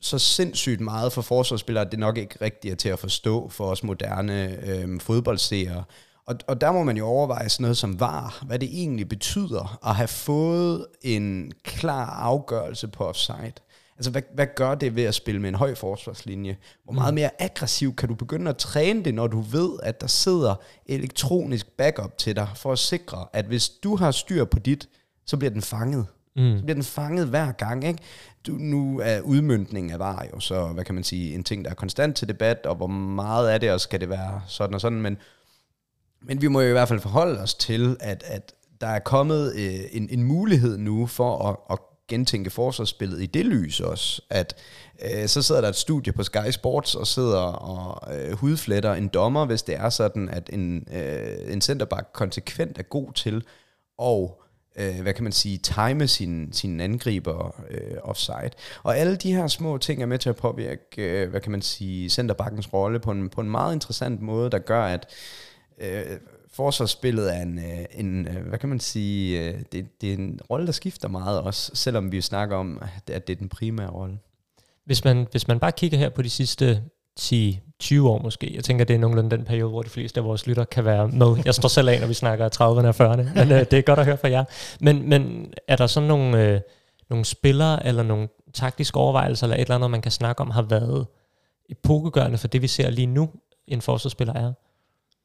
så 0.01 0.19
sindssygt 0.19 0.81
meget 0.81 1.13
for 1.13 1.21
forsvarsspillere, 1.21 1.85
at 1.85 1.91
det 1.91 1.99
nok 1.99 2.17
ikke 2.17 2.35
rigtigt 2.41 2.71
er 2.71 2.75
til 2.75 2.89
at 2.89 2.99
forstå 2.99 3.49
for 3.49 3.65
os 3.65 3.83
moderne 3.83 4.65
øh, 4.65 4.99
fodboldseere. 4.99 5.83
Og, 6.25 6.35
og 6.47 6.61
der 6.61 6.71
må 6.71 6.83
man 6.83 6.97
jo 6.97 7.05
overveje 7.05 7.49
sådan 7.49 7.61
noget 7.61 7.77
som 7.77 7.99
var, 7.99 8.43
hvad 8.45 8.59
det 8.59 8.69
egentlig 8.71 9.09
betyder 9.09 9.79
at 9.87 9.95
have 9.95 10.07
fået 10.07 10.85
en 11.01 11.51
klar 11.63 12.05
afgørelse 12.05 12.87
på 12.87 13.05
offside. 13.05 13.53
Altså, 13.97 14.11
hvad, 14.11 14.21
hvad 14.33 14.47
gør 14.55 14.75
det 14.75 14.95
ved 14.95 15.03
at 15.03 15.15
spille 15.15 15.41
med 15.41 15.49
en 15.49 15.55
høj 15.55 15.75
forsvarslinje? 15.75 16.57
Hvor 16.83 16.93
meget 16.93 17.13
mm. 17.13 17.15
mere 17.15 17.29
aggressiv 17.39 17.95
kan 17.95 18.09
du 18.09 18.15
begynde 18.15 18.49
at 18.49 18.57
træne 18.57 19.03
det, 19.03 19.13
når 19.13 19.27
du 19.27 19.41
ved, 19.41 19.69
at 19.83 20.01
der 20.01 20.07
sidder 20.07 20.55
elektronisk 20.85 21.67
backup 21.67 22.17
til 22.17 22.35
dig, 22.35 22.47
for 22.55 22.71
at 22.71 22.79
sikre, 22.79 23.25
at 23.33 23.45
hvis 23.45 23.69
du 23.69 23.95
har 23.95 24.11
styr 24.11 24.45
på 24.45 24.59
dit, 24.59 24.89
så 25.25 25.37
bliver 25.37 25.51
den 25.51 25.61
fanget. 25.61 26.05
Mm. 26.35 26.57
Så 26.57 26.63
bliver 26.63 26.73
den 26.73 26.83
fanget 26.83 27.27
hver 27.27 27.51
gang, 27.51 27.83
ikke? 27.83 27.99
Nu 28.51 28.99
er 29.03 29.21
udmyndningen 29.21 29.91
af 29.91 29.99
var 29.99 30.25
jo 30.33 30.39
så, 30.39 30.67
hvad 30.67 30.83
kan 30.83 30.95
man 30.95 31.03
sige, 31.03 31.35
en 31.35 31.43
ting, 31.43 31.65
der 31.65 31.71
er 31.71 31.75
konstant 31.75 32.15
til 32.15 32.27
debat, 32.27 32.65
og 32.65 32.75
hvor 32.75 32.87
meget 32.87 33.53
er 33.53 33.57
det, 33.57 33.71
og 33.71 33.81
skal 33.81 33.99
det 34.01 34.09
være 34.09 34.41
sådan 34.47 34.73
og 34.73 34.81
sådan, 34.81 35.01
men, 35.01 35.17
men 36.21 36.41
vi 36.41 36.47
må 36.47 36.61
jo 36.61 36.69
i 36.69 36.71
hvert 36.71 36.87
fald 36.87 36.99
forholde 36.99 37.39
os 37.39 37.53
til, 37.53 37.97
at, 37.99 38.23
at 38.25 38.53
der 38.81 38.87
er 38.87 38.99
kommet 38.99 39.53
øh, 39.55 39.79
en, 39.91 40.09
en 40.11 40.23
mulighed 40.23 40.77
nu 40.77 41.05
for 41.05 41.49
at, 41.49 41.55
at 41.71 41.79
gentænke 42.07 42.49
forsvarsspillet 42.49 43.21
i 43.21 43.25
det 43.25 43.45
lys 43.45 43.79
også, 43.79 44.21
at 44.29 44.55
øh, 45.01 45.27
så 45.27 45.41
sidder 45.41 45.61
der 45.61 45.69
et 45.69 45.75
studie 45.75 46.13
på 46.13 46.23
Sky 46.23 46.51
Sports 46.51 46.95
og 46.95 47.07
sidder 47.07 47.39
og 47.39 48.15
øh, 48.15 48.31
hudfletter 48.31 48.93
en 48.93 49.07
dommer, 49.07 49.45
hvis 49.45 49.63
det 49.63 49.75
er 49.75 49.89
sådan, 49.89 50.29
at 50.29 50.49
en, 50.53 50.87
øh, 50.93 51.53
en 51.53 51.61
centerback 51.61 52.07
konsekvent 52.13 52.77
er 52.77 52.83
god 52.83 53.13
til 53.13 53.43
og 53.97 54.43
øh, 54.77 55.01
hvad 55.01 55.13
kan 55.13 55.23
man 55.23 55.33
sige, 55.33 55.57
time 55.57 56.07
sin, 56.07 56.53
sin 56.53 56.81
angriber 56.81 57.55
øh, 57.69 57.97
offside. 58.03 58.51
Og 58.83 58.97
alle 58.97 59.15
de 59.15 59.33
her 59.33 59.47
små 59.47 59.77
ting 59.77 60.01
er 60.01 60.05
med 60.05 60.19
til 60.19 60.29
at 60.29 60.35
påvirke, 60.35 60.81
øh, 60.97 61.29
hvad 61.29 61.41
kan 61.41 61.51
man 61.51 61.61
sige, 61.61 62.09
centerbackens 62.09 62.73
rolle 62.73 62.99
på 62.99 63.11
en, 63.11 63.29
på 63.29 63.41
en 63.41 63.49
meget 63.49 63.73
interessant 63.73 64.21
måde, 64.21 64.49
der 64.49 64.59
gør, 64.59 64.83
at 64.83 65.09
øh, 65.81 66.17
forsvarsspillet 66.53 67.35
er 67.35 67.41
en, 67.41 67.59
øh, 67.59 67.85
en, 67.91 68.27
øh, 68.27 68.47
hvad 68.47 68.59
kan 68.59 68.69
man 68.69 68.79
sige, 68.79 69.43
øh, 69.43 69.61
det, 69.71 70.01
det 70.01 70.09
er 70.09 70.17
en 70.17 70.39
rolle, 70.49 70.65
der 70.65 70.71
skifter 70.71 71.07
meget 71.07 71.41
også, 71.41 71.71
selvom 71.73 72.11
vi 72.11 72.21
snakker 72.21 72.55
om, 72.55 72.81
at 73.07 73.27
det 73.27 73.33
er 73.33 73.37
den 73.37 73.49
primære 73.49 73.89
rolle. 73.89 74.17
Hvis 74.85 75.03
man, 75.03 75.27
hvis 75.31 75.47
man 75.47 75.59
bare 75.59 75.71
kigger 75.71 75.97
her 75.97 76.09
på 76.09 76.21
de 76.21 76.29
sidste 76.29 76.83
10, 77.17 77.59
20 77.79 78.09
år 78.09 78.21
måske. 78.21 78.55
Jeg 78.55 78.63
tænker, 78.63 78.85
det 78.85 78.93
er 78.93 78.99
nogenlunde 78.99 79.37
den 79.37 79.45
periode, 79.45 79.69
hvor 79.69 79.81
de 79.81 79.89
fleste 79.89 80.19
af 80.19 80.23
vores 80.23 80.47
lytter 80.47 80.65
kan 80.65 80.85
være 80.85 81.07
med. 81.07 81.37
Jeg 81.45 81.55
står 81.55 81.69
selv 81.69 81.89
af, 81.89 81.99
når 81.99 82.07
vi 82.07 82.13
snakker 82.13 82.49
30'erne 82.49 83.01
og 83.01 83.13
40'erne, 83.13 83.39
men 83.39 83.51
øh, 83.51 83.59
det 83.59 83.73
er 83.73 83.81
godt 83.81 83.99
at 83.99 84.05
høre 84.05 84.17
fra 84.17 84.29
jer. 84.29 84.43
Men, 84.79 85.09
men 85.09 85.53
er 85.67 85.75
der 85.75 85.87
sådan 85.87 86.07
nogle, 86.07 86.43
øh, 86.43 86.61
nogle 87.09 87.25
spillere, 87.25 87.85
eller 87.85 88.03
nogle 88.03 88.27
taktiske 88.53 88.97
overvejelser, 88.97 89.45
eller 89.45 89.55
et 89.55 89.61
eller 89.61 89.75
andet, 89.75 89.91
man 89.91 90.01
kan 90.01 90.11
snakke 90.11 90.41
om, 90.41 90.49
har 90.49 90.61
været 90.61 91.07
epokegørende 91.69 92.37
for 92.37 92.47
det, 92.47 92.61
vi 92.61 92.67
ser 92.67 92.89
lige 92.89 93.07
nu, 93.07 93.29
en 93.67 93.81
forsvarsspiller 93.81 94.33
er? 94.33 94.53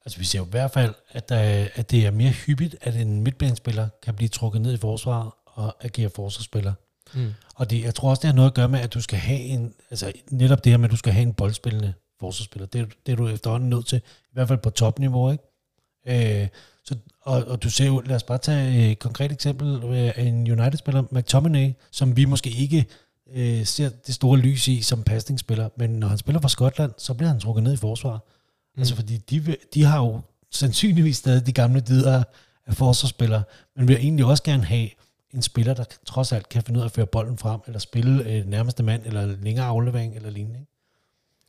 Altså 0.04 0.18
vi 0.18 0.24
ser 0.24 0.38
jo 0.38 0.44
i 0.44 0.50
hvert 0.50 0.70
fald, 0.70 0.94
at, 1.10 1.28
der, 1.28 1.66
at 1.74 1.90
det 1.90 2.06
er 2.06 2.10
mere 2.10 2.30
hyppigt, 2.30 2.76
at 2.80 2.96
en 2.96 3.20
midtbanespiller 3.20 3.88
kan 4.02 4.14
blive 4.14 4.28
trukket 4.28 4.60
ned 4.60 4.72
i 4.72 4.76
forsvaret 4.76 5.30
og 5.46 5.76
agere 5.80 6.10
forsvarsspiller. 6.10 6.72
Mm. 7.14 7.32
Og 7.54 7.70
det, 7.70 7.82
jeg 7.82 7.94
tror 7.94 8.10
også, 8.10 8.20
det 8.20 8.28
har 8.28 8.34
noget 8.34 8.50
at 8.50 8.54
gøre 8.54 8.68
med, 8.68 8.80
at 8.80 8.94
du 8.94 9.00
skal 9.00 9.18
have 9.18 9.40
en, 9.40 9.74
altså 9.90 10.12
netop 10.30 10.64
det 10.64 10.72
her 10.72 10.76
med, 10.76 10.84
at 10.84 10.90
du 10.90 10.96
skal 10.96 11.12
have 11.12 11.22
en 11.22 11.34
boldspillende 11.34 11.92
forsvarsspiller. 12.20 12.66
Det, 12.66 12.88
det 13.06 13.12
er 13.12 13.16
du 13.16 13.28
efterhånden 13.28 13.70
nødt 13.70 13.86
til, 13.86 13.98
i 13.98 14.32
hvert 14.32 14.48
fald 14.48 14.58
på 14.58 14.70
topniveau, 14.70 15.30
ikke? 15.30 16.42
Øh, 16.42 16.48
så, 16.84 16.96
og, 17.22 17.44
og 17.44 17.62
du 17.62 17.70
ser 17.70 17.86
jo, 17.86 18.00
lad 18.00 18.16
os 18.16 18.22
bare 18.22 18.38
tage 18.38 18.90
et 18.90 18.98
konkret 18.98 19.32
eksempel 19.32 19.94
af 19.94 20.22
en 20.22 20.50
United-spiller, 20.50 21.02
McTominay, 21.10 21.72
som 21.90 22.16
vi 22.16 22.24
måske 22.24 22.50
ikke 22.50 22.86
øh, 23.34 23.66
ser 23.66 23.88
det 24.06 24.14
store 24.14 24.38
lys 24.38 24.68
i 24.68 24.82
som 24.82 25.02
pasningsspiller, 25.02 25.68
men 25.76 25.90
når 25.90 26.08
han 26.08 26.18
spiller 26.18 26.40
for 26.40 26.48
Skotland, 26.48 26.92
så 26.98 27.14
bliver 27.14 27.28
han 27.28 27.40
trukket 27.40 27.64
ned 27.64 27.72
i 27.72 27.76
forsvar. 27.76 28.14
Mm. 28.14 28.80
Altså 28.80 28.94
fordi 28.94 29.16
de, 29.16 29.56
de 29.74 29.84
har 29.84 29.98
jo 29.98 30.20
sandsynligvis 30.50 31.16
stadig 31.16 31.46
de 31.46 31.52
gamle 31.52 31.80
dider 31.80 32.22
af 32.66 32.74
forsvarsspillere, 32.74 33.42
men 33.76 33.88
vil 33.88 33.96
egentlig 33.96 34.24
også 34.24 34.42
gerne 34.42 34.64
have 34.64 34.88
en 35.34 35.42
spiller, 35.42 35.74
der 35.74 35.84
trods 36.06 36.32
alt 36.32 36.48
kan 36.48 36.62
finde 36.62 36.78
ud 36.78 36.82
af 36.82 36.86
at 36.86 36.92
føre 36.92 37.06
bolden 37.06 37.38
frem, 37.38 37.60
eller 37.66 37.78
spille 37.78 38.30
øh, 38.30 38.46
nærmeste 38.46 38.82
mand, 38.82 39.02
eller 39.06 39.26
længere 39.26 39.66
aflevering, 39.66 40.16
eller 40.16 40.30
lignende. 40.30 40.60
Ikke? 40.60 40.72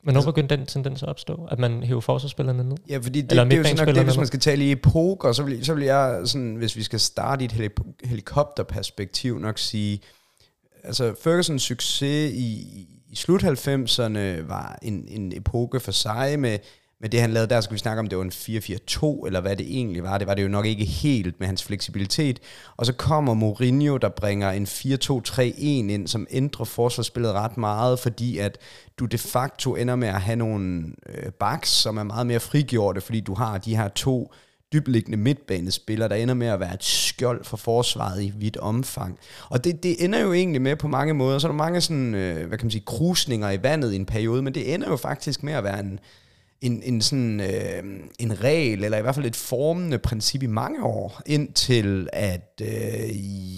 Men 0.06 0.16
hvorfor 0.16 0.32
begyndte 0.32 0.58
den 0.58 0.66
tendens 0.66 1.04
at 1.04 1.10
opstå, 1.10 1.48
at 1.52 1.60
man 1.60 1.84
hæver 1.84 2.02
forsvarsspillerne 2.02 2.64
ned? 2.64 2.78
Ja, 2.90 2.98
fordi 2.98 3.22
det, 3.22 3.32
Eller 3.32 3.44
det 3.44 3.54
er 3.54 3.58
jo 3.58 3.64
sådan 3.64 3.88
nok 3.88 3.96
det, 3.96 4.04
hvis 4.04 4.18
man 4.18 4.28
skal 4.28 4.40
tale 4.40 4.66
i 4.66 4.72
epoker, 4.72 5.32
så 5.32 5.44
vil, 5.44 5.66
så 5.66 5.74
vil 5.74 5.84
jeg 5.84 6.22
sådan, 6.26 6.56
hvis 6.56 6.76
vi 6.76 6.84
skal 6.84 7.00
starte 7.00 7.44
i 7.44 7.46
et 7.46 7.72
helikopterperspektiv, 8.04 9.40
nok 9.40 9.60
sige, 9.60 10.00
altså 10.84 11.16
Fergusons 11.24 11.64
succes 11.64 12.34
i, 12.34 12.88
i 13.10 13.16
slut 13.16 13.44
90'erne 13.44 14.48
var 14.48 14.80
en, 14.82 15.08
en 15.08 15.38
epoke 15.38 15.80
for 15.80 15.92
sig 15.92 16.40
med 16.40 16.58
men 17.04 17.12
det 17.12 17.22
han 17.22 17.32
lavede 17.32 17.50
der, 17.50 17.62
skulle 17.62 17.76
vi 17.76 17.80
snakke 17.80 18.00
om, 18.00 18.08
det 18.08 18.18
var 18.18 18.24
en 18.24 18.32
4-4-2, 19.22 19.26
eller 19.26 19.42
hvad 19.42 19.56
det 19.56 19.66
egentlig 19.78 20.04
var. 20.04 20.18
Det 20.18 20.28
var 20.28 20.34
det 20.34 20.44
jo 20.44 20.48
nok 20.48 20.66
ikke 20.66 20.86
helt 20.86 21.40
med 21.40 21.48
hans 21.48 21.64
fleksibilitet. 21.64 22.40
Og 22.78 22.86
så 22.86 22.94
kommer 22.94 23.34
Mourinho, 23.34 23.98
der 23.98 24.10
bringer 24.10 24.52
en 24.52 24.66
4-2-3-1 24.66 25.42
ind, 25.42 26.08
som 26.08 26.28
ændrer 26.32 26.66
forsvarsspillet 26.66 27.32
ret 27.32 27.58
meget, 27.58 28.00
fordi 28.00 28.38
at 28.38 28.58
du 29.00 29.06
de 29.06 29.18
facto 29.18 29.76
ender 29.76 29.96
med 29.96 30.08
at 30.08 30.22
have 30.22 30.36
nogle 30.36 30.84
øh, 31.10 31.32
backs, 31.32 31.70
som 31.70 31.98
er 31.98 32.04
meget 32.04 32.28
mere 32.28 32.40
frigjorte, 32.40 33.02
fordi 33.02 33.20
du 33.20 33.34
har 33.34 33.58
de 33.58 33.76
her 33.76 33.88
to 33.88 34.34
dybliggende 34.74 35.18
midtbanespillere, 35.18 36.10
der 36.10 36.16
ender 36.16 36.34
med 36.34 36.48
at 36.48 36.60
være 36.60 36.74
et 36.74 36.84
skjold 36.84 37.44
for 37.44 37.58
forsvaret 37.58 38.24
i 38.24 38.34
vidt 38.38 38.58
omfang. 38.58 39.20
Og 39.50 39.64
det, 39.64 39.84
det 39.84 40.04
ender 40.06 40.20
jo 40.20 40.34
egentlig 40.34 40.62
med 40.62 40.76
på 40.76 40.88
mange 40.88 41.14
måder, 41.14 41.40
så 41.40 41.48
er 41.48 41.52
der 41.52 41.58
mange 41.58 41.82
sådan, 41.82 42.16
øh, 42.16 42.48
hvad 42.48 42.58
kan 42.58 42.66
man 42.66 42.72
sige, 42.72 42.86
krusninger 42.86 43.52
i 43.52 43.64
vandet 43.64 43.94
i 43.94 43.96
en 43.96 44.06
periode, 44.06 44.42
men 44.42 44.54
det 44.54 44.74
ender 44.74 44.90
jo 44.90 44.98
faktisk 44.98 45.44
med 45.44 45.54
at 45.54 45.64
være 45.64 45.80
en, 45.80 46.00
en, 46.64 46.84
en, 46.84 47.02
sådan, 47.02 47.40
øh, 47.40 47.84
en 48.20 48.44
regel, 48.44 48.84
eller 48.84 48.98
i 48.98 49.02
hvert 49.02 49.16
fald 49.16 49.26
et 49.26 49.36
formende 49.36 49.98
princip 49.98 50.44
i 50.44 50.48
mange 50.48 50.84
år, 50.84 51.22
indtil 51.26 52.10
at, 52.14 52.62
øh, 52.62 52.70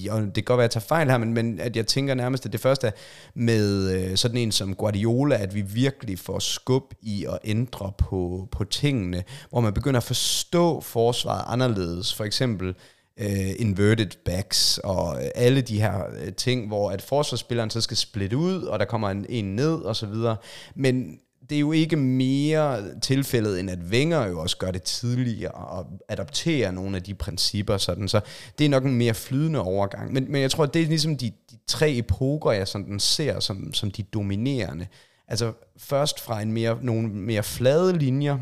og 0.10 0.22
det 0.22 0.34
kan 0.34 0.44
godt 0.44 0.58
være, 0.58 0.65
at 0.65 0.76
jeg 0.76 0.82
tager 0.82 0.88
fejl 0.88 1.10
her, 1.10 1.18
men, 1.18 1.34
men 1.34 1.60
at 1.60 1.76
jeg 1.76 1.88
tænker 1.88 2.13
nærmest, 2.13 2.46
at 2.46 2.54
det 2.54 2.60
første 2.60 2.88
er 2.88 2.91
med 3.36 3.91
øh, 3.91 4.18
sådan 4.18 4.38
en 4.38 4.52
som 4.52 4.76
Guardiola, 4.76 5.36
at 5.36 5.56
vi 5.56 5.62
virkelig 5.62 6.20
får 6.20 6.39
skub 6.39 6.94
i 7.02 7.26
at 7.26 7.39
ændre 7.44 7.91
på, 7.98 8.48
på 8.52 8.63
tingene, 8.63 9.24
hvor 9.50 9.60
man 9.60 9.74
begynder 9.74 10.00
at 10.00 10.04
forstå 10.04 10.82
forsvaret 10.82 11.44
anderledes. 11.48 12.13
For 12.13 12.24
eksempel, 12.24 12.76
øh, 13.20 13.52
inverted 13.60 14.24
backs 14.26 14.78
og 14.78 15.24
øh, 15.24 15.30
alle 15.36 15.62
de 15.62 15.82
her 15.82 16.02
øh, 16.20 16.34
ting, 16.34 16.68
hvor 16.68 16.91
at 16.91 17.02
forsvarsspilleren 17.02 17.70
så 17.70 17.82
skal 17.82 17.98
splitte 17.98 18.38
ud, 18.38 18.62
og 18.63 18.80
der 18.80 18.86
kommer 18.86 19.10
en, 19.10 19.26
en 19.30 19.56
ned 19.56 19.76
og 19.76 19.96
så 19.96 20.06
videre. 20.06 20.38
Men 20.76 21.20
det 21.49 21.55
er 21.55 21.60
jo 21.60 21.71
ikke 21.71 21.95
mere 21.95 22.99
tilfældet, 22.99 23.60
end 23.60 23.69
at 23.69 23.79
Wenger 23.91 24.27
jo 24.27 24.41
også 24.41 24.58
gør 24.58 24.71
det 24.71 24.84
tidligere 24.84 25.51
og 25.51 25.86
adopterer 26.10 26.71
nogle 26.71 26.97
af 26.97 27.03
de 27.03 27.13
principper. 27.13 27.77
Sådan. 27.77 28.08
Så 28.08 28.21
det 28.60 28.65
er 28.65 28.69
nok 28.69 28.86
en 28.86 28.95
mere 28.95 29.13
flydende 29.13 29.60
overgang. 29.60 30.13
Men, 30.13 30.31
men 30.31 30.41
jeg 30.41 30.51
tror, 30.51 30.63
at 30.63 30.73
det 30.73 30.81
er 30.81 30.86
ligesom 30.86 31.17
de, 31.17 31.31
de 31.51 31.58
tre 31.67 31.91
epoker, 31.91 32.51
jeg 32.51 32.67
sådan 32.67 32.99
ser 32.99 33.39
som, 33.39 33.73
som 33.73 33.91
de 33.91 34.03
dominerende. 34.03 34.88
Altså 35.27 35.53
først 35.77 36.19
fra 36.19 36.41
en 36.41 36.51
mere, 36.51 36.77
nogle 36.81 37.08
mere 37.08 37.43
flade 37.43 37.97
linjer 37.97 38.38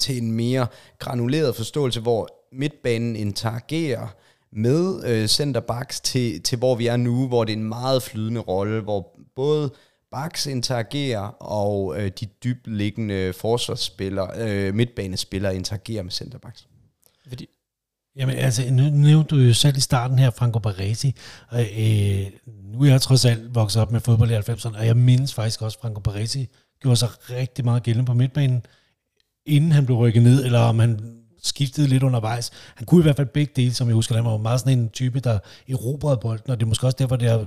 til 0.00 0.22
en 0.22 0.32
mere 0.32 0.66
granuleret 0.98 1.56
forståelse, 1.56 2.00
hvor 2.00 2.28
midtbanen 2.52 3.16
interagerer 3.16 4.14
med 4.52 5.04
øh, 5.06 5.28
centerbacks 5.28 6.00
til, 6.00 6.42
til 6.42 6.58
hvor 6.58 6.74
vi 6.74 6.86
er 6.86 6.96
nu, 6.96 7.28
hvor 7.28 7.44
det 7.44 7.52
er 7.52 7.56
en 7.56 7.68
meget 7.68 8.02
flydende 8.02 8.40
rolle, 8.40 8.80
hvor 8.80 9.16
både 9.36 9.70
backs 10.14 10.46
interagerer, 10.46 11.42
og 11.42 11.94
øh, 11.98 12.10
de 12.20 12.26
dybliggende 12.26 13.32
forsvarsspillere, 13.32 14.30
øh, 14.36 14.74
midtbanespillere 14.74 15.56
interagerer 15.56 16.02
med 16.02 16.12
centerbacks. 16.12 16.66
Fordi, 17.28 17.46
Jamen 18.16 18.36
altså, 18.36 18.70
nu 18.70 18.82
nævnte 18.82 19.36
du 19.36 19.40
jo 19.40 19.54
selv 19.54 19.76
i 19.76 19.80
starten 19.80 20.18
her 20.18 20.30
Franco 20.30 20.58
Baresi, 20.58 21.14
øh, 21.52 22.26
nu 22.72 22.82
er 22.82 22.90
jeg 22.90 23.00
trods 23.00 23.24
alt 23.24 23.54
vokset 23.54 23.82
op 23.82 23.92
med 23.92 24.00
fodbold 24.00 24.30
i 24.30 24.34
90'erne, 24.34 24.78
og 24.78 24.86
jeg 24.86 24.96
mindes 24.96 25.34
faktisk 25.34 25.62
også, 25.62 25.78
at 25.78 25.80
Franco 25.80 26.00
Baresi 26.00 26.48
gjorde 26.80 26.96
sig 26.96 27.08
rigtig 27.30 27.64
meget 27.64 27.82
gældende 27.82 28.06
på 28.06 28.14
midtbanen, 28.14 28.66
inden 29.46 29.72
han 29.72 29.86
blev 29.86 29.98
rykket 29.98 30.22
ned, 30.22 30.44
eller 30.44 30.58
om 30.58 30.78
han 30.78 31.20
skiftede 31.42 31.88
lidt 31.88 32.02
undervejs. 32.02 32.50
Han 32.74 32.86
kunne 32.86 33.00
i 33.00 33.02
hvert 33.02 33.16
fald 33.16 33.26
begge 33.26 33.52
dele, 33.56 33.74
som 33.74 33.88
jeg 33.88 33.94
husker, 33.94 34.14
han 34.14 34.24
var 34.24 34.36
meget 34.36 34.60
sådan 34.60 34.78
en 34.78 34.88
type, 34.88 35.20
der 35.20 35.38
erobrede 35.68 36.16
bolden, 36.16 36.50
og 36.50 36.60
det 36.60 36.66
er 36.66 36.68
måske 36.68 36.86
også 36.86 36.96
derfor, 36.98 37.16
det 37.16 37.30
har 37.30 37.46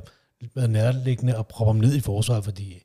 været 0.56 0.69
nærliggende 0.69 1.38
at 1.38 1.47
proppe 1.47 1.73
ham 1.73 1.82
ned 1.82 1.95
i 1.95 2.00
forsvaret, 2.00 2.43
fordi 2.43 2.84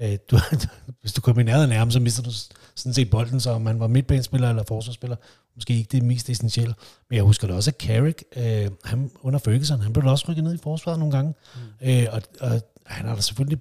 øh, 0.00 0.18
du, 0.30 0.38
hvis 1.00 1.12
du 1.12 1.20
kommer 1.20 1.42
i 1.42 1.44
nærheden 1.44 1.72
af 1.72 1.78
ham, 1.78 1.90
så 1.90 2.00
mister 2.00 2.22
du 2.22 2.30
sådan 2.74 2.94
set 2.94 3.10
bolden, 3.10 3.40
så 3.40 3.50
om 3.50 3.62
man 3.62 3.80
var 3.80 3.86
midtbanespiller 3.86 4.48
eller 4.48 4.62
forsvarsspiller, 4.68 5.16
måske 5.54 5.74
ikke 5.74 5.88
det 5.92 6.02
mest 6.02 6.30
essentielle. 6.30 6.74
Men 7.10 7.16
jeg 7.16 7.24
husker 7.24 7.46
det 7.46 7.56
også, 7.56 7.70
at 7.70 7.76
Carrick, 7.76 8.24
øh, 8.36 8.70
han, 8.84 9.10
under 9.20 9.38
Ferguson, 9.38 9.80
han 9.80 9.92
blev 9.92 10.10
også 10.10 10.24
rykket 10.28 10.44
ned 10.44 10.54
i 10.54 10.62
forsvaret 10.62 10.98
nogle 10.98 11.16
gange, 11.16 11.34
mm. 11.54 11.88
øh, 11.88 12.06
og, 12.12 12.22
og 12.40 12.60
han 12.86 13.06
har 13.06 13.14
da 13.14 13.20
selvfølgelig 13.20 13.58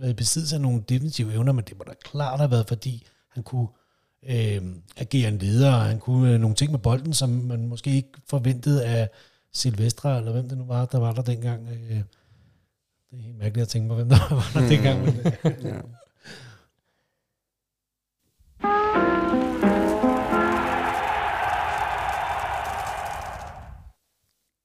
været 0.00 0.16
besiddelse 0.16 0.54
af 0.54 0.60
nogle 0.60 0.82
defensive 0.88 1.32
evner, 1.32 1.52
men 1.52 1.64
det 1.64 1.78
må 1.78 1.84
da 1.86 1.92
klart 2.04 2.40
have 2.40 2.50
været, 2.50 2.68
fordi 2.68 3.06
han 3.30 3.42
kunne 3.42 3.68
øh, 4.28 4.62
agere 4.96 5.28
en 5.28 5.38
leder, 5.38 5.72
og 5.72 5.82
han 5.82 5.98
kunne 5.98 6.32
øh, 6.32 6.40
nogle 6.40 6.56
ting 6.56 6.70
med 6.70 6.78
bolden, 6.78 7.12
som 7.12 7.30
man 7.30 7.68
måske 7.68 7.90
ikke 7.90 8.08
forventede 8.28 8.84
af 8.84 9.10
Silvestre, 9.52 10.18
eller 10.18 10.32
hvem 10.32 10.48
det 10.48 10.58
nu 10.58 10.64
var, 10.64 10.84
der 10.84 10.98
var 10.98 11.12
der 11.12 11.22
dengang. 11.22 11.68
Øh, 11.68 12.00
det 13.14 13.20
er 13.20 13.24
helt 13.24 13.38
mærkeligt 13.38 13.62
at 13.62 13.68
tænke 13.68 13.88
på, 13.88 13.94
hvem 13.94 14.08
der 14.08 14.34
var 14.34 14.50
der 14.54 14.68
dengang. 14.68 15.04
Men, 15.04 15.14
ja. 15.72 15.80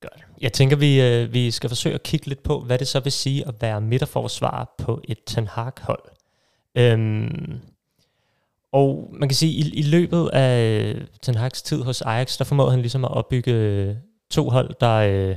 Godt. 0.02 0.26
Jeg 0.42 0.54
tænker, 0.54 0.76
vi, 0.76 1.02
øh, 1.02 1.34
vi 1.34 1.52
skal 1.52 1.70
forsøge 1.70 1.96
at 1.96 2.04
kigge 2.04 2.28
lidt 2.28 2.44
på, 2.44 2.60
hvad 2.60 2.80
det 2.80 2.88
så 2.88 3.00
vil 3.00 3.12
sige 3.12 3.48
at 3.48 3.62
være 3.62 3.82
midterforsvar 3.82 4.76
på 4.78 5.02
et 5.04 5.18
Ten 5.28 5.48
Hag-hold. 5.48 6.04
Øhm, 6.76 7.60
og 8.72 9.10
man 9.14 9.30
kan 9.30 9.36
sige, 9.36 9.52
i, 9.52 9.70
i 9.74 9.82
løbet 9.82 10.30
af 10.34 10.96
Ten 11.22 11.38
Hag's 11.38 11.64
tid 11.64 11.82
hos 11.82 12.02
Ajax, 12.02 12.38
der 12.38 12.44
formåede 12.44 12.72
han 12.72 12.82
ligesom 12.82 13.06
at 13.06 13.12
opbygge 13.12 13.98
to 14.32 14.50
hold, 14.50 14.76
der, 14.82 14.96
øh, 14.96 15.36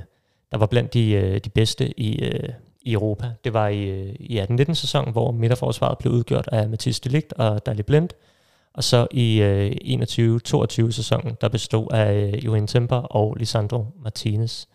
der 0.51 0.57
var 0.59 0.67
blandt 0.67 0.95
de, 0.95 1.13
øh, 1.13 1.41
de 1.45 1.51
bedste 1.51 2.01
i, 2.01 2.23
øh, 2.23 2.49
i 2.83 2.93
Europa. 2.93 3.31
Det 3.45 3.53
var 3.53 3.69
i, 3.69 3.85
øh, 3.85 4.15
i 4.21 4.39
18-19 4.39 4.75
sæsonen, 4.75 5.13
hvor 5.13 5.33
midterforsvaret 5.33 5.99
blev 5.99 6.13
udgjort 6.13 6.49
af 6.53 6.69
Mathis 6.69 7.01
Delict 7.01 7.33
og 7.33 7.67
Dali 7.67 7.83
Blind. 7.83 8.09
Og 8.75 8.85
så 8.85 9.07
i 9.11 9.41
øh, 9.43 9.73
21-22 10.87 10.91
sæsonen, 10.91 11.37
der 11.41 11.49
bestod 11.49 11.93
af 11.93 12.15
øh, 12.15 12.45
Johan 12.45 12.67
Temper 12.67 12.97
og 12.97 13.35
Lisandro 13.35 13.87
Martinez. 14.03 14.67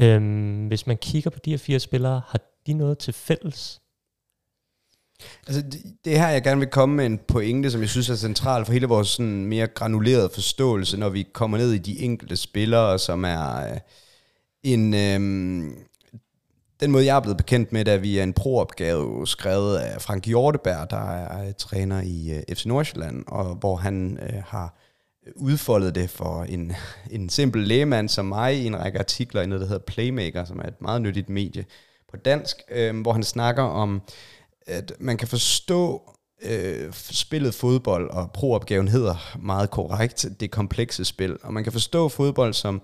Øhm, 0.00 0.66
hvis 0.66 0.86
man 0.86 0.96
kigger 0.96 1.30
på 1.30 1.38
de 1.44 1.50
her 1.50 1.58
fire 1.58 1.80
spillere, 1.80 2.22
har 2.28 2.40
de 2.66 2.72
noget 2.72 2.98
til 2.98 3.14
fælles? 3.14 3.80
Altså, 5.46 5.62
det, 5.62 5.82
det 6.04 6.18
her, 6.18 6.28
jeg 6.28 6.42
gerne 6.42 6.60
vil 6.60 6.68
komme 6.68 6.96
med 6.96 7.06
en 7.06 7.18
pointe, 7.28 7.70
som 7.70 7.80
jeg 7.80 7.88
synes 7.88 8.08
er 8.08 8.14
central 8.14 8.64
for 8.64 8.72
hele 8.72 8.86
vores 8.86 9.08
sådan, 9.08 9.46
mere 9.46 9.66
granulerede 9.66 10.30
forståelse, 10.34 10.96
når 10.96 11.08
vi 11.08 11.22
kommer 11.32 11.58
ned 11.58 11.72
i 11.72 11.78
de 11.78 12.00
enkelte 12.00 12.36
spillere, 12.36 12.98
som 12.98 13.24
er 13.24 13.70
øh, 13.72 13.78
en... 14.62 14.94
Øh, 14.94 15.70
den 16.80 16.90
måde, 16.90 17.04
jeg 17.04 17.16
er 17.16 17.20
blevet 17.20 17.36
bekendt 17.36 17.72
med, 17.72 17.88
at 17.88 18.02
vi 18.02 18.18
er 18.18 18.22
en 18.22 18.32
pro-opgave 18.32 19.26
skrevet 19.26 19.78
af 19.78 20.02
Frank 20.02 20.26
Hjorteberg, 20.26 20.90
der 20.90 21.10
er 21.10 21.52
træner 21.52 22.02
i 22.02 22.30
øh, 22.30 22.56
FC 22.56 22.66
Nordsjælland, 22.66 23.24
og 23.28 23.54
hvor 23.54 23.76
han 23.76 24.18
øh, 24.22 24.42
har 24.46 24.78
udfoldet 25.36 25.94
det 25.94 26.10
for 26.10 26.42
en, 26.42 26.72
en 27.16 27.28
simpel 27.28 27.62
lægemand 27.62 28.08
som 28.08 28.24
mig 28.24 28.56
i 28.56 28.66
en 28.66 28.80
række 28.80 28.98
artikler 28.98 29.42
i 29.42 29.46
noget, 29.46 29.60
der 29.60 29.66
hedder 29.66 29.84
Playmaker, 29.86 30.44
som 30.44 30.58
er 30.58 30.62
et 30.62 30.80
meget 30.80 31.02
nyttigt 31.02 31.28
medie 31.28 31.64
på 32.10 32.16
dansk, 32.16 32.56
øh, 32.70 33.00
hvor 33.00 33.12
han 33.12 33.22
snakker 33.22 33.62
om, 33.62 34.02
at 34.66 34.92
man 35.00 35.16
kan 35.16 35.28
forstå 35.28 36.02
øh, 36.42 36.92
spillet 36.92 37.54
fodbold, 37.54 38.10
og 38.10 38.30
pro-opgaven 38.32 38.88
hedder 38.88 39.36
meget 39.38 39.70
korrekt 39.70 40.26
det 40.40 40.50
komplekse 40.50 41.04
spil, 41.04 41.36
og 41.42 41.52
man 41.54 41.64
kan 41.64 41.72
forstå 41.72 42.08
fodbold 42.08 42.54
som 42.54 42.74
øh, 42.74 42.80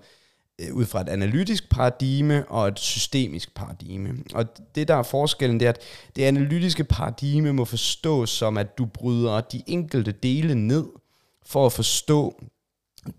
Øh, 0.61 0.73
ud 0.73 0.85
fra 0.85 1.01
et 1.01 1.09
analytisk 1.09 1.69
paradigme 1.69 2.45
og 2.49 2.67
et 2.67 2.79
systemisk 2.79 3.55
paradigme. 3.55 4.23
Og 4.33 4.45
det, 4.75 4.87
der 4.87 4.95
er 4.95 5.03
forskellen, 5.03 5.59
det 5.59 5.65
er, 5.65 5.69
at 5.69 5.81
det 6.15 6.23
analytiske 6.23 6.83
paradigme 6.83 7.53
må 7.53 7.65
forstås 7.65 8.29
som, 8.29 8.57
at 8.57 8.77
du 8.77 8.85
bryder 8.85 9.41
de 9.41 9.63
enkelte 9.67 10.11
dele 10.11 10.55
ned 10.55 10.85
for 11.45 11.65
at 11.65 11.73
forstå 11.73 12.41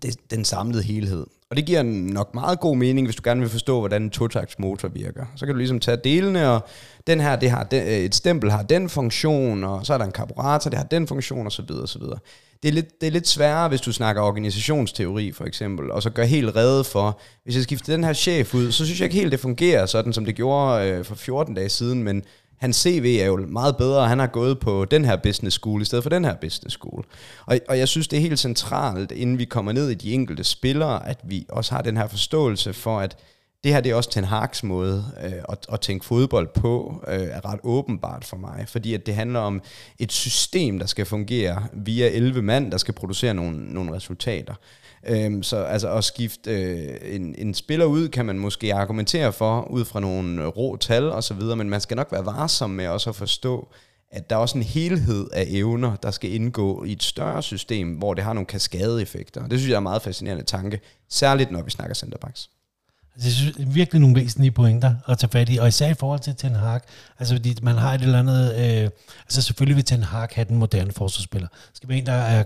det, 0.01 0.31
den 0.31 0.45
samlede 0.45 0.83
helhed. 0.83 1.25
Og 1.49 1.57
det 1.57 1.65
giver 1.65 1.83
nok 1.83 2.33
meget 2.33 2.59
god 2.59 2.77
mening, 2.77 3.07
hvis 3.07 3.15
du 3.15 3.21
gerne 3.23 3.41
vil 3.41 3.49
forstå, 3.49 3.79
hvordan 3.79 4.01
en 4.01 4.11
motor 4.59 4.87
virker. 4.87 5.25
Så 5.35 5.45
kan 5.45 5.55
du 5.55 5.57
ligesom 5.57 5.79
tage 5.79 5.97
delene, 6.03 6.49
og 6.49 6.67
den 7.07 7.19
her, 7.19 7.35
det 7.35 7.49
har 7.49 7.63
den, 7.63 7.87
øh, 7.87 7.93
et 7.93 8.15
stempel 8.15 8.51
har 8.51 8.63
den 8.63 8.89
funktion, 8.89 9.63
og 9.63 9.85
så 9.85 9.93
er 9.93 9.97
der 9.97 10.05
en 10.05 10.11
karburator, 10.11 10.69
det 10.69 10.77
har 10.77 10.85
den 10.85 11.07
funktion, 11.07 11.45
og 11.45 11.51
så 11.51 11.61
videre, 11.67 11.83
og 11.83 11.89
så 11.89 11.99
videre. 11.99 12.19
Det 12.63 12.69
er, 12.69 12.73
lidt, 12.73 13.01
det 13.01 13.07
er 13.07 13.11
lidt 13.11 13.27
sværere, 13.27 13.69
hvis 13.69 13.81
du 13.81 13.93
snakker 13.93 14.21
organisationsteori, 14.21 15.31
for 15.31 15.45
eksempel, 15.45 15.91
og 15.91 16.03
så 16.03 16.09
gør 16.09 16.23
helt 16.23 16.55
redde 16.55 16.83
for, 16.83 17.19
hvis 17.43 17.55
jeg 17.55 17.63
skifter 17.63 17.93
den 17.93 18.03
her 18.03 18.13
chef 18.13 18.53
ud, 18.53 18.71
så 18.71 18.85
synes 18.85 18.99
jeg 18.99 19.05
ikke 19.05 19.17
helt, 19.17 19.31
det 19.31 19.39
fungerer 19.39 19.85
sådan, 19.85 20.13
som 20.13 20.25
det 20.25 20.35
gjorde 20.35 20.89
øh, 20.89 21.05
for 21.05 21.15
14 21.15 21.53
dage 21.55 21.69
siden, 21.69 22.03
men 22.03 22.23
hans 22.59 22.75
CV 22.75 23.17
er 23.21 23.25
jo 23.25 23.37
meget 23.37 23.77
bedre, 23.77 24.07
han 24.07 24.19
har 24.19 24.27
gået 24.27 24.59
på 24.59 24.85
den 24.85 25.05
her 25.05 25.15
business 25.15 25.55
school, 25.55 25.81
i 25.81 25.85
stedet 25.85 26.03
for 26.03 26.09
den 26.09 26.25
her 26.25 26.35
business 26.35 26.75
school. 26.75 27.05
Og, 27.45 27.59
og 27.69 27.79
jeg 27.79 27.87
synes, 27.87 28.07
det 28.07 28.17
er 28.17 28.21
helt 28.21 28.39
centralt, 28.39 29.11
inden 29.11 29.39
vi 29.39 29.45
kommer 29.45 29.71
ned 29.71 29.89
i 29.89 29.93
de 29.93 30.13
enkelte 30.13 30.43
spillere, 30.43 31.07
at 31.07 31.19
vi 31.23 31.45
også 31.49 31.75
har 31.75 31.81
den 31.81 31.97
her 31.97 32.07
forståelse 32.07 32.73
for, 32.73 32.99
at 32.99 33.17
det 33.63 33.73
her 33.73 33.81
det 33.81 33.91
er 33.91 33.95
også 33.95 34.11
Ten 34.11 34.23
Hag's 34.23 34.59
måde 34.63 35.05
øh, 35.23 35.31
at, 35.49 35.65
at 35.73 35.81
tænke 35.81 36.05
fodbold 36.05 36.47
på, 36.53 37.03
øh, 37.07 37.19
er 37.19 37.45
ret 37.45 37.59
åbenbart 37.63 38.25
for 38.25 38.37
mig, 38.37 38.65
fordi 38.67 38.93
at 38.93 39.05
det 39.05 39.15
handler 39.15 39.39
om 39.39 39.61
et 39.99 40.11
system, 40.11 40.79
der 40.79 40.85
skal 40.85 41.05
fungere 41.05 41.63
via 41.73 42.07
11 42.07 42.41
mand, 42.41 42.71
der 42.71 42.77
skal 42.77 42.93
producere 42.93 43.33
nogle, 43.33 43.73
nogle 43.73 43.95
resultater. 43.95 44.53
Øhm, 45.07 45.43
så 45.43 45.57
altså 45.57 45.91
at 45.91 46.03
skifte 46.03 46.51
øh, 46.51 47.15
en, 47.15 47.35
en 47.37 47.53
spiller 47.53 47.85
ud, 47.85 48.09
kan 48.09 48.25
man 48.25 48.39
måske 48.39 48.73
argumentere 48.73 49.33
for, 49.33 49.61
ud 49.61 49.85
fra 49.85 49.99
nogle 49.99 50.41
øh, 50.41 50.47
rå 50.47 50.77
tal 50.77 51.03
og 51.11 51.23
så 51.23 51.33
videre, 51.33 51.55
men 51.55 51.69
man 51.69 51.81
skal 51.81 51.97
nok 51.97 52.11
være 52.11 52.25
varsom 52.25 52.69
med 52.69 52.87
også 52.87 53.09
at 53.09 53.15
forstå, 53.15 53.67
at 54.11 54.29
der 54.29 54.35
er 54.35 54.39
også 54.39 54.57
en 54.57 54.63
helhed 54.63 55.27
af 55.33 55.45
evner, 55.49 55.95
der 55.95 56.11
skal 56.11 56.33
indgå 56.33 56.83
i 56.83 56.91
et 56.91 57.03
større 57.03 57.43
system, 57.43 57.93
hvor 57.93 58.13
det 58.13 58.23
har 58.23 58.33
nogle 58.33 58.47
kaskadeeffekter. 58.47 59.47
Det 59.47 59.59
synes 59.59 59.69
jeg 59.69 59.73
er 59.73 59.77
en 59.77 59.83
meget 59.83 60.01
fascinerende 60.01 60.43
tanke, 60.43 60.79
særligt 61.09 61.51
når 61.51 61.61
vi 61.61 61.71
snakker 61.71 61.95
centerbacks. 61.95 62.49
Altså, 63.15 63.45
det 63.57 63.67
er 63.67 63.71
virkelig 63.71 64.01
nogle 64.01 64.15
væsentlige 64.15 64.51
pointer 64.51 64.95
at 65.07 65.17
tage 65.17 65.29
fat 65.29 65.49
i, 65.49 65.57
og 65.57 65.67
især 65.67 65.89
i 65.89 65.93
forhold 65.93 66.19
til 66.19 66.35
Ten 66.35 66.55
Hag, 66.55 66.81
altså 67.19 67.35
fordi 67.35 67.55
man 67.61 67.75
har 67.75 67.93
et 67.93 68.01
eller 68.01 68.19
andet, 68.19 68.55
øh, 68.55 68.89
altså 69.23 69.41
selvfølgelig 69.41 69.75
vil 69.75 69.85
Ten 69.85 70.03
Hag 70.03 70.27
have 70.31 70.45
den 70.45 70.57
moderne 70.57 70.91
forsvarsspiller. 70.91 71.47
Det 71.47 71.77
skal 71.77 71.89
være 71.89 71.97
en, 71.97 72.05
der 72.05 72.13
er 72.13 72.43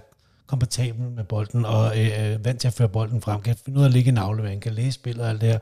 kompatibel 0.48 1.10
med 1.10 1.24
bolden 1.24 1.66
og 1.66 2.00
øh, 2.00 2.34
øh, 2.34 2.46
vant 2.46 2.60
til 2.62 2.68
at 2.68 2.74
føre 2.74 2.90
bolden 2.90 3.22
frem, 3.22 3.42
kan 3.42 3.56
finde 3.56 3.80
ud 3.80 3.84
af 3.84 3.88
at 3.88 3.94
ligge 3.94 4.12
i 4.12 4.16
aflevering, 4.16 4.62
kan 4.62 4.74
læse 4.74 4.92
spillet 4.92 5.24
og 5.24 5.30
alt 5.30 5.42
det 5.42 5.50
her. 5.50 5.60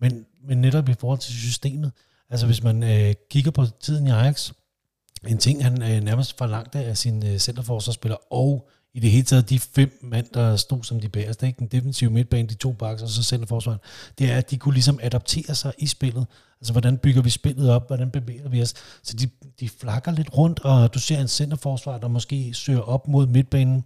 Men, 0.00 0.26
men 0.48 0.58
netop 0.60 0.88
i 0.88 0.94
forhold 0.94 1.18
til 1.18 1.34
systemet, 1.34 1.92
altså 2.30 2.46
hvis 2.46 2.62
man 2.62 2.82
øh, 2.82 3.14
kigger 3.30 3.50
på 3.50 3.66
tiden 3.80 4.06
i 4.06 4.10
Ajax, 4.10 4.52
en 5.26 5.38
ting, 5.38 5.64
han 5.64 5.82
øh, 5.82 6.00
nærmest 6.00 6.38
forlangte 6.38 6.78
af 6.78 6.96
sin 6.96 7.26
øh, 7.26 7.38
centerforsvarsspiller, 7.38 8.32
og 8.32 8.68
i 8.94 9.00
det 9.00 9.10
hele 9.10 9.24
taget 9.24 9.50
de 9.50 9.58
fem 9.58 9.98
mand, 10.02 10.26
der 10.34 10.56
stod 10.56 10.84
som 10.84 11.00
de 11.00 11.08
bæreste, 11.08 11.46
ikke? 11.46 11.58
den 11.58 11.66
defensive 11.66 12.10
midtbane, 12.10 12.48
de 12.48 12.54
to 12.54 12.72
baks 12.72 13.02
og 13.02 13.08
så 13.08 13.22
centerforsvaret, 13.22 13.80
det 14.18 14.32
er, 14.32 14.36
at 14.36 14.50
de 14.50 14.56
kunne 14.56 14.74
ligesom 14.74 14.98
adaptere 15.02 15.54
sig 15.54 15.72
i 15.78 15.86
spillet. 15.86 16.26
Altså, 16.60 16.72
hvordan 16.72 16.98
bygger 16.98 17.22
vi 17.22 17.30
spillet 17.30 17.70
op? 17.70 17.86
Hvordan 17.86 18.10
bevæger 18.10 18.48
vi 18.48 18.62
os? 18.62 18.74
Så 19.02 19.16
de, 19.16 19.28
de 19.60 19.68
flakker 19.68 20.12
lidt 20.12 20.36
rundt, 20.36 20.60
og 20.60 20.94
du 20.94 20.98
ser 20.98 21.20
en 21.20 21.28
centerforsvar, 21.28 21.98
der 21.98 22.08
måske 22.08 22.54
søger 22.54 22.80
op 22.80 23.08
mod 23.08 23.26
midtbanen, 23.26 23.84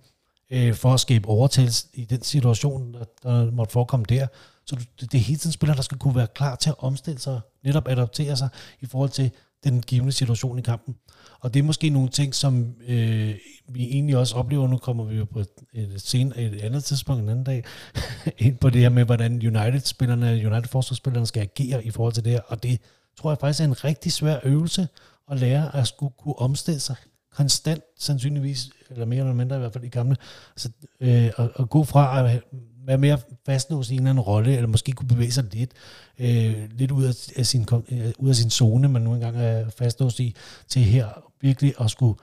øh, 0.53 0.74
for 0.74 0.94
at 0.94 1.00
skabe 1.00 1.28
overtagelse 1.28 1.86
i 1.94 2.05
den 2.05 2.22
situation, 2.22 2.94
der, 2.94 3.05
der 3.22 3.50
måtte 3.50 3.72
forekomme 3.72 4.07
der. 4.09 4.26
Så 4.66 4.76
det, 4.76 5.12
det 5.12 5.18
er 5.18 5.22
hele 5.22 5.38
tiden 5.38 5.53
spiller, 5.53 5.74
der 5.74 5.82
skal 5.82 5.98
kunne 5.98 6.16
være 6.16 6.26
klar 6.34 6.57
til 6.57 6.70
at 6.70 6.76
omstille 6.78 7.20
sig, 7.20 7.40
netop 7.64 7.88
adaptere 7.88 8.36
sig 8.36 8.48
i 8.80 8.86
forhold 8.86 9.11
til 9.11 9.30
den 9.64 9.82
givende 9.82 10.12
situation 10.12 10.59
i 10.59 10.62
kampen. 10.62 10.94
Og 11.40 11.55
det 11.55 11.61
er 11.61 11.64
måske 11.64 11.90
nogle 11.90 12.09
ting, 12.09 12.34
som 12.34 12.74
øh, 12.88 13.34
vi 13.68 13.84
egentlig 13.84 14.16
også 14.16 14.36
oplever, 14.36 14.68
nu 14.68 14.76
kommer 14.76 15.05
vi 15.05 15.16
jo 15.16 15.24
på 15.24 15.38
et, 15.38 15.48
et, 15.72 16.03
sen, 16.03 16.32
et 16.36 16.61
andet 16.61 16.84
tidspunkt 16.84 17.22
en 17.22 17.28
anden 17.28 17.44
dag, 17.44 17.64
ind 18.38 18.57
på 18.57 18.70
det 18.70 18.80
her 18.80 18.88
med, 18.88 19.05
hvordan 19.05 19.32
United-spillerne, 19.32 20.26
United-forsvarsspillerne 20.26 21.26
skal 21.26 21.40
agere 21.40 21.84
i 21.84 21.90
forhold 21.90 22.12
til 22.12 22.24
det 22.24 22.32
her, 22.32 22.40
og 22.46 22.62
det 22.62 22.80
tror 23.18 23.30
jeg 23.30 23.38
faktisk 23.38 23.61
er 23.61 23.64
en 23.64 23.84
rigtig 23.84 24.12
svær 24.12 24.38
øvelse 24.42 24.88
at 25.30 25.40
lære 25.40 25.76
at 25.76 25.86
skulle 25.86 26.12
kunne 26.18 26.38
omstille 26.38 26.80
sig 26.80 26.96
konstant, 27.35 27.83
sandsynligvis, 27.99 28.70
eller 28.91 29.05
mere 29.05 29.20
eller 29.20 29.35
mindre 29.35 29.57
i 29.57 29.59
hvert 29.59 29.72
fald 29.72 29.85
i 29.85 29.89
gamle, 29.89 30.16
altså, 30.51 30.70
øh, 31.01 31.24
at, 31.24 31.51
at 31.59 31.70
gå 31.70 31.85
fra 31.85 32.30
at 32.30 32.43
være 32.87 32.99
mere 32.99 33.18
fastlåst 33.47 33.91
i 33.91 33.95
en 33.95 34.01
eller 34.01 34.11
anden 34.11 34.24
rolle, 34.24 34.57
eller 34.57 34.68
måske 34.68 34.93
kunne 34.93 35.09
bevæge 35.09 35.33
sig 35.33 35.45
lidt, 35.53 35.70
øh, 36.18 36.70
lidt 36.70 36.91
ud 36.91 37.05
af, 37.05 37.14
af 37.37 37.47
sin, 37.47 37.68
øh, 37.89 38.12
ud 38.18 38.28
af 38.28 38.37
sin 38.37 38.51
zone, 38.51 38.89
man 38.89 39.03
nu 39.03 39.14
engang 39.14 39.37
er 39.37 39.70
fastlåst 39.70 40.20
i, 40.20 40.35
til 40.68 40.83
her 40.83 41.09
virkelig 41.41 41.74
at 41.80 41.91
skulle 41.91 42.14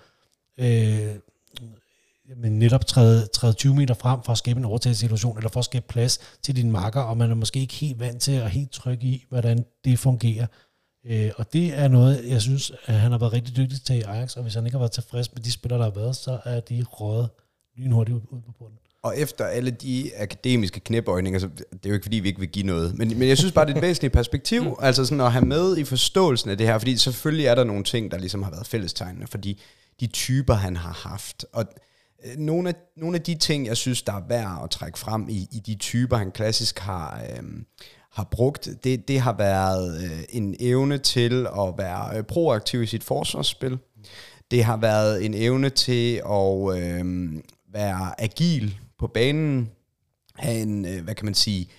øh, 0.57 1.16
men 2.38 2.60
netop 2.60 2.86
træde, 2.86 3.28
træde 3.28 3.53
20 3.53 3.76
meter 3.76 3.93
frem 3.93 4.20
for 4.24 4.32
at 4.32 4.38
skabe 4.38 4.57
en 4.57 4.66
overtagelsessituation, 4.66 5.38
eller 5.38 5.49
for 5.49 5.60
at 5.60 5.66
skabe 5.66 5.86
plads 5.89 6.20
til 6.41 6.55
din 6.55 6.72
marker, 6.72 7.01
og 7.01 7.18
man 7.18 7.32
er 7.32 7.36
måske 7.36 7.60
ikke 7.60 7.74
helt 7.74 7.99
vant 7.99 8.22
til 8.22 8.32
at 8.32 8.51
helt 8.51 8.72
tryg 8.72 9.03
i, 9.03 9.26
hvordan 9.30 9.66
det 9.86 9.99
fungerer. 9.99 10.47
Øh, 11.05 11.31
og 11.37 11.53
det 11.53 11.73
er 11.73 11.87
noget, 11.87 12.25
jeg 12.27 12.41
synes, 12.41 12.71
at 12.85 12.93
han 12.93 13.11
har 13.11 13.19
været 13.19 13.33
rigtig 13.33 13.57
dygtig 13.57 13.81
til 13.81 13.95
i 13.95 14.01
Ajax, 14.01 14.35
og 14.35 14.43
hvis 14.43 14.53
han 14.55 14.65
ikke 14.65 14.73
har 14.73 14.79
været 14.79 14.91
tilfreds 14.91 15.33
med 15.33 15.43
de 15.43 15.51
spillere, 15.51 15.79
der 15.79 15.85
har 15.85 15.99
været, 15.99 16.15
så 16.15 16.39
er 16.45 16.59
de 16.59 16.83
rådet 16.83 17.29
lynhurtigt 17.77 18.15
ud 18.15 18.41
på 18.45 18.51
porten. 18.59 18.77
Og 19.03 19.17
efter 19.17 19.45
alle 19.45 19.71
de 19.71 20.11
akademiske 20.17 20.79
knæbøjninger, 20.79 21.39
så 21.39 21.47
det 21.47 21.85
er 21.85 21.89
jo 21.89 21.93
ikke 21.93 22.05
fordi, 22.05 22.19
vi 22.19 22.27
ikke 22.27 22.39
vil 22.39 22.49
give 22.49 22.65
noget, 22.65 22.97
men, 22.97 23.19
men 23.19 23.27
jeg 23.27 23.37
synes 23.37 23.53
bare, 23.53 23.65
det 23.65 23.71
er 23.71 23.75
et 23.75 23.81
væsentligt 23.81 24.13
perspektiv, 24.13 24.63
mm. 24.63 24.75
altså 24.79 25.05
sådan 25.05 25.21
at 25.21 25.31
have 25.31 25.45
med 25.45 25.77
i 25.77 25.83
forståelsen 25.83 26.49
af 26.49 26.57
det 26.57 26.67
her, 26.67 26.77
fordi 26.77 26.97
selvfølgelig 26.97 27.45
er 27.45 27.55
der 27.55 27.63
nogle 27.63 27.83
ting, 27.83 28.11
der 28.11 28.17
ligesom 28.17 28.43
har 28.43 28.51
været 28.51 28.67
fællestegnende, 28.67 29.27
fordi 29.27 29.61
de 29.99 30.07
typer, 30.07 30.53
han 30.53 30.75
har 30.75 31.09
haft, 31.09 31.45
og 31.53 31.65
øh, 32.25 32.37
nogle 32.37 32.69
af, 32.69 32.75
nogle 32.97 33.15
af 33.15 33.21
de 33.21 33.35
ting, 33.35 33.65
jeg 33.65 33.77
synes, 33.77 34.01
der 34.01 34.13
er 34.13 34.27
værd 34.27 34.59
at 34.63 34.69
trække 34.69 34.99
frem 34.99 35.29
i, 35.29 35.47
i 35.51 35.59
de 35.59 35.75
typer, 35.75 36.17
han 36.17 36.31
klassisk 36.31 36.79
har, 36.79 37.23
øh, 37.29 37.43
har 38.20 38.28
brugt, 38.32 38.70
det, 38.84 39.07
det 39.07 39.20
har 39.20 39.34
været 39.34 40.03
øh, 40.03 40.24
en 40.30 40.55
evne 40.59 40.97
til 40.97 41.47
at 41.47 41.74
være 41.78 42.17
øh, 42.17 42.24
proaktiv 42.24 42.84
i 42.84 42.86
sit 42.86 43.03
forsvarsspil. 43.03 43.78
Det 44.51 44.63
har 44.63 44.78
været 44.78 45.26
en 45.26 45.34
evne 45.34 45.70
til 45.70 46.15
at 46.15 46.78
øh, 46.78 47.34
være 47.74 48.22
agil 48.22 48.78
på 48.99 49.07
banen, 49.07 49.70
have 50.36 50.61
en, 50.61 50.86
øh, 50.86 51.03
hvad 51.03 51.15
kan 51.15 51.26
man 51.26 51.34
sige, 51.34 51.70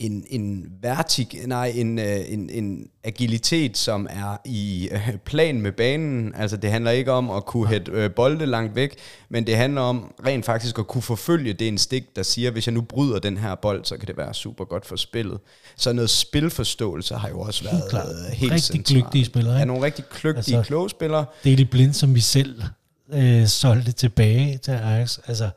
en, 0.00 0.24
en 0.30 0.66
vertik, 0.82 1.46
nej, 1.46 1.72
en, 1.74 1.98
øh, 1.98 2.32
en, 2.32 2.50
en 2.50 2.86
agilitet, 3.04 3.78
som 3.78 4.06
er 4.10 4.36
i 4.44 4.88
øh, 4.92 5.16
plan 5.24 5.60
med 5.60 5.72
banen. 5.72 6.34
Altså 6.34 6.56
det 6.56 6.70
handler 6.70 6.90
ikke 6.90 7.12
om 7.12 7.30
at 7.30 7.46
kunne 7.46 7.68
hætte 7.68 7.92
øh, 7.92 8.10
bolde 8.10 8.46
langt 8.46 8.76
væk, 8.76 8.96
men 9.28 9.46
det 9.46 9.56
handler 9.56 9.80
om 9.80 10.14
rent 10.26 10.44
faktisk 10.44 10.78
at 10.78 10.86
kunne 10.86 11.02
forfølge 11.02 11.52
det 11.52 11.68
en 11.68 11.78
stik, 11.78 12.16
der 12.16 12.22
siger, 12.22 12.50
hvis 12.50 12.66
jeg 12.66 12.74
nu 12.74 12.80
bryder 12.80 13.18
den 13.18 13.36
her 13.36 13.54
bold, 13.54 13.84
så 13.84 13.96
kan 13.96 14.06
det 14.08 14.16
være 14.16 14.34
super 14.34 14.64
godt 14.64 14.86
for 14.86 14.96
spillet. 14.96 15.38
Så 15.76 15.92
noget 15.92 16.10
spilforståelse 16.10 17.14
har 17.14 17.28
jo 17.28 17.40
også 17.40 17.64
været 17.64 17.82
helt, 17.92 18.26
øh, 18.26 18.32
helt 18.32 18.52
rigtig 18.52 18.62
centralt. 18.62 18.86
kløgtige 18.86 19.24
spillere. 19.24 19.54
Ikke? 19.54 19.58
Ja, 19.58 19.64
nogle 19.64 19.82
rigtig 19.82 20.04
kløgtige, 20.10 20.56
altså, 20.56 20.68
kloge 20.68 20.90
spillere. 20.90 21.24
Det 21.44 21.52
er 21.52 21.56
de 21.56 21.64
blind, 21.64 21.92
som 21.92 22.14
vi 22.14 22.20
selv 22.20 22.62
øh, 23.12 23.46
solgte 23.46 23.92
tilbage 23.92 24.58
til 24.58 24.70
Ajax. 24.70 25.18
Altså 25.26 25.50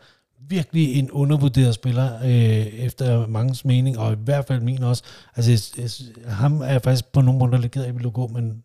virkelig 0.47 0.95
en 0.95 1.11
undervurderet 1.11 1.75
spiller, 1.75 2.19
øh, 2.23 2.67
efter 2.67 3.27
mangens 3.27 3.65
mening, 3.65 3.99
og 3.99 4.13
i 4.13 4.17
hvert 4.23 4.45
fald 4.45 4.61
min 4.61 4.83
også. 4.83 5.03
Altså, 5.35 5.51
jeg, 5.51 5.89
jeg, 6.23 6.33
ham 6.33 6.61
er 6.61 6.71
jeg 6.71 6.81
faktisk 6.81 7.11
på 7.11 7.21
nogle 7.21 7.39
måder 7.39 7.57
lidt 7.57 7.71
ked 7.71 7.83
af, 7.83 7.87
at 7.87 7.99
vi 7.99 8.09
gå, 8.09 8.27
men 8.27 8.63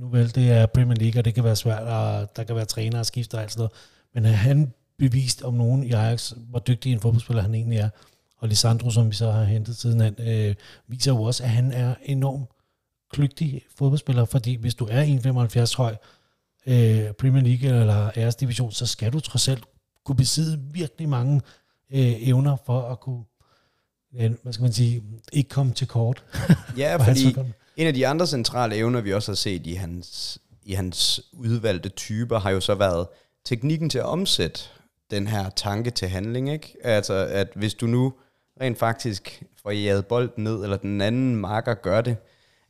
nu 0.00 0.08
vel, 0.08 0.34
det 0.34 0.50
er 0.50 0.66
Premier 0.66 0.98
League, 0.98 1.20
og 1.20 1.24
det 1.24 1.34
kan 1.34 1.44
være 1.44 1.56
svært, 1.56 1.82
og 1.82 2.36
der 2.36 2.44
kan 2.44 2.56
være 2.56 2.64
træner 2.64 2.98
og 2.98 3.06
skifter 3.06 3.38
og 3.38 3.42
alt 3.42 3.52
sådan 3.52 3.60
noget. 3.60 3.72
Men 4.14 4.24
han 4.24 4.72
bevist 4.98 5.42
om 5.42 5.54
nogen 5.54 5.84
i 5.84 5.92
Ajax, 5.92 6.32
hvor 6.36 6.58
dygtig 6.58 6.92
en 6.92 7.00
fodboldspiller 7.00 7.42
han 7.42 7.54
egentlig 7.54 7.78
er. 7.78 7.88
Og 8.38 8.48
Lisandro, 8.48 8.90
som 8.90 9.10
vi 9.10 9.14
så 9.14 9.30
har 9.30 9.44
hentet 9.44 9.76
siden 9.76 10.00
han, 10.00 10.16
øh, 10.18 10.54
viser 10.88 11.12
jo 11.12 11.22
også, 11.22 11.42
at 11.42 11.50
han 11.50 11.72
er 11.72 11.94
enormt 12.02 12.48
kløgtig 13.12 13.62
fodboldspiller, 13.78 14.24
fordi 14.24 14.56
hvis 14.56 14.74
du 14.74 14.88
er 14.90 15.04
1,75 15.04 15.76
høj, 15.76 15.96
øh, 16.66 17.12
Premier 17.12 17.42
League 17.42 17.80
eller 17.80 18.10
Æres 18.16 18.36
Division, 18.36 18.72
så 18.72 18.86
skal 18.86 19.12
du 19.12 19.20
trods 19.20 19.48
alt 19.48 19.64
kunne 20.08 20.16
besidde 20.16 20.60
virkelig 20.72 21.08
mange 21.08 21.40
øh, 21.92 22.28
evner 22.28 22.56
for 22.66 22.80
at 22.80 23.00
kunne, 23.00 23.24
øh, 24.16 24.32
hvad 24.42 24.52
skal 24.52 24.62
man 24.62 24.72
sige, 24.72 25.02
ikke 25.32 25.48
komme 25.48 25.72
til 25.72 25.86
kort. 25.86 26.24
Ja, 26.76 26.96
fordi 27.08 27.36
en 27.76 27.86
af 27.86 27.94
de 27.94 28.06
andre 28.06 28.26
centrale 28.26 28.76
evner, 28.76 29.00
vi 29.00 29.12
også 29.12 29.30
har 29.30 29.36
set 29.36 29.66
i 29.66 29.72
hans, 29.72 30.38
i 30.62 30.72
hans 30.72 31.20
udvalgte 31.32 31.88
typer, 31.88 32.38
har 32.38 32.50
jo 32.50 32.60
så 32.60 32.74
været 32.74 33.06
teknikken 33.44 33.90
til 33.90 33.98
at 33.98 34.04
omsætte 34.04 34.60
den 35.10 35.26
her 35.26 35.50
tanke 35.50 35.90
til 35.90 36.08
handling. 36.08 36.52
Ikke? 36.52 36.76
Altså, 36.84 37.14
at 37.14 37.48
hvis 37.54 37.74
du 37.74 37.86
nu 37.86 38.12
rent 38.60 38.78
faktisk 38.78 39.42
får 39.62 39.70
jaget 39.70 40.06
bolden 40.06 40.44
ned, 40.44 40.62
eller 40.62 40.76
den 40.76 41.00
anden 41.00 41.36
marker 41.36 41.74
gør 41.74 42.00
det, 42.00 42.16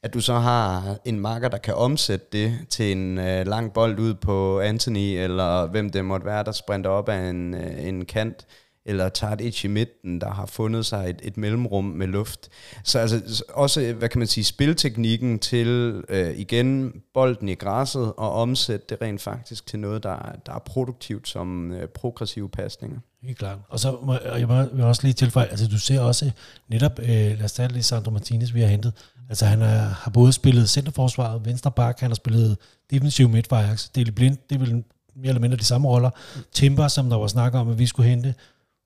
at 0.03 0.15
du 0.15 0.21
så 0.21 0.35
har 0.35 0.97
en 1.05 1.21
marker, 1.21 1.49
der 1.49 1.59
kan 1.59 1.75
omsætte 1.75 2.27
det 2.33 2.59
til 2.71 2.93
en 2.93 3.19
øh, 3.19 3.47
lang 3.47 3.73
bold 3.73 3.99
ud 3.99 4.15
på 4.15 4.61
Anthony, 4.61 5.19
eller 5.19 5.67
hvem 5.67 5.91
det 5.91 6.05
måtte 6.05 6.27
være, 6.27 6.45
der 6.45 6.53
sprinter 6.53 6.91
op 6.91 7.09
af 7.09 7.31
en, 7.31 7.55
øh, 7.55 7.85
en 7.87 8.05
kant, 8.05 8.47
eller 8.89 9.09
tager 9.09 9.33
et 9.33 9.41
itch 9.41 9.65
i 9.65 9.69
midten, 9.69 10.21
der 10.21 10.31
har 10.31 10.47
fundet 10.47 10.87
sig 10.87 11.11
et, 11.11 11.21
et 11.23 11.37
mellemrum 11.37 11.85
med 11.85 12.07
luft. 12.07 12.49
Så 12.85 12.99
altså 12.99 13.45
også, 13.55 13.93
hvad 13.93 14.09
kan 14.09 14.19
man 14.19 14.29
sige, 14.29 14.45
spilteknikken 14.45 15.39
til 15.39 16.03
øh, 16.09 16.39
igen 16.39 16.93
bolden 17.15 17.49
i 17.49 17.55
græsset 17.55 18.13
og 18.17 18.33
omsætte 18.33 18.87
det 18.89 19.03
rent 19.03 19.21
faktisk 19.21 19.67
til 19.67 19.79
noget, 19.79 20.03
der, 20.03 20.37
der 20.47 20.55
er 20.55 20.59
produktivt 20.59 21.29
som 21.29 21.73
øh, 21.73 21.89
progressive 21.89 22.49
pasninger. 22.49 22.99
Helt 23.23 23.39
klart. 23.39 23.59
Og 23.69 23.81
så 23.81 23.99
må, 24.03 24.17
og 24.25 24.41
jeg 24.41 24.49
må, 24.49 24.65
vil 24.73 24.85
også 24.85 25.03
lige 25.03 25.15
tilføje, 25.15 25.47
altså 25.47 25.69
du 25.69 25.79
ser 25.79 26.01
også 26.01 26.31
netop, 26.69 26.99
øh, 26.99 27.07
lad 27.09 27.45
os 27.45 27.53
tage 27.53 27.83
Sandro 27.83 28.11
Martinez, 28.11 28.55
vi 28.55 28.61
har 28.61 28.69
hentet. 28.69 28.93
Altså 29.29 29.47
han 29.47 29.63
er, 29.63 29.79
har 29.79 30.11
både 30.11 30.33
spillet 30.33 30.71
centerforsvaret, 30.71 31.45
venstre 31.45 31.73
bak, 31.73 32.01
han 32.01 32.11
har 32.11 32.15
spillet 32.15 32.57
defensiv 32.91 33.29
midt 33.29 33.47
for 33.47 33.57
Ajax. 33.57 33.89
Dele 33.95 34.13
Blind, 34.13 34.37
det 34.51 34.55
er 34.55 34.59
vel 34.59 34.85
mere 35.17 35.29
eller 35.29 35.41
mindre 35.41 35.57
de 35.57 35.65
samme 35.65 35.89
roller. 35.89 36.11
Timber, 36.53 36.89
som 36.89 37.11
der 37.11 37.17
var 37.17 37.27
snak 37.27 37.55
om, 37.55 37.69
at 37.69 37.79
vi 37.79 37.87
skulle 37.87 38.09
hente. 38.09 38.35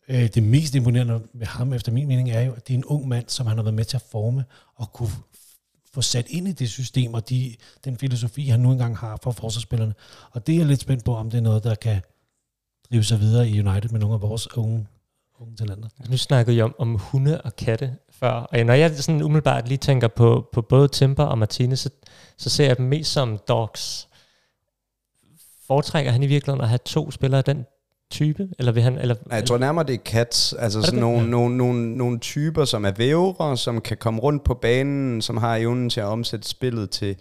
Øh, 0.09 0.28
det 0.34 0.43
mest 0.43 0.74
imponerende 0.74 1.20
ved 1.34 1.47
ham, 1.47 1.72
efter 1.72 1.93
min 1.93 2.09
mening, 2.09 2.30
er 2.30 2.40
jo, 2.40 2.53
at 2.53 2.68
det 2.68 2.74
er 2.74 2.78
en 2.78 2.84
ung 2.84 3.09
mand, 3.09 3.28
som 3.28 3.47
han 3.47 3.57
har 3.57 3.62
været 3.62 3.74
med 3.74 3.84
til 3.84 3.97
at 3.97 4.05
forme 4.11 4.45
og 4.76 4.93
kunne 4.93 5.11
få 5.95 6.03
sat 6.03 6.26
ind 6.28 6.49
i 6.49 6.53
det 6.53 6.70
system 6.70 7.14
og 7.14 7.28
de, 7.28 7.57
den 7.84 7.97
filosofi, 7.97 8.49
han 8.49 8.61
nu 8.61 8.72
engang 8.72 8.97
har 8.99 9.18
for 9.22 9.30
forsvarsspillerne. 9.30 9.95
Og 10.30 10.47
det 10.47 10.53
er 10.53 10.59
jeg 10.59 10.66
lidt 10.66 10.80
spændt 10.80 11.05
på, 11.05 11.16
om 11.16 11.30
det 11.30 11.38
er 11.38 11.43
noget, 11.43 11.64
der 11.64 11.74
kan 11.74 12.01
drive 12.90 13.05
sig 13.05 13.20
videre 13.20 13.49
i 13.49 13.61
United 13.61 13.90
med 13.90 14.01
nogle 14.01 14.14
af 14.14 14.22
vores 14.22 14.57
unge, 14.57 14.86
unge 15.43 15.57
talenter. 15.57 15.88
Nu 16.11 16.16
snakkede 16.16 16.57
jeg 16.57 16.64
om, 16.64 16.74
om 16.78 16.95
hunde 16.95 17.40
og 17.40 17.57
katte 17.57 17.97
før, 18.11 18.30
og 18.30 18.59
når 18.64 18.74
jeg 18.74 18.97
sådan 18.97 19.22
umiddelbart 19.22 19.68
lige 19.68 19.78
tænker 19.78 20.09
på, 20.09 20.49
på 20.53 20.62
både 20.62 20.88
Timber 20.88 21.24
og 21.24 21.38
Martinez, 21.38 21.78
så, 21.78 21.90
så 22.38 22.51
ser 22.51 22.66
jeg 22.66 22.76
dem 22.78 22.86
mest 22.86 23.12
som 23.12 23.38
dogs. 23.49 24.09
Foretrækker 25.66 26.11
han 26.12 26.22
i 26.22 26.26
virkeligheden 26.26 26.61
at 26.61 26.68
have 26.68 26.80
to 26.84 27.11
spillere 27.11 27.38
af 27.38 27.45
den 27.45 27.64
type? 28.11 28.49
Eller 28.59 28.72
vil 28.72 28.82
han, 28.82 28.99
eller, 28.99 29.14
Nej, 29.26 29.38
jeg 29.38 29.47
tror 29.47 29.59
nærmere, 29.59 29.86
det 29.86 29.95
er 29.95 29.99
cats. 30.05 30.53
Altså 30.53 30.78
er 30.78 30.82
sådan 30.82 31.01
nogle, 31.01 31.20
ja. 31.20 31.26
nogle, 31.26 31.57
nogle, 31.57 31.97
nogle 31.97 32.18
typer, 32.18 32.64
som 32.64 32.84
er 32.84 32.90
vævre, 32.90 33.57
som 33.57 33.80
kan 33.80 33.97
komme 33.97 34.20
rundt 34.20 34.45
på 34.45 34.55
banen, 34.55 35.22
som 35.22 35.36
har 35.36 35.57
evnen 35.57 35.90
til 35.90 36.01
at 36.01 36.07
omsætte 36.07 36.49
spillet 36.49 36.90
til, 36.90 37.16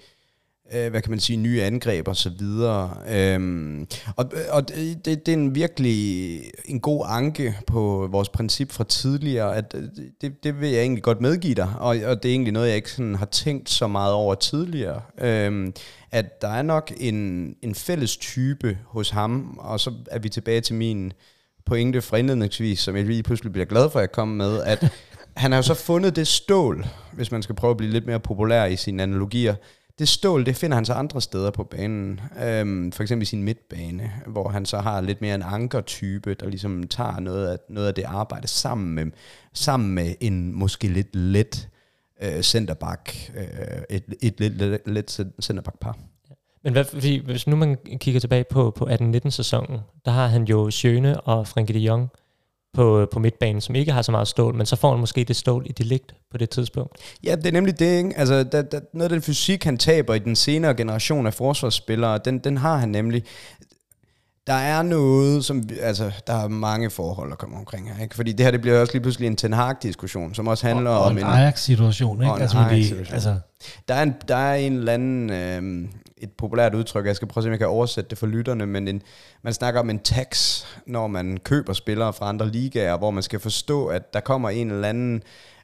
øh, 0.73 0.89
hvad 0.89 1.01
kan 1.01 1.09
man 1.09 1.19
sige, 1.19 1.37
nye 1.37 1.61
angreb 1.61 2.07
og 2.07 2.15
så 2.15 2.29
videre. 2.29 2.97
Øhm, 3.09 3.87
og 4.15 4.31
og 4.49 4.69
det, 4.69 5.05
det 5.05 5.27
er 5.27 5.33
en 5.33 5.55
virkelig 5.55 6.41
en 6.65 6.79
god 6.79 7.05
anke 7.07 7.57
på 7.67 8.07
vores 8.11 8.29
princip 8.29 8.71
fra 8.71 8.83
tidligere, 8.83 9.55
at 9.55 9.75
det, 10.21 10.43
det 10.43 10.61
vil 10.61 10.69
jeg 10.69 10.81
egentlig 10.81 11.03
godt 11.03 11.21
medgive 11.21 11.55
dig, 11.55 11.73
og, 11.79 11.97
og 12.05 12.23
det 12.23 12.29
er 12.29 12.33
egentlig 12.33 12.53
noget, 12.53 12.67
jeg 12.67 12.75
ikke 12.75 12.91
sådan 12.91 13.15
har 13.15 13.25
tænkt 13.25 13.69
så 13.69 13.87
meget 13.87 14.13
over 14.13 14.35
tidligere. 14.35 15.01
Øhm, 15.21 15.73
at 16.11 16.41
der 16.41 16.47
er 16.47 16.61
nok 16.61 16.91
en, 16.97 17.15
en 17.61 17.75
fælles 17.75 18.17
type 18.17 18.77
hos 18.85 19.09
ham, 19.09 19.57
og 19.59 19.79
så 19.79 19.93
er 20.11 20.19
vi 20.19 20.29
tilbage 20.29 20.61
til 20.61 20.75
min 20.75 21.13
pointe 21.65 22.01
fra 22.01 22.17
indledningsvis, 22.17 22.79
som 22.79 22.95
jeg 22.95 23.05
lige 23.05 23.23
pludselig 23.23 23.51
bliver 23.51 23.65
glad 23.65 23.89
for, 23.89 23.99
at 23.99 24.01
jeg 24.01 24.11
kom 24.11 24.27
med, 24.27 24.63
at 24.63 24.91
han 25.35 25.51
har 25.51 25.57
jo 25.57 25.63
så 25.63 25.73
fundet 25.73 26.15
det 26.15 26.27
stål, 26.27 26.85
hvis 27.13 27.31
man 27.31 27.43
skal 27.43 27.55
prøve 27.55 27.71
at 27.71 27.77
blive 27.77 27.91
lidt 27.91 28.05
mere 28.05 28.19
populær 28.19 28.65
i 28.65 28.75
sine 28.75 29.03
analogier, 29.03 29.55
det 29.99 30.07
stål, 30.07 30.45
det 30.45 30.55
finder 30.55 30.75
han 30.75 30.85
så 30.85 30.93
andre 30.93 31.21
steder 31.21 31.51
på 31.51 31.63
banen. 31.63 32.21
Øhm, 32.43 32.91
for 32.91 33.03
eksempel 33.03 33.23
i 33.23 33.25
sin 33.25 33.43
midtbane, 33.43 34.11
hvor 34.27 34.49
han 34.49 34.65
så 34.65 34.77
har 34.77 35.01
lidt 35.01 35.21
mere 35.21 35.35
en 35.35 35.41
ankertype, 35.41 36.33
der 36.33 36.49
ligesom 36.49 36.87
tager 36.87 37.19
noget 37.19 37.47
af, 37.47 37.57
noget 37.69 37.87
af 37.87 37.93
det 37.93 38.03
arbejde 38.03 38.47
sammen 38.47 38.95
med, 38.95 39.05
sammen 39.53 39.95
med 39.95 40.15
en 40.19 40.53
måske 40.53 40.87
lidt 40.87 41.15
let 41.15 41.69
øh, 42.23 42.41
centerback, 42.41 43.31
øh, 43.37 43.81
et, 43.89 44.03
et 44.21 44.39
lidt 44.39 44.57
let, 44.57 44.79
let 44.85 45.27
centerback-par. 45.41 45.97
Men 46.63 46.73
hvad, 46.73 46.83
fordi, 46.83 47.25
hvis 47.25 47.47
nu 47.47 47.55
man 47.55 47.77
kigger 47.97 48.19
tilbage 48.19 48.45
på, 48.51 48.71
på 48.71 48.85
18-19 48.85 49.29
sæsonen, 49.29 49.79
der 50.05 50.11
har 50.11 50.27
han 50.27 50.43
jo 50.43 50.69
Schöne 50.69 51.19
og 51.19 51.47
Frenkie 51.47 51.79
de 51.79 51.79
Jong 51.79 52.09
på, 52.73 53.07
på 53.11 53.19
midtbanen, 53.19 53.61
som 53.61 53.75
ikke 53.75 53.91
har 53.91 54.01
så 54.01 54.11
meget 54.11 54.27
stål, 54.27 54.55
men 54.55 54.65
så 54.65 54.75
får 54.75 54.91
han 54.91 54.99
måske 54.99 55.23
det 55.23 55.35
stål 55.35 55.65
i 55.65 55.83
ligt 55.83 56.15
på 56.31 56.37
det 56.37 56.49
tidspunkt. 56.49 56.97
Ja, 57.23 57.35
det 57.35 57.45
er 57.45 57.51
nemlig 57.51 57.79
det, 57.79 57.97
ikke? 57.97 58.13
Altså, 58.17 58.43
der, 58.43 58.61
der, 58.61 58.79
noget 58.93 59.03
af 59.03 59.09
den 59.09 59.21
fysik, 59.21 59.63
han 59.63 59.77
taber 59.77 60.13
i 60.13 60.19
den 60.19 60.35
senere 60.35 60.73
generation 60.73 61.27
af 61.27 61.33
forsvarsspillere, 61.33 62.19
den, 62.25 62.39
den 62.39 62.57
har 62.57 62.77
han 62.77 62.89
nemlig. 62.89 63.23
Der 64.47 64.53
er 64.53 64.83
noget, 64.83 65.45
som, 65.45 65.63
altså, 65.81 66.11
der 66.27 66.33
er 66.33 66.47
mange 66.47 66.89
forhold, 66.89 67.29
der 67.29 67.35
kommer 67.35 67.57
omkring 67.57 67.93
her, 67.93 68.03
ikke? 68.03 68.15
Fordi 68.15 68.31
det 68.31 68.45
her, 68.45 68.51
det 68.51 68.61
bliver 68.61 68.81
også 68.81 68.93
lige 68.93 69.01
pludselig 69.01 69.27
en 69.27 69.35
Ten 69.35 69.53
Hag-diskussion, 69.53 70.35
som 70.35 70.47
også 70.47 70.67
handler 70.67 70.91
og, 70.91 70.99
og 70.99 71.05
om 71.05 71.17
en... 71.17 71.23
Ajax-situation, 71.23 72.21
ikke? 72.21 72.31
Og 72.31 72.35
en 72.35 72.41
altså, 72.41 72.57
Ajax-situation. 72.57 73.13
Altså. 73.13 73.35
Der, 73.87 73.93
er 73.93 74.03
en, 74.03 74.13
der 74.27 74.35
er 74.35 74.55
en 74.55 74.73
eller 74.73 74.93
anden, 74.93 75.29
øh, 75.29 75.89
et 76.21 76.31
populært 76.31 76.75
udtryk, 76.75 77.05
jeg 77.05 77.15
skal 77.15 77.27
prøve 77.27 77.41
at 77.41 77.43
se, 77.43 77.47
om 77.47 77.51
jeg 77.51 77.59
kan 77.59 77.67
oversætte 77.67 78.09
det 78.09 78.17
for 78.17 78.27
lytterne, 78.27 78.65
men 78.65 78.87
en, 78.87 79.01
man 79.41 79.53
snakker 79.53 79.79
om 79.79 79.89
en 79.89 79.99
tax, 79.99 80.63
når 80.85 81.07
man 81.07 81.37
køber 81.37 81.73
spillere 81.73 82.13
fra 82.13 82.29
andre 82.29 82.47
ligaer, 82.47 82.97
hvor 82.97 83.11
man 83.11 83.23
skal 83.23 83.39
forstå, 83.39 83.87
at 83.87 84.13
der 84.13 84.19
kommer 84.19 84.49
en 84.49 84.71
eller 84.71 84.87
anden 84.87 85.23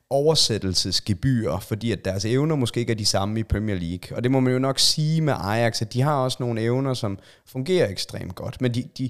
oversættelsesgebyr, 0.09 1.57
fordi 1.57 1.91
at 1.91 2.05
deres 2.05 2.25
evner 2.25 2.55
måske 2.55 2.79
ikke 2.79 2.91
er 2.91 2.95
de 2.95 3.05
samme 3.05 3.39
i 3.39 3.43
Premier 3.43 3.75
League. 3.75 4.17
Og 4.17 4.23
det 4.23 4.31
må 4.31 4.39
man 4.39 4.53
jo 4.53 4.59
nok 4.59 4.79
sige 4.79 5.21
med 5.21 5.33
Ajax, 5.39 5.81
at 5.81 5.93
de 5.93 6.01
har 6.01 6.15
også 6.15 6.37
nogle 6.39 6.61
evner, 6.61 6.93
som 6.93 7.19
fungerer 7.45 7.89
ekstremt 7.89 8.35
godt, 8.35 8.61
men 8.61 8.73
de, 8.73 8.83
de, 8.97 9.09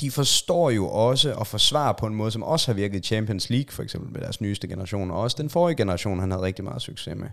de 0.00 0.10
forstår 0.10 0.70
jo 0.70 0.88
også 0.88 1.34
at 1.34 1.46
forsvare 1.46 1.94
på 1.98 2.06
en 2.06 2.14
måde, 2.14 2.30
som 2.30 2.42
også 2.42 2.68
har 2.68 2.74
virket 2.74 2.98
i 2.98 3.08
Champions 3.08 3.50
League, 3.50 3.72
for 3.72 3.82
eksempel 3.82 4.12
med 4.12 4.20
deres 4.20 4.40
nyeste 4.40 4.68
generation, 4.68 5.10
og 5.10 5.20
også 5.20 5.36
den 5.40 5.50
forrige 5.50 5.76
generation, 5.76 6.20
han 6.20 6.30
havde 6.30 6.42
rigtig 6.42 6.64
meget 6.64 6.82
succes 6.82 7.16
med. 7.16 7.28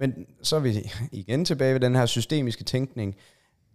Men 0.00 0.26
så 0.42 0.56
er 0.56 0.60
vi 0.60 0.90
igen 1.12 1.44
tilbage 1.44 1.74
ved 1.74 1.80
den 1.80 1.94
her 1.94 2.06
systemiske 2.06 2.64
tænkning. 2.64 3.16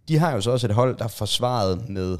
De 0.07 0.17
har 0.17 0.31
jo 0.33 0.41
så 0.41 0.51
også 0.51 0.67
et 0.67 0.73
hold, 0.73 0.97
der 0.97 1.03
er 1.03 1.07
forsvaret 1.07 1.89
med 1.89 2.17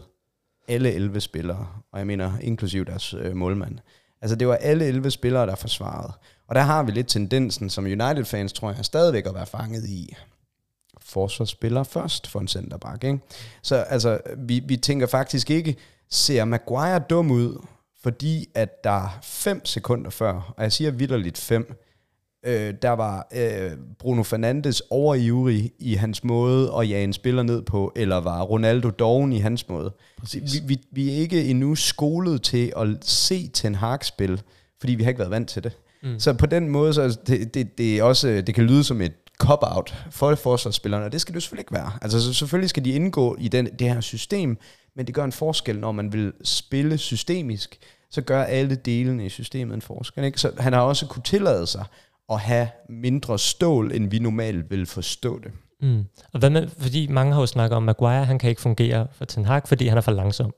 alle 0.67 0.91
11 0.91 1.21
spillere, 1.21 1.67
og 1.91 1.99
jeg 1.99 2.07
mener 2.07 2.39
inklusiv 2.41 2.85
deres 2.85 3.13
øh, 3.13 3.35
målmand. 3.35 3.79
Altså 4.21 4.35
det 4.35 4.47
var 4.47 4.55
alle 4.55 4.85
11 4.85 5.11
spillere, 5.11 5.45
der 5.45 5.55
forsvarede. 5.55 6.13
Og 6.47 6.55
der 6.55 6.61
har 6.61 6.83
vi 6.83 6.91
lidt 6.91 7.07
tendensen, 7.07 7.69
som 7.69 7.85
United-fans 7.85 8.53
tror 8.53 8.71
jeg 8.71 8.85
stadigvæk 8.85 9.25
at 9.25 9.35
være 9.35 9.45
fanget 9.45 9.89
i. 9.89 10.15
Forsvarsspiller 11.01 11.83
først 11.83 12.27
for 12.27 12.39
en 12.39 12.47
centerback. 12.47 13.03
Ikke? 13.03 13.19
Så 13.61 13.75
altså, 13.75 14.19
vi, 14.37 14.59
vi 14.59 14.77
tænker 14.77 15.07
faktisk 15.07 15.49
ikke, 15.49 15.75
ser 16.09 16.45
Maguire 16.45 16.99
dum 16.99 17.31
ud, 17.31 17.65
fordi 18.03 18.49
at 18.55 18.83
der 18.83 19.19
5 19.23 19.65
sekunder 19.65 20.09
før, 20.09 20.53
og 20.57 20.63
jeg 20.63 20.71
siger 20.71 20.91
vidderligt 20.91 21.37
5, 21.37 21.84
øh, 22.45 22.73
der 22.81 22.89
var 22.89 23.27
øh, 23.35 23.71
Bruno 23.99 24.23
Fernandes 24.23 24.81
overivrig 24.89 25.71
i 25.79 25.93
hans 25.93 26.23
måde 26.23 26.71
at 26.79 26.89
jage 26.89 27.03
en 27.03 27.13
spiller 27.13 27.43
ned 27.43 27.61
på, 27.61 27.93
eller 27.95 28.17
var 28.17 28.41
Ronaldo 28.41 28.89
doven 28.89 29.33
i 29.33 29.39
hans 29.39 29.69
måde. 29.69 29.93
Vi, 30.33 30.39
vi, 30.67 30.79
vi 30.91 31.09
er 31.09 31.15
ikke 31.17 31.45
endnu 31.45 31.75
skolet 31.75 32.41
til 32.41 32.73
at 32.77 32.87
se 33.01 33.47
Ten 33.47 33.75
Hag 33.75 34.05
spil, 34.05 34.41
fordi 34.79 34.95
vi 34.95 35.03
har 35.03 35.09
ikke 35.09 35.19
været 35.19 35.31
vant 35.31 35.49
til 35.49 35.63
det. 35.63 35.71
Mm. 36.03 36.19
Så 36.19 36.33
på 36.33 36.45
den 36.45 36.69
måde, 36.69 36.93
så 36.93 37.17
det, 37.27 37.53
det, 37.53 37.77
det, 37.77 37.97
er 37.97 38.03
også, 38.03 38.27
det 38.47 38.55
kan 38.55 38.63
lyde 38.63 38.83
som 38.83 39.01
et 39.01 39.13
cop-out 39.37 39.95
for 40.11 40.35
forsvarsspillerne, 40.35 41.05
og 41.05 41.11
det 41.11 41.21
skal 41.21 41.35
det 41.35 41.43
selvfølgelig 41.43 41.61
ikke 41.61 41.73
være. 41.73 41.91
Altså 42.01 42.21
så 42.21 42.33
selvfølgelig 42.33 42.69
skal 42.69 42.85
de 42.85 42.91
indgå 42.91 43.35
i 43.39 43.47
den, 43.47 43.65
det 43.79 43.93
her 43.93 44.01
system, 44.01 44.57
men 44.95 45.07
det 45.07 45.15
gør 45.15 45.23
en 45.23 45.31
forskel, 45.31 45.79
når 45.79 45.91
man 45.91 46.13
vil 46.13 46.33
spille 46.43 46.97
systemisk, 46.97 47.79
så 48.11 48.21
gør 48.21 48.43
alle 48.43 48.75
delene 48.75 49.25
i 49.25 49.29
systemet 49.29 49.73
en 49.75 49.81
forskel. 49.81 50.23
Ikke? 50.23 50.39
Så 50.39 50.51
han 50.57 50.73
har 50.73 50.81
også 50.81 51.07
kunne 51.07 51.23
tillade 51.23 51.67
sig 51.67 51.85
at 52.31 52.39
have 52.39 52.67
mindre 52.89 53.39
stål, 53.39 53.91
end 53.91 54.09
vi 54.09 54.19
normalt 54.19 54.71
vil 54.71 54.85
forstå 54.85 55.39
det. 55.39 55.51
Mm. 55.81 56.05
Og 56.33 56.39
hvad 56.39 56.49
med, 56.49 56.67
fordi 56.77 57.07
mange 57.07 57.33
har 57.33 57.39
jo 57.39 57.45
snakket 57.45 57.77
om, 57.77 57.89
at 57.89 57.97
Maguire 58.01 58.25
han 58.25 58.39
kan 58.39 58.49
ikke 58.49 58.61
fungere 58.61 59.07
for 59.11 59.25
Ten 59.25 59.45
Hag, 59.45 59.67
fordi 59.67 59.87
han 59.87 59.97
er 59.97 60.01
for 60.01 60.11
langsom. 60.11 60.53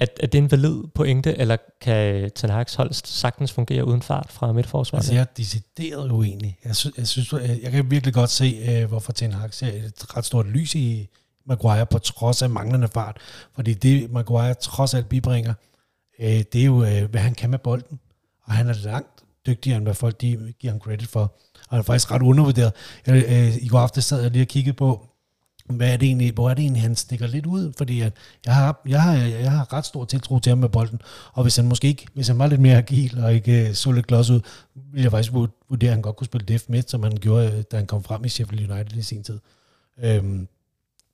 Er, 0.00 0.06
er 0.20 0.26
det 0.26 0.38
en 0.38 0.50
valid 0.50 0.82
pointe, 0.94 1.38
eller 1.38 1.56
kan 1.80 2.30
Ten 2.30 2.50
Hag's 2.50 2.76
hold 2.76 2.92
sagtens 2.92 3.52
fungere 3.52 3.84
uden 3.84 4.02
fart 4.02 4.32
fra 4.32 4.52
midtforsvaret? 4.52 5.00
Altså, 5.00 5.14
jeg 5.14 5.20
er 5.20 5.24
decideret 5.36 6.10
uenig. 6.10 6.58
Jeg, 6.64 6.76
sy- 6.76 6.98
jeg, 6.98 7.06
synes, 7.08 7.32
jeg, 7.32 7.58
jeg 7.62 7.72
kan 7.72 7.90
virkelig 7.90 8.14
godt 8.14 8.30
se, 8.30 8.60
øh, 8.68 8.88
hvorfor 8.88 9.12
Ten 9.12 9.32
Hag 9.32 9.54
ser 9.54 9.66
et 9.66 10.16
ret 10.16 10.24
stort 10.24 10.46
lys 10.46 10.74
i 10.74 11.08
Maguire, 11.46 11.86
på 11.86 11.98
trods 11.98 12.42
af 12.42 12.50
manglende 12.50 12.88
fart. 12.88 13.16
Fordi 13.54 13.74
det, 13.74 14.10
Maguire 14.12 14.54
trods 14.54 14.94
alt 14.94 15.08
bibringer, 15.08 15.54
øh, 16.20 16.26
det 16.52 16.54
er 16.54 16.64
jo, 16.64 16.84
øh, 16.84 17.10
hvad 17.10 17.20
han 17.20 17.34
kan 17.34 17.50
med 17.50 17.58
bolden. 17.58 18.00
Og 18.44 18.52
han 18.52 18.68
er 18.68 18.74
langt 18.84 19.19
dygtigere, 19.46 19.76
end 19.76 19.84
hvad 19.84 19.94
folk 19.94 20.20
de 20.20 20.52
giver 20.60 20.72
ham 20.72 20.80
credit 20.80 21.08
for. 21.08 21.20
Og 21.20 21.70
han 21.70 21.78
er 21.78 21.82
faktisk 21.82 22.10
ret 22.10 22.22
undervurderet. 22.22 22.72
Jeg, 23.06 23.24
øh, 23.28 23.56
I 23.56 23.68
går 23.68 23.78
aftes 23.78 24.04
sad 24.04 24.22
jeg 24.22 24.30
lige 24.30 24.42
og 24.42 24.48
kiggede 24.48 24.76
på, 24.76 25.06
hvad 25.76 25.92
er 25.92 25.96
det 25.96 26.06
egentlig, 26.06 26.32
hvor 26.32 26.50
er 26.50 26.54
det 26.54 26.62
egentlig, 26.62 26.82
han 26.82 26.96
stikker 26.96 27.26
lidt 27.26 27.46
ud? 27.46 27.72
Fordi 27.78 28.00
at 28.00 28.12
jeg, 28.46 28.54
har, 28.54 28.80
jeg, 28.88 29.02
har, 29.02 29.14
jeg 29.16 29.50
har 29.50 29.72
ret 29.72 29.86
stor 29.86 30.04
tiltro 30.04 30.38
til 30.38 30.50
ham 30.50 30.58
med 30.58 30.68
bolden, 30.68 31.00
og 31.32 31.42
hvis 31.42 31.56
han 31.56 31.68
måske 31.68 31.88
ikke, 31.88 32.06
hvis 32.14 32.28
han 32.28 32.38
var 32.38 32.46
lidt 32.46 32.60
mere 32.60 32.76
agil 32.76 33.24
og 33.24 33.34
ikke 33.34 33.68
øh, 33.68 33.74
så 33.74 33.92
lidt 33.92 34.06
klods 34.06 34.30
ud, 34.30 34.40
ville 34.74 35.04
jeg 35.04 35.10
faktisk 35.10 35.32
vurdere, 35.32 35.90
at 35.90 35.94
han 35.94 36.02
godt 36.02 36.16
kunne 36.16 36.26
spille 36.26 36.46
def 36.46 36.62
midt, 36.68 36.90
som 36.90 37.02
han 37.02 37.16
gjorde, 37.16 37.52
øh, 37.52 37.62
da 37.62 37.76
han 37.76 37.86
kom 37.86 38.04
frem 38.04 38.24
i 38.24 38.28
Sheffield 38.28 38.70
United 38.70 38.96
i 38.96 39.02
sin 39.02 39.22
tid. 39.22 39.38
Øhm, 40.02 40.48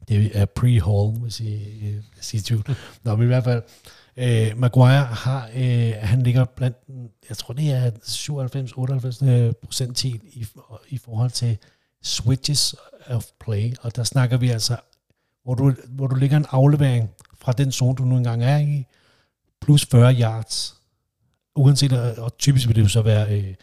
det 0.08 0.30
er 0.34 0.46
pre-Hall, 0.60 1.20
hvis 1.22 1.40
I, 1.40 1.54
øh, 1.88 1.94
hvis 2.14 2.34
I 2.34 2.36
er 2.36 2.42
tvivl. 2.42 2.76
Nå, 3.04 3.16
men 3.16 3.24
i 3.24 3.26
hvert 3.26 3.44
fald, 3.44 3.62
øh, 4.16 4.58
Maguire 4.58 5.04
har, 5.04 5.50
øh, 5.54 5.92
han 5.98 6.22
ligger 6.22 6.44
blandt, 6.44 6.76
jeg 7.28 7.36
tror 7.36 7.54
det 7.54 7.70
er 7.70 7.90
97-98 7.90 9.26
øh, 9.28 9.52
procenttil 9.62 10.20
i, 10.24 10.46
i 10.88 10.98
forhold 10.98 11.30
til 11.30 11.58
switches 12.02 12.74
of 13.06 13.24
play, 13.40 13.74
og 13.80 13.96
der 13.96 14.04
snakker 14.04 14.36
vi 14.36 14.48
altså, 14.50 14.76
hvor 15.44 15.54
du, 15.54 15.74
hvor 15.88 16.06
du 16.06 16.14
ligger 16.14 16.36
en 16.36 16.46
aflevering 16.50 17.10
fra 17.38 17.52
den 17.52 17.72
zone, 17.72 17.96
du 17.96 18.04
nu 18.04 18.16
engang 18.16 18.44
er 18.44 18.58
i, 18.58 18.84
plus 19.60 19.86
40 19.86 20.14
yards, 20.20 20.76
uanset, 21.56 22.18
og 22.18 22.38
typisk 22.38 22.68
vil 22.68 22.76
det 22.76 22.82
jo 22.82 22.88
så 22.88 23.02
være 23.02 23.38
øh, 23.38 23.54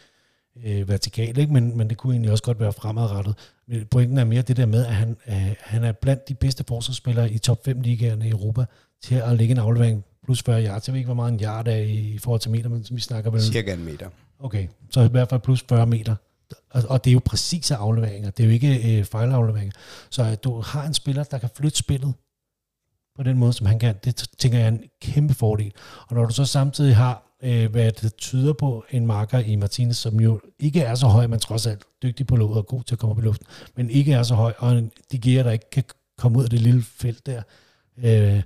øh, 0.64 0.88
vertikalt, 0.88 1.38
ikke? 1.38 1.52
Men, 1.52 1.76
men 1.76 1.88
det 1.90 1.96
kunne 1.96 2.14
egentlig 2.14 2.32
også 2.32 2.44
godt 2.44 2.60
være 2.60 2.72
fremadrettet. 2.72 3.34
Men 3.66 3.86
pointen 3.86 4.18
er 4.18 4.24
mere 4.24 4.42
det 4.42 4.56
der 4.56 4.66
med, 4.66 4.86
at 4.86 4.94
han, 4.94 5.16
øh, 5.28 5.54
han 5.60 5.84
er 5.84 5.92
blandt 5.92 6.28
de 6.28 6.34
bedste 6.34 6.64
forsvarsspillere 6.68 7.30
i 7.30 7.38
top 7.38 7.64
5 7.64 7.80
ligaerne 7.80 8.26
i 8.26 8.30
Europa 8.30 8.64
til 9.02 9.14
at 9.14 9.36
lægge 9.36 9.52
en 9.52 9.58
aflevering 9.58 10.04
plus 10.24 10.42
40 10.42 10.64
yards. 10.66 10.88
Jeg 10.88 10.92
ved 10.92 10.98
ikke, 10.98 11.06
hvor 11.06 11.14
meget 11.14 11.32
en 11.32 11.40
yard 11.40 11.68
er 11.68 11.76
i, 11.76 12.18
forhold 12.18 12.40
til 12.40 12.50
meter, 12.50 12.68
men 12.68 12.86
vi 12.90 13.00
snakker 13.00 13.30
vel... 13.30 13.42
Cirka 13.42 13.72
en 13.72 13.84
meter. 13.84 14.08
Okay, 14.38 14.68
så 14.90 15.00
i 15.00 15.08
hvert 15.08 15.28
fald 15.28 15.40
plus 15.40 15.64
40 15.68 15.86
meter. 15.86 16.14
Og, 16.70 16.82
og 16.88 17.04
det 17.04 17.10
er 17.10 17.12
jo 17.12 17.20
præcise 17.24 17.76
afleveringer. 17.76 18.30
Det 18.30 18.42
er 18.42 18.46
jo 18.46 18.52
ikke 18.52 18.98
øh, 18.98 19.04
fejlafleveringer. 19.04 19.72
Så 20.10 20.22
at 20.22 20.44
du 20.44 20.60
har 20.60 20.86
en 20.86 20.94
spiller, 20.94 21.24
der 21.24 21.38
kan 21.38 21.48
flytte 21.56 21.78
spillet 21.78 22.14
på 23.16 23.22
den 23.22 23.38
måde, 23.38 23.52
som 23.52 23.66
han 23.66 23.78
kan, 23.78 23.94
det 24.04 24.28
tænker 24.38 24.58
jeg 24.58 24.64
er 24.64 24.70
en 24.70 24.82
kæmpe 25.02 25.34
fordel. 25.34 25.72
Og 26.08 26.14
når 26.16 26.26
du 26.26 26.34
så 26.34 26.44
samtidig 26.44 26.96
har, 26.96 27.36
øh, 27.42 27.70
hvad 27.70 27.92
det 27.92 28.16
tyder 28.16 28.52
på, 28.52 28.84
en 28.90 29.06
marker 29.06 29.38
i 29.38 29.56
Martinez, 29.56 29.96
som 29.96 30.20
jo 30.20 30.40
ikke 30.58 30.80
er 30.80 30.94
så 30.94 31.06
høj, 31.06 31.26
men 31.26 31.38
trods 31.38 31.66
alt 31.66 31.82
dygtig 32.02 32.26
på 32.26 32.36
låget 32.36 32.56
og 32.56 32.66
god 32.66 32.82
til 32.82 32.94
at 32.94 32.98
komme 32.98 33.10
op 33.10 33.18
i 33.18 33.22
luften, 33.22 33.46
men 33.76 33.90
ikke 33.90 34.12
er 34.12 34.22
så 34.22 34.34
høj, 34.34 34.52
og 34.58 34.72
en 34.72 34.90
Digerer, 35.12 35.42
der 35.42 35.50
ikke 35.50 35.70
kan 35.70 35.84
komme 36.18 36.38
ud 36.38 36.44
af 36.44 36.50
det 36.50 36.60
lille 36.60 36.82
felt 36.82 37.26
der, 37.26 37.42
øh, 37.96 38.42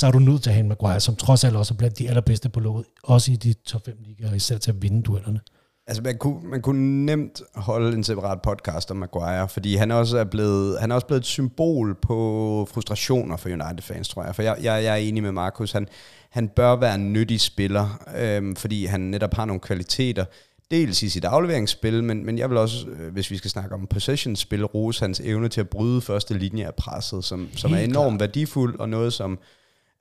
så 0.00 0.06
er 0.06 0.10
du 0.10 0.18
nødt 0.18 0.42
til 0.42 0.50
at 0.50 0.54
have 0.54 0.62
en 0.62 0.68
Maguire, 0.68 1.00
som 1.00 1.16
trods 1.16 1.44
alt 1.44 1.56
også 1.56 1.74
er 1.74 1.78
blandt 1.78 1.98
de 1.98 2.08
allerbedste 2.08 2.48
på 2.48 2.60
låget, 2.60 2.86
også 3.02 3.32
i 3.32 3.36
de 3.36 3.52
top 3.52 3.84
5 3.84 3.96
ligaer, 4.04 4.34
især 4.34 4.58
til 4.58 4.70
at 4.70 4.82
vinde 4.82 5.02
duellerne. 5.02 5.40
Altså 5.86 6.02
man 6.02 6.18
kunne, 6.18 6.48
man 6.48 6.62
kunne 6.62 7.06
nemt 7.06 7.42
holde 7.54 7.96
en 7.96 8.04
separat 8.04 8.42
podcast 8.42 8.90
om 8.90 8.96
Maguire, 8.96 9.48
fordi 9.48 9.76
han 9.76 9.90
også 9.90 10.18
er 10.18 10.24
blevet, 10.24 10.80
han 10.80 10.90
er 10.90 10.94
også 10.94 11.06
blevet 11.06 11.20
et 11.20 11.26
symbol 11.26 11.98
på 12.02 12.68
frustrationer 12.72 13.36
for 13.36 13.48
United-fans, 13.48 14.08
tror 14.08 14.24
jeg. 14.24 14.34
For 14.34 14.42
jeg, 14.42 14.56
jeg, 14.62 14.84
jeg 14.84 14.92
er 14.92 14.96
enig 14.96 15.22
med 15.22 15.32
Markus, 15.32 15.72
han, 15.72 15.88
han 16.30 16.48
bør 16.48 16.76
være 16.76 16.94
en 16.94 17.12
nyttig 17.12 17.40
spiller, 17.40 18.02
øhm, 18.18 18.56
fordi 18.56 18.84
han 18.84 19.00
netop 19.00 19.34
har 19.34 19.44
nogle 19.44 19.60
kvaliteter, 19.60 20.24
dels 20.70 21.02
i 21.02 21.08
sit 21.08 21.24
afleveringsspil, 21.24 22.04
men, 22.04 22.26
men 22.26 22.38
jeg 22.38 22.50
vil 22.50 22.58
også, 22.58 22.86
øh, 22.86 23.12
hvis 23.12 23.30
vi 23.30 23.36
skal 23.36 23.50
snakke 23.50 23.74
om 23.74 23.86
possession-spil, 23.86 24.64
rose 24.64 25.04
hans 25.04 25.20
evne 25.24 25.48
til 25.48 25.60
at 25.60 25.68
bryde 25.68 26.00
første 26.00 26.38
linje 26.38 26.66
af 26.66 26.74
presset, 26.74 27.24
som, 27.24 27.48
som 27.56 27.72
er 27.72 27.78
enormt 27.78 28.18
klar. 28.18 28.26
værdifuld, 28.26 28.80
og 28.80 28.88
noget, 28.88 29.12
som 29.12 29.38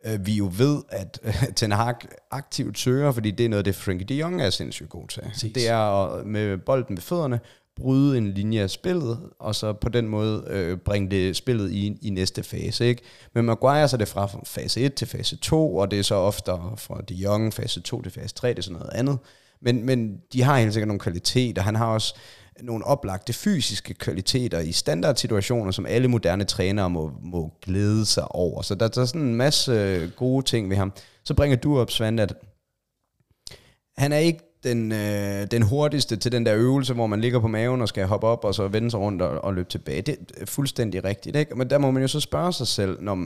øh, 0.05 0.25
vi 0.25 0.33
jo 0.33 0.51
ved, 0.57 0.81
at 0.89 1.19
øh, 1.23 1.43
Ten 1.55 1.71
Hag 1.71 1.95
aktivt 2.31 2.79
søger, 2.79 3.11
fordi 3.11 3.31
det 3.31 3.45
er 3.45 3.49
noget, 3.49 3.65
det 3.65 3.75
Frankie 3.75 4.05
de 4.05 4.15
Jong 4.15 4.41
er 4.41 4.49
sindssygt 4.49 4.89
god 4.89 5.07
til. 5.07 5.21
Præcis. 5.21 5.53
Det 5.53 5.69
er 5.69 5.77
at, 5.77 6.25
med 6.25 6.57
bolden 6.57 6.97
ved 6.97 7.01
fødderne, 7.01 7.39
bryde 7.75 8.17
en 8.17 8.31
linje 8.31 8.61
af 8.61 8.69
spillet, 8.69 9.19
og 9.39 9.55
så 9.55 9.73
på 9.73 9.89
den 9.89 10.07
måde 10.07 10.43
øh, 10.47 10.77
bringe 10.77 11.11
det 11.11 11.35
spillet 11.35 11.71
i, 11.71 11.97
i 12.01 12.09
næste 12.09 12.43
fase. 12.43 12.85
Ikke? 12.85 13.01
Men 13.33 13.45
Maguire 13.45 13.87
så 13.87 13.97
det 13.97 14.07
fra 14.07 14.29
fase 14.45 14.81
1 14.81 14.93
til 14.93 15.07
fase 15.07 15.37
2, 15.37 15.75
og 15.75 15.91
det 15.91 15.99
er 15.99 16.03
så 16.03 16.15
ofte 16.15 16.51
fra 16.77 17.01
de 17.09 17.13
Jong 17.13 17.53
fase 17.53 17.81
2 17.81 18.01
til 18.01 18.11
fase 18.11 18.35
3, 18.35 18.49
det 18.49 18.57
er 18.57 18.61
sådan 18.61 18.79
noget 18.79 18.93
andet. 18.93 19.17
Men, 19.61 19.85
men 19.85 20.17
de 20.33 20.41
har 20.41 20.59
helt 20.59 20.73
sikkert 20.73 20.87
nogle 20.87 20.99
kvaliteter. 20.99 21.61
Han 21.61 21.75
har 21.75 21.85
også 21.85 22.15
nogle 22.61 22.85
oplagte 22.85 23.33
fysiske 23.33 23.93
kvaliteter 23.93 24.59
i 24.59 24.71
standardsituationer, 24.71 25.71
som 25.71 25.85
alle 25.85 26.07
moderne 26.07 26.43
trænere 26.43 26.89
må, 26.89 27.11
må 27.21 27.53
glæde 27.61 28.05
sig 28.05 28.31
over. 28.31 28.61
Så 28.61 28.75
der, 28.75 28.87
der 28.87 29.01
er 29.01 29.05
sådan 29.05 29.21
en 29.21 29.35
masse 29.35 30.11
gode 30.15 30.45
ting 30.45 30.69
ved 30.69 30.77
ham. 30.77 30.93
Så 31.23 31.33
bringer 31.33 31.57
du 31.57 31.79
op, 31.79 31.91
Svend, 31.91 32.19
at 32.19 32.33
han 33.97 34.11
er 34.11 34.17
ikke 34.17 34.39
den, 34.63 34.91
øh, 34.91 35.47
den 35.51 35.61
hurtigste 35.61 36.15
til 36.15 36.31
den 36.31 36.45
der 36.45 36.55
øvelse, 36.55 36.93
hvor 36.93 37.07
man 37.07 37.21
ligger 37.21 37.39
på 37.39 37.47
maven 37.47 37.81
og 37.81 37.87
skal 37.87 38.05
hoppe 38.05 38.27
op 38.27 38.45
og 38.45 38.55
så 38.55 38.67
vende 38.67 38.91
sig 38.91 38.99
rundt 38.99 39.21
og, 39.21 39.43
og 39.43 39.53
løbe 39.53 39.69
tilbage. 39.69 40.01
Det 40.01 40.17
er 40.37 40.45
fuldstændig 40.45 41.03
rigtigt. 41.03 41.35
Ikke? 41.35 41.55
Men 41.55 41.69
der 41.69 41.77
må 41.77 41.91
man 41.91 42.01
jo 42.01 42.07
så 42.07 42.19
spørge 42.19 42.53
sig 42.53 42.67
selv, 42.67 43.01
når 43.01 43.17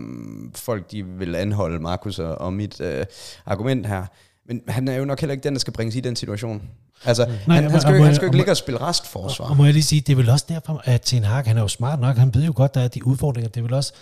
folk 0.55 0.91
de 0.91 1.05
vil 1.05 1.35
anholde 1.35 1.79
Markus 1.79 2.19
og, 2.19 2.35
og 2.35 2.53
mit 2.53 2.81
øh, 2.81 3.05
argument 3.45 3.85
her. 3.85 4.05
Men 4.47 4.61
han 4.67 4.87
er 4.87 4.95
jo 4.95 5.05
nok 5.05 5.19
heller 5.19 5.31
ikke 5.31 5.43
den, 5.43 5.53
der 5.53 5.59
skal 5.59 5.73
bringes 5.73 5.95
i 5.95 5.99
den 5.99 6.15
situation. 6.15 6.61
Altså, 7.05 7.25
Nej, 7.47 7.61
han, 7.61 7.71
han, 7.71 7.81
skal, 7.81 7.95
jo, 7.95 8.03
han 8.03 8.15
skal 8.15 8.25
jo 8.25 8.27
ikke 8.27 8.37
ligge 8.37 8.51
og 8.51 8.57
spille 8.57 8.81
restforsvar. 8.81 9.45
Og, 9.45 9.51
og 9.51 9.57
må 9.57 9.65
jeg 9.65 9.73
lige 9.73 9.83
sige, 9.83 10.01
det 10.01 10.11
er 10.11 10.15
vel 10.15 10.29
også 10.29 10.45
derfor, 10.49 10.81
at 10.85 11.01
Ten 11.01 11.23
Hag, 11.23 11.43
han 11.45 11.57
er 11.57 11.61
jo 11.61 11.67
smart 11.67 11.99
nok, 11.99 12.17
han 12.17 12.33
ved 12.33 12.43
jo 12.43 12.53
godt, 12.55 12.75
der 12.75 12.81
er 12.81 12.87
de 12.87 13.07
udfordringer. 13.07 13.49
Det 13.49 13.57
er 13.57 13.63
vel 13.63 13.73
også, 13.73 13.93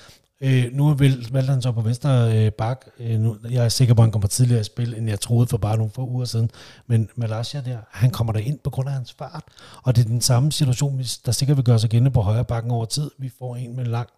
øh, 0.41 0.65
nu 0.73 0.93
valgt 1.31 1.49
han 1.49 1.61
så 1.61 1.71
på 1.71 1.81
venstre 1.81 2.37
øh, 2.37 2.51
bak. 2.51 2.85
Øh, 2.99 3.19
nu, 3.19 3.37
jeg 3.49 3.65
er 3.65 3.69
sikker 3.69 3.93
på, 3.93 4.01
at 4.01 4.05
han 4.05 4.11
kommer 4.11 4.27
tidligere 4.27 4.59
at 4.59 4.65
spille, 4.65 4.97
end 4.97 5.09
jeg 5.09 5.19
troede 5.19 5.47
for 5.47 5.57
bare 5.57 5.77
nogle 5.77 5.91
få 5.95 6.07
uger 6.07 6.25
siden. 6.25 6.51
Men 6.87 7.09
Malaysia 7.15 7.61
der, 7.61 7.77
han 7.91 8.11
kommer 8.11 8.33
der 8.33 8.39
ind 8.39 8.59
på 8.63 8.69
grund 8.69 8.87
af 8.87 8.93
hans 8.93 9.15
fart. 9.17 9.43
Og 9.83 9.95
det 9.95 10.05
er 10.05 10.09
den 10.09 10.21
samme 10.21 10.51
situation, 10.51 11.01
der 11.25 11.31
sikkert 11.31 11.57
vil 11.57 11.65
gøre 11.65 11.79
sig 11.79 11.89
gældende 11.89 12.11
på 12.11 12.21
højre 12.21 12.45
bakken 12.45 12.71
over 12.71 12.85
tid. 12.85 13.11
Vi 13.17 13.31
får 13.39 13.55
en 13.55 13.75
med 13.75 13.85
langt 13.85 14.13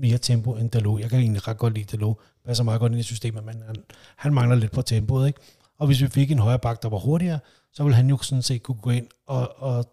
mere 0.00 0.18
tempo 0.18 0.56
end 0.56 0.70
Dalot. 0.70 1.00
Jeg 1.00 1.10
kan 1.10 1.18
egentlig 1.18 1.48
ret 1.48 1.58
godt 1.58 1.74
lide 1.74 1.96
Dalot. 1.96 2.16
Passer 2.46 2.64
meget 2.64 2.80
godt 2.80 2.92
ind 2.92 3.00
i 3.00 3.04
systemet, 3.04 3.44
men 3.44 3.54
han, 3.66 3.76
han 4.16 4.34
mangler 4.34 4.56
lidt 4.56 4.72
på 4.72 4.82
tempoet. 4.82 5.26
Ikke? 5.26 5.40
Og 5.78 5.86
hvis 5.86 6.02
vi 6.02 6.08
fik 6.08 6.30
en 6.30 6.38
højre 6.38 6.58
bak, 6.58 6.82
der 6.82 6.88
var 6.88 6.98
hurtigere, 6.98 7.38
så 7.72 7.82
ville 7.82 7.96
han 7.96 8.08
jo 8.08 8.18
sådan 8.22 8.42
set 8.42 8.62
kunne 8.62 8.78
gå 8.82 8.90
ind 8.90 9.06
og, 9.26 9.62
og, 9.62 9.84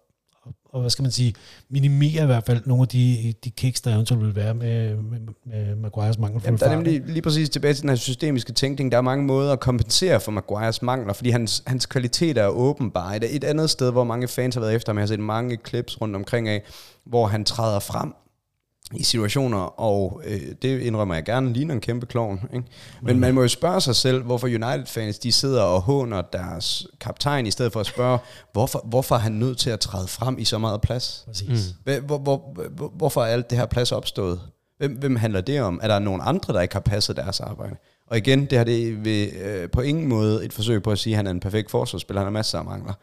og 0.66 0.82
hvad 0.82 0.90
skal 0.90 1.04
man 1.04 1.12
sige, 1.12 1.34
minimere 1.70 2.24
i 2.24 2.26
hvert 2.26 2.44
fald 2.44 2.62
nogle 2.66 2.82
af 2.82 2.88
de, 2.88 3.34
de 3.44 3.52
kicks, 3.52 3.82
der 3.82 3.94
eventuelt 3.94 4.26
vil 4.26 4.36
være 4.36 4.54
med, 4.54 4.96
med, 4.96 5.20
med 5.46 5.76
Maguires 5.76 6.18
mangel 6.18 6.42
Jamen, 6.46 6.60
der 6.60 6.66
er 6.66 6.76
nemlig 6.76 7.02
lige 7.06 7.22
præcis 7.22 7.50
tilbage 7.50 7.74
til 7.74 7.82
den 7.82 7.90
her 7.90 7.96
systemiske 7.96 8.54
tænkning. 8.54 8.92
Der 8.92 8.98
er 8.98 9.02
mange 9.02 9.26
måder 9.26 9.54
at 9.54 9.60
kompensere 9.60 10.20
for 10.20 10.32
Maguires 10.32 10.82
mangler, 10.82 11.14
fordi 11.14 11.30
hans, 11.30 11.64
hans 11.68 11.86
kvaliteter 11.86 12.44
er 12.44 12.48
åbenbare. 12.48 13.26
Et 13.26 13.44
andet 13.44 13.70
sted, 13.70 13.92
hvor 13.92 14.04
mange 14.04 14.28
fans 14.28 14.56
har 14.56 14.62
været 14.62 14.76
efter 14.76 14.92
ham, 14.92 14.98
jeg 14.98 15.02
har 15.02 15.08
set 15.08 15.20
mange 15.20 15.58
clips 15.68 16.02
rundt 16.02 16.16
omkring 16.16 16.50
af, 16.50 16.64
hvor 17.06 17.28
han 17.28 17.46
træder 17.46 17.80
frem 17.80 18.14
i 18.92 19.04
situationer, 19.04 19.80
og 19.80 20.22
øh, 20.26 20.42
det 20.62 20.80
indrømmer 20.80 21.16
jeg 21.16 21.24
gerne, 21.24 21.54
ligner 21.54 21.74
en 21.74 21.82
kæmpe 21.82 22.06
klovn. 22.06 22.42
Ikke? 22.54 22.66
Men 23.02 23.16
mm. 23.16 23.22
man 23.22 23.34
må 23.34 23.42
jo 23.42 23.48
spørge 23.48 23.82
sig 23.82 23.96
selv, 23.96 24.24
hvorfor 24.24 24.48
United-fans 24.48 25.20
de 25.20 25.32
sidder 25.32 25.62
og 25.62 25.82
håner 25.82 26.22
deres 26.22 26.88
kaptajn, 27.00 27.46
i 27.46 27.52
stedet 27.52 27.74
for 27.74 27.80
at 27.80 27.86
spørge, 27.86 28.20
hvorfor, 28.54 28.86
hvorfor 28.86 29.16
er 29.16 29.20
han 29.20 29.32
nødt 29.32 29.58
til 29.58 29.70
at 29.70 29.80
træde 29.80 30.08
frem 30.08 30.40
i 30.40 30.46
så 30.46 30.58
meget 30.58 30.82
plads? 30.82 31.24
Præcis. 31.28 31.76
Mm. 31.86 31.94
Hvor, 32.06 32.18
hvor, 32.18 32.54
hvor, 32.76 32.92
hvorfor 32.96 33.22
er 33.22 33.26
alt 33.26 33.50
det 33.50 33.58
her 33.58 33.66
plads 33.66 33.92
opstået? 33.92 34.42
Hvem, 34.78 34.92
hvem 34.92 35.16
handler 35.16 35.42
det 35.42 35.62
om? 35.62 35.80
Er 35.84 35.88
der 35.88 36.00
nogen 36.00 36.22
andre, 36.24 36.54
der 36.54 36.62
ikke 36.62 36.76
har 36.76 36.82
passet 36.82 37.16
deres 37.16 37.40
arbejde? 37.40 37.76
Og 38.08 38.18
igen, 38.18 38.46
det 38.46 38.58
har 38.58 38.66
det 38.66 39.06
ved, 39.06 39.28
øh, 39.34 39.70
på 39.70 39.82
ingen 39.82 40.08
måde 40.08 40.46
et 40.46 40.54
forsøg 40.54 40.84
på 40.84 40.92
at 40.92 41.00
sige, 41.00 41.14
at 41.14 41.18
han 41.18 41.28
er 41.28 41.32
en 41.32 41.40
perfekt 41.40 41.72
forsvarsspiller. 41.72 42.22
Han 42.22 42.26
har 42.26 42.32
masser 42.32 42.60
af 42.60 42.66
mangler. 42.66 42.94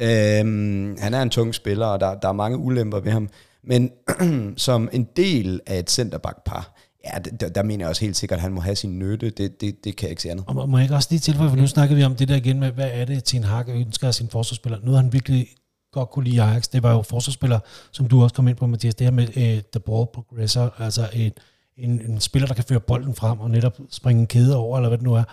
Øhm, 0.00 0.96
han 1.00 1.14
er 1.14 1.22
en 1.22 1.30
tung 1.30 1.54
spiller, 1.54 1.86
og 1.86 2.00
der, 2.00 2.14
der 2.14 2.28
er 2.28 2.32
mange 2.32 2.58
ulemper 2.58 3.00
ved 3.00 3.12
ham. 3.12 3.28
Men 3.64 3.90
som 4.56 4.88
en 4.92 5.04
del 5.16 5.60
af 5.66 5.78
et 5.78 5.90
centerbackpar, 5.90 6.74
ja, 7.04 7.18
der, 7.18 7.48
der 7.48 7.62
mener 7.62 7.84
jeg 7.84 7.88
også 7.88 8.04
helt 8.04 8.16
sikkert, 8.16 8.36
at 8.36 8.42
han 8.42 8.52
må 8.52 8.60
have 8.60 8.76
sin 8.76 8.98
nytte. 8.98 9.30
Det, 9.30 9.60
det, 9.60 9.84
det 9.84 9.96
kan 9.96 10.06
jeg 10.06 10.10
ikke 10.10 10.22
se 10.22 10.30
andet. 10.30 10.44
Og 10.48 10.68
må 10.68 10.78
jeg 10.78 10.84
ikke 10.84 10.94
også 10.94 11.08
lige 11.10 11.20
tilføje, 11.20 11.48
for 11.48 11.56
nu 11.56 11.66
snakker 11.66 11.96
vi 11.96 12.04
om 12.04 12.16
det 12.16 12.28
der 12.28 12.36
igen 12.36 12.60
med, 12.60 12.70
hvad 12.72 12.90
er 12.92 13.04
det, 13.04 13.24
Tien 13.24 13.44
Hag 13.44 13.68
ønsker 13.68 14.06
af 14.06 14.14
sin 14.14 14.28
forsvarsspiller. 14.28 14.78
Nu 14.82 14.92
han 14.92 15.12
virkelig 15.12 15.48
godt 15.92 16.10
kunne 16.10 16.24
lide 16.24 16.42
Ajax. 16.42 16.68
Det 16.68 16.82
var 16.82 16.92
jo 16.92 17.02
forsvarsspiller, 17.02 17.58
som 17.92 18.08
du 18.08 18.22
også 18.22 18.34
kom 18.34 18.48
ind 18.48 18.56
på, 18.56 18.66
Mathias. 18.66 18.94
Det 18.94 19.06
her 19.06 19.12
med 19.12 19.28
uh, 19.28 19.62
the 19.72 19.80
ball 19.86 20.06
progressor, 20.14 20.74
altså 20.78 21.08
en, 21.12 21.32
en, 21.76 22.00
en 22.10 22.20
spiller, 22.20 22.46
der 22.46 22.54
kan 22.54 22.64
føre 22.64 22.80
bolden 22.80 23.14
frem 23.14 23.40
og 23.40 23.50
netop 23.50 23.78
springe 23.90 24.20
en 24.20 24.26
kæde 24.26 24.56
over, 24.56 24.78
eller 24.78 24.88
hvad 24.88 24.98
det 24.98 25.04
nu 25.04 25.14
er. 25.14 25.24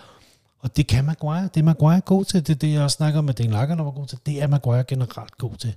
Og 0.60 0.76
det 0.76 0.86
kan 0.86 1.04
Maguire. 1.04 1.48
Det 1.54 1.60
er 1.60 1.64
Maguire 1.64 2.00
god 2.00 2.24
til. 2.24 2.46
Det 2.46 2.54
er 2.54 2.58
det, 2.58 2.72
jeg 2.72 2.82
også 2.82 2.94
snakker 2.94 3.20
med 3.20 3.34
Den 3.34 3.50
Lager, 3.50 3.74
der 3.74 3.82
var 3.82 3.90
god 3.90 4.06
til. 4.06 4.18
Det 4.26 4.42
er 4.42 4.46
Maguire 4.46 4.84
generelt 4.84 5.38
god 5.38 5.56
til. 5.56 5.74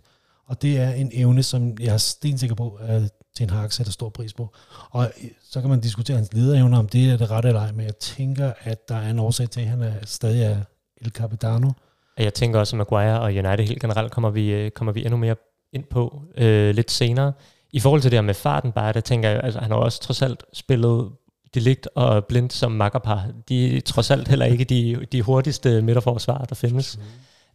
Og 0.51 0.61
det 0.61 0.77
er 0.77 0.91
en 0.91 1.11
evne, 1.13 1.43
som 1.43 1.77
jeg 1.79 1.93
er 1.93 1.97
stensikker 1.97 2.55
på, 2.55 2.79
at 2.81 3.11
Ten 3.37 3.49
Hag 3.49 3.73
sætter 3.73 3.91
stor 3.91 4.09
pris 4.09 4.33
på. 4.33 4.53
Og 4.89 5.11
så 5.49 5.61
kan 5.61 5.69
man 5.69 5.79
diskutere 5.79 6.17
hans 6.17 6.33
lederevner, 6.33 6.79
om 6.79 6.87
det 6.87 7.09
er 7.09 7.17
det 7.17 7.31
rette 7.31 7.49
eller 7.49 7.61
ej, 7.61 7.71
men 7.71 7.85
jeg 7.85 7.97
tænker, 7.97 8.53
at 8.59 8.89
der 8.89 8.95
er 8.95 9.09
en 9.09 9.19
årsag 9.19 9.49
til, 9.49 9.61
at 9.61 9.67
han 9.67 9.81
er 9.81 9.93
stadig 10.03 10.43
er 10.43 10.57
El 11.01 11.11
Capitano. 11.11 11.71
Jeg 12.17 12.33
tænker 12.33 12.59
også, 12.59 12.75
at 12.75 12.77
Maguire 12.77 13.19
og 13.21 13.25
United 13.25 13.67
helt 13.67 13.81
generelt 13.81 14.11
kommer 14.11 14.29
vi, 14.29 14.51
øh, 14.51 14.71
kommer 14.71 14.91
vi 14.91 15.05
endnu 15.05 15.17
mere 15.17 15.35
ind 15.73 15.83
på 15.83 16.21
øh, 16.37 16.75
lidt 16.75 16.91
senere. 16.91 17.33
I 17.73 17.79
forhold 17.79 18.01
til 18.01 18.11
det 18.11 18.17
her 18.17 18.21
med 18.21 18.33
farten 18.33 18.71
bare, 18.71 18.93
der 18.93 19.01
tænker 19.01 19.29
jeg, 19.29 19.41
altså 19.43 19.59
han 19.59 19.71
har 19.71 19.77
også 19.77 20.01
trods 20.01 20.21
alt 20.21 20.43
spillet 20.53 21.09
Delict 21.53 21.87
og 21.95 22.25
Blind 22.25 22.51
som 22.51 22.71
makkerpar. 22.71 23.27
De 23.49 23.77
er 23.77 23.81
trods 23.81 24.11
alt 24.11 24.27
heller 24.27 24.45
ikke 24.45 24.63
de, 24.63 25.05
de 25.11 25.21
hurtigste 25.21 25.81
midterforsvarer, 25.81 26.45
der 26.45 26.55
findes. 26.55 26.97
Mm. 26.97 27.03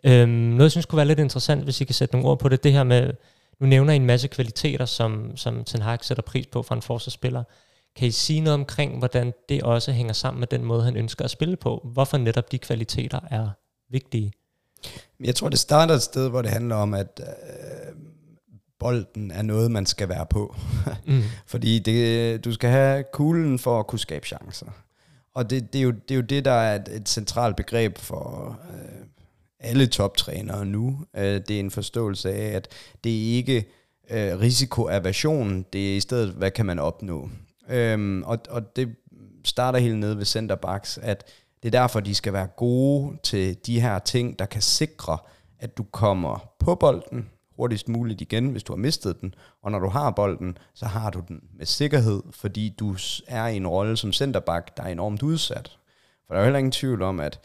Øhm, 0.05 0.29
noget, 0.29 0.63
jeg 0.63 0.71
synes 0.71 0.87
kunne 0.87 0.97
være 0.97 1.07
lidt 1.07 1.19
interessant, 1.19 1.65
hvis 1.65 1.81
I 1.81 1.85
kan 1.85 1.95
sætte 1.95 2.15
nogle 2.15 2.29
ord 2.29 2.39
på 2.39 2.49
det, 2.49 2.65
det 2.65 2.73
her 2.73 2.85
med, 2.85 3.13
nu 3.61 3.67
nævner 3.67 3.93
I 3.93 3.97
en 3.97 4.07
masse 4.07 4.29
kvaliteter, 4.29 4.85
som, 4.85 5.37
som 5.37 5.65
Ten 5.65 5.83
Hag 5.83 6.05
sætter 6.05 6.23
pris 6.23 6.47
på 6.47 6.63
fra 6.63 6.75
en 6.75 6.83
forsvarsspiller. 6.83 7.43
Kan 7.97 8.09
I 8.09 8.11
sige 8.11 8.41
noget 8.41 8.55
omkring, 8.55 8.99
hvordan 8.99 9.33
det 9.49 9.63
også 9.63 9.93
hænger 9.93 10.13
sammen 10.13 10.41
med 10.41 10.47
den 10.47 10.65
måde, 10.65 10.85
han 10.85 10.97
ønsker 10.97 11.25
at 11.25 11.31
spille 11.31 11.57
på? 11.57 11.89
Hvorfor 11.93 12.17
netop 12.17 12.53
de 12.53 12.59
kvaliteter 12.59 13.21
er 13.31 13.49
vigtige? 13.91 14.33
Jeg 15.21 15.35
tror, 15.35 15.49
det 15.49 15.59
starter 15.59 15.95
et 15.95 16.03
sted, 16.03 16.29
hvor 16.29 16.43
det 16.43 16.51
handler 16.51 16.77
om, 16.77 16.95
at 16.95 17.21
øh, 17.23 17.97
bolden 18.79 19.31
er 19.31 19.43
noget, 19.43 19.71
man 19.71 19.87
skal 19.87 20.09
være 20.09 20.27
på. 20.27 20.57
mm. 21.07 21.23
Fordi 21.47 21.79
det, 21.79 22.45
du 22.45 22.53
skal 22.53 22.71
have 22.71 23.05
kuglen 23.13 23.59
for 23.59 23.81
at 23.81 23.87
kunne 23.87 23.99
skabe 23.99 24.27
chancer. 24.27 24.67
Og 25.35 25.51
det, 25.51 25.73
det, 25.73 25.79
er, 25.79 25.83
jo, 25.83 25.91
det 25.91 26.11
er 26.11 26.15
jo 26.17 26.23
det, 26.23 26.45
der 26.45 26.51
er 26.51 26.75
et, 26.75 26.89
et 26.89 27.09
centralt 27.09 27.57
begreb 27.57 27.99
for 27.99 28.59
øh, 28.71 29.07
alle 29.61 29.87
toptrænere 29.87 30.65
nu. 30.65 31.05
Øh, 31.17 31.23
det 31.23 31.51
er 31.51 31.61
en 31.61 31.71
forståelse 31.71 32.33
af, 32.33 32.57
at 32.57 32.69
det 33.05 33.13
er 33.13 33.37
ikke 33.37 33.65
øh, 34.11 34.41
risikoaversion, 34.41 35.67
det 35.73 35.93
er 35.93 35.97
i 35.97 36.01
stedet, 36.01 36.31
hvad 36.31 36.51
kan 36.51 36.67
man 36.67 36.79
opnå. 36.79 37.31
Øhm, 37.69 38.23
og, 38.23 38.39
og 38.51 38.77
det 38.77 38.97
starter 39.45 39.79
helt 39.79 39.99
nede 39.99 40.19
ved 40.19 40.25
centerbacks, 40.25 40.99
at 40.99 41.25
det 41.63 41.75
er 41.75 41.81
derfor, 41.81 42.01
de 42.01 42.15
skal 42.15 42.33
være 42.33 42.47
gode 42.47 43.17
til 43.23 43.57
de 43.67 43.81
her 43.81 43.99
ting, 43.99 44.39
der 44.39 44.47
kan 44.47 44.63
sikre, 44.63 45.19
at 45.59 45.77
du 45.77 45.83
kommer 45.83 46.51
på 46.59 46.75
bolden 46.75 47.31
hurtigst 47.57 47.89
muligt 47.89 48.21
igen, 48.21 48.49
hvis 48.49 48.63
du 48.63 48.73
har 48.73 48.79
mistet 48.79 49.21
den. 49.21 49.35
Og 49.63 49.71
når 49.71 49.79
du 49.79 49.89
har 49.89 50.11
bolden, 50.11 50.59
så 50.75 50.87
har 50.87 51.11
du 51.11 51.23
den 51.29 51.41
med 51.59 51.67
sikkerhed, 51.67 52.23
fordi 52.31 52.75
du 52.79 52.97
er 53.27 53.47
i 53.47 53.57
en 53.57 53.67
rolle 53.67 53.97
som 53.97 54.13
centerback, 54.13 54.77
der 54.77 54.83
er 54.83 54.89
enormt 54.89 55.23
udsat. 55.23 55.79
For 56.27 56.35
der 56.35 56.41
er 56.41 56.41
jo 56.41 56.45
heller 56.45 56.59
ingen 56.59 56.73
tvivl 56.73 57.03
om, 57.03 57.21
at 57.21 57.41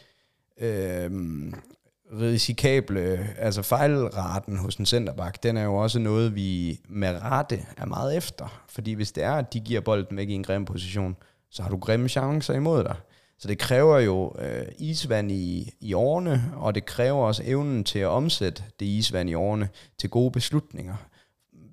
øh, 0.60 1.10
risikable, 2.20 3.28
altså 3.38 3.62
fejlraten 3.62 4.56
hos 4.56 4.76
en 4.76 4.86
centerback, 4.86 5.42
den 5.42 5.56
er 5.56 5.64
jo 5.64 5.74
også 5.74 5.98
noget, 5.98 6.34
vi 6.34 6.80
med 6.88 7.22
rette 7.22 7.60
er 7.76 7.86
meget 7.86 8.16
efter. 8.16 8.62
Fordi 8.68 8.92
hvis 8.92 9.12
det 9.12 9.24
er, 9.24 9.32
at 9.32 9.52
de 9.52 9.60
giver 9.60 9.80
bolden 9.80 10.16
væk 10.16 10.28
i 10.28 10.32
en 10.32 10.44
grim 10.44 10.64
position, 10.64 11.16
så 11.50 11.62
har 11.62 11.70
du 11.70 11.76
grimme 11.76 12.08
chancer 12.08 12.54
imod 12.54 12.84
dig. 12.84 12.96
Så 13.38 13.48
det 13.48 13.58
kræver 13.58 13.98
jo 13.98 14.34
øh, 14.38 14.66
isvand 14.78 15.32
i, 15.32 15.70
i 15.80 15.92
årene, 15.92 16.52
og 16.56 16.74
det 16.74 16.86
kræver 16.86 17.26
også 17.26 17.42
evnen 17.46 17.84
til 17.84 17.98
at 17.98 18.06
omsætte 18.06 18.62
det 18.80 18.86
isvand 18.86 19.30
i 19.30 19.34
årene 19.34 19.68
til 19.98 20.10
gode 20.10 20.30
beslutninger. 20.30 20.94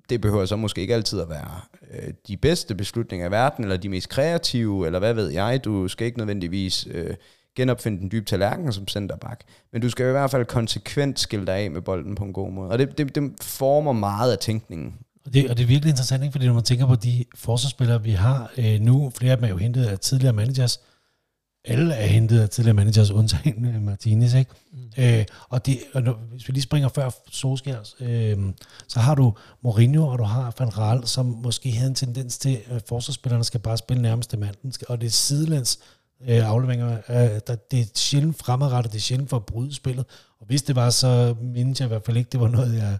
Det 0.08 0.20
behøver 0.20 0.46
så 0.46 0.56
måske 0.56 0.80
ikke 0.80 0.94
altid 0.94 1.20
at 1.20 1.28
være 1.28 1.60
øh, 1.90 2.12
de 2.28 2.36
bedste 2.36 2.74
beslutninger 2.74 3.26
i 3.26 3.30
verden, 3.30 3.64
eller 3.64 3.76
de 3.76 3.88
mest 3.88 4.08
kreative, 4.08 4.86
eller 4.86 4.98
hvad 4.98 5.14
ved 5.14 5.28
jeg. 5.28 5.64
Du 5.64 5.88
skal 5.88 6.06
ikke 6.06 6.18
nødvendigvis 6.18 6.86
øh, 6.90 7.14
genopfinde 7.56 8.00
den 8.00 8.10
dybe 8.10 8.26
tallerken 8.26 8.72
som 8.72 8.88
centerback. 8.88 9.42
Men 9.72 9.82
du 9.82 9.90
skal 9.90 10.08
i 10.08 10.10
hvert 10.10 10.30
fald 10.30 10.44
konsekvent 10.44 11.20
skille 11.20 11.46
dig 11.46 11.54
af 11.54 11.70
med 11.70 11.80
bolden 11.80 12.14
på 12.14 12.24
en 12.24 12.32
god 12.32 12.52
måde. 12.52 12.70
Og 12.70 12.78
det, 12.78 12.98
det, 12.98 13.14
det 13.14 13.32
former 13.42 13.92
meget 13.92 14.32
af 14.32 14.38
tænkningen. 14.38 14.94
Og 15.26 15.34
det, 15.34 15.50
og 15.50 15.56
det 15.56 15.62
er 15.62 15.66
virkelig 15.66 15.90
interessant, 15.90 16.22
ikke? 16.22 16.32
fordi 16.32 16.46
når 16.46 16.54
man 16.54 16.62
tænker 16.62 16.86
på 16.86 16.94
de 16.94 17.24
forsvarsspillere, 17.34 18.02
vi 18.02 18.10
har 18.10 18.50
øh, 18.58 18.80
nu, 18.80 19.12
flere 19.16 19.32
af 19.32 19.38
dem 19.38 19.44
er 19.44 19.48
jo 19.48 19.56
hentet 19.56 19.84
af 19.84 19.98
tidligere 19.98 20.32
managers, 20.32 20.80
alle 21.64 21.94
er 21.94 22.06
hentet 22.06 22.40
af 22.40 22.48
tidligere 22.48 22.74
managers, 22.74 23.10
undtagen 23.10 23.84
Martinez, 23.84 24.34
ikke? 24.34 24.50
Mm. 24.72 25.04
Øh, 25.04 25.24
og, 25.48 25.66
det, 25.66 25.78
og 25.94 26.02
når, 26.02 26.12
hvis 26.12 26.48
vi 26.48 26.52
lige 26.52 26.62
springer 26.62 26.88
før 26.88 27.10
Solskjaer, 27.30 27.94
øh, 28.00 28.38
så 28.88 29.00
har 29.00 29.14
du 29.14 29.34
Mourinho, 29.62 30.06
og 30.06 30.18
du 30.18 30.24
har 30.24 30.54
Van 30.58 30.78
Raal, 30.78 31.06
som 31.06 31.26
måske 31.26 31.72
havde 31.72 31.88
en 31.88 31.94
tendens 31.94 32.38
til, 32.38 32.58
at 32.70 32.82
forsvarsspillerne 32.88 33.44
skal 33.44 33.60
bare 33.60 33.78
spille 33.78 34.02
nærmeste 34.02 34.36
manden, 34.36 34.72
og 34.88 35.00
det 35.00 35.06
er 35.06 35.10
sidelæns 35.10 35.78
øh, 36.28 36.50
afleveringer, 36.50 36.98
øh, 37.08 37.40
der, 37.46 37.56
det 37.70 37.80
er 37.80 37.84
sjældent 37.94 38.38
fremadrettet, 38.38 38.92
det 38.92 38.98
er 38.98 39.02
sjældent 39.02 39.30
for 39.30 39.36
at 39.36 39.46
bryde 39.46 39.74
spillet, 39.74 40.06
og 40.40 40.46
hvis 40.46 40.62
det 40.62 40.76
var, 40.76 40.90
så 40.90 41.34
mindes 41.40 41.80
jeg 41.80 41.86
i 41.86 41.88
hvert 41.88 42.04
fald 42.04 42.16
ikke, 42.16 42.30
det 42.30 42.40
var 42.40 42.48
noget, 42.48 42.76
jeg, 42.76 42.98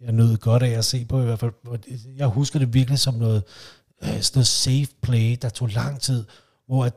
jeg 0.00 0.12
nød 0.12 0.36
godt 0.36 0.62
af 0.62 0.70
at 0.70 0.84
se 0.84 1.04
på 1.04 1.20
i 1.20 1.24
hvert 1.24 1.38
fald. 1.38 1.52
Jeg 2.16 2.26
husker 2.26 2.58
det 2.58 2.74
virkelig 2.74 2.98
som 2.98 3.14
noget, 3.14 3.42
øh, 4.02 4.20
sådan 4.20 4.38
noget 4.38 4.46
safe 4.46 4.88
play, 5.02 5.38
der 5.42 5.48
tog 5.48 5.68
lang 5.68 6.00
tid, 6.00 6.24
hvor 6.66 6.84
at 6.84 6.94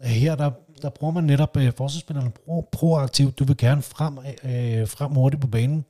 her 0.00 0.34
der, 0.34 0.50
der 0.82 0.90
bruger 0.90 1.12
man 1.12 1.24
netop 1.24 1.56
øh, 1.56 1.72
forsvarsspillerne 1.76 2.30
pro, 2.30 2.68
proaktivt. 2.72 3.38
Du 3.38 3.44
vil 3.44 3.56
gerne 3.56 3.82
frem, 3.82 4.18
øh, 4.18 4.88
frem 4.88 5.12
hurtigt 5.12 5.40
på 5.40 5.46
banen, 5.46 5.84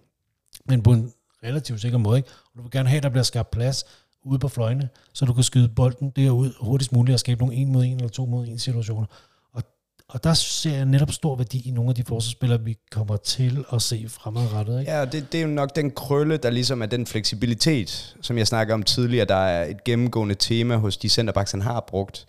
men 0.69 0.83
på 0.83 0.93
en 0.93 1.13
relativt 1.43 1.81
sikker 1.81 1.99
måde. 1.99 2.19
Ikke? 2.19 2.29
Og 2.29 2.51
du 2.57 2.63
vil 2.63 2.71
gerne 2.71 2.89
have, 2.89 2.97
at 2.97 3.03
der 3.03 3.09
bliver 3.09 3.23
skabt 3.23 3.51
plads 3.51 3.85
ude 4.27 4.39
på 4.39 4.49
fløjene, 4.49 4.89
så 5.13 5.25
du 5.25 5.33
kan 5.33 5.45
skyde 5.45 5.69
bolden 5.69 6.11
derud 6.11 6.53
hurtigst 6.61 6.93
muligt 6.93 7.15
og 7.15 7.21
skabe 7.21 7.41
nogle 7.41 7.55
en 7.55 7.73
mod 7.73 7.85
en 7.85 7.97
eller 7.97 8.09
to 8.09 8.27
mod 8.27 8.47
en 8.47 8.59
situationer. 8.59 9.07
Og, 9.53 9.63
og 10.09 10.25
der 10.25 10.35
ser 10.35 10.77
jeg 10.77 10.85
netop 10.85 11.13
stor 11.13 11.37
værdi 11.37 11.69
i 11.69 11.71
nogle 11.71 11.91
af 11.91 11.95
de 11.95 12.05
forsvarsspillere, 12.05 12.61
vi 12.61 12.77
kommer 12.91 13.17
til 13.17 13.65
at 13.73 13.83
se 13.83 14.07
fremadrettet. 14.09 14.81
Ikke? 14.81 14.93
Ja, 14.93 15.05
det, 15.05 15.33
det 15.33 15.39
er 15.39 15.43
jo 15.43 15.49
nok 15.49 15.77
den 15.77 15.91
krølle, 15.91 16.37
der 16.37 16.51
ligesom 16.51 16.83
er 16.83 16.87
den 16.87 17.07
fleksibilitet, 17.07 18.17
som 18.21 18.39
jeg 18.39 18.47
snakker 18.47 18.75
om 18.75 18.83
tidligere, 18.83 19.27
der 19.27 19.35
er 19.35 19.65
et 19.65 19.85
gennemgående 19.85 20.35
tema 20.35 20.77
hos 20.77 20.97
de 20.97 21.09
centerbacks, 21.09 21.51
han 21.51 21.63
har 21.63 21.85
brugt 21.89 22.27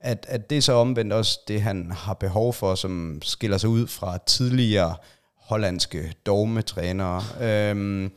at, 0.00 0.26
at 0.28 0.50
det 0.50 0.58
er 0.58 0.62
så 0.62 0.72
omvendt 0.72 1.12
også 1.12 1.40
det, 1.48 1.62
han 1.62 1.90
har 1.92 2.14
behov 2.14 2.52
for, 2.52 2.74
som 2.74 3.18
skiller 3.22 3.58
sig 3.58 3.68
ud 3.68 3.86
fra 3.86 4.18
tidligere 4.26 4.94
hollandske 5.36 6.14
dogmetrænere, 6.26 7.22
øhm, 7.40 8.12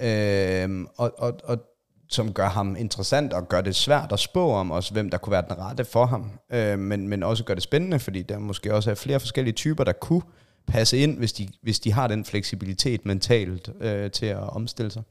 øhm, 0.00 0.86
og, 0.96 1.12
og, 1.18 1.40
og 1.44 1.58
som 2.08 2.32
gør 2.32 2.48
ham 2.48 2.76
interessant 2.76 3.32
og 3.32 3.48
gør 3.48 3.60
det 3.60 3.76
svært 3.76 4.12
at 4.12 4.18
spå 4.18 4.52
om 4.52 4.70
også, 4.70 4.92
hvem 4.92 5.10
der 5.10 5.18
kunne 5.18 5.30
være 5.30 5.44
den 5.48 5.58
rette 5.58 5.84
for 5.84 6.06
ham, 6.06 6.30
øh, 6.52 6.78
men, 6.78 7.08
men 7.08 7.22
også 7.22 7.44
gør 7.44 7.54
det 7.54 7.62
spændende, 7.62 7.98
fordi 7.98 8.22
der 8.22 8.38
måske 8.38 8.74
også 8.74 8.90
er 8.90 8.94
flere 8.94 9.20
forskellige 9.20 9.54
typer, 9.54 9.84
der 9.84 9.92
kunne 9.92 10.22
passe 10.66 10.98
ind, 10.98 11.18
hvis 11.18 11.32
de, 11.32 11.48
hvis 11.62 11.80
de 11.80 11.92
har 11.92 12.06
den 12.06 12.24
fleksibilitet 12.24 13.06
mentalt 13.06 13.70
øh, 13.80 14.10
til 14.10 14.26
at 14.26 14.38
omstille 14.38 14.90
sig. 14.90 15.02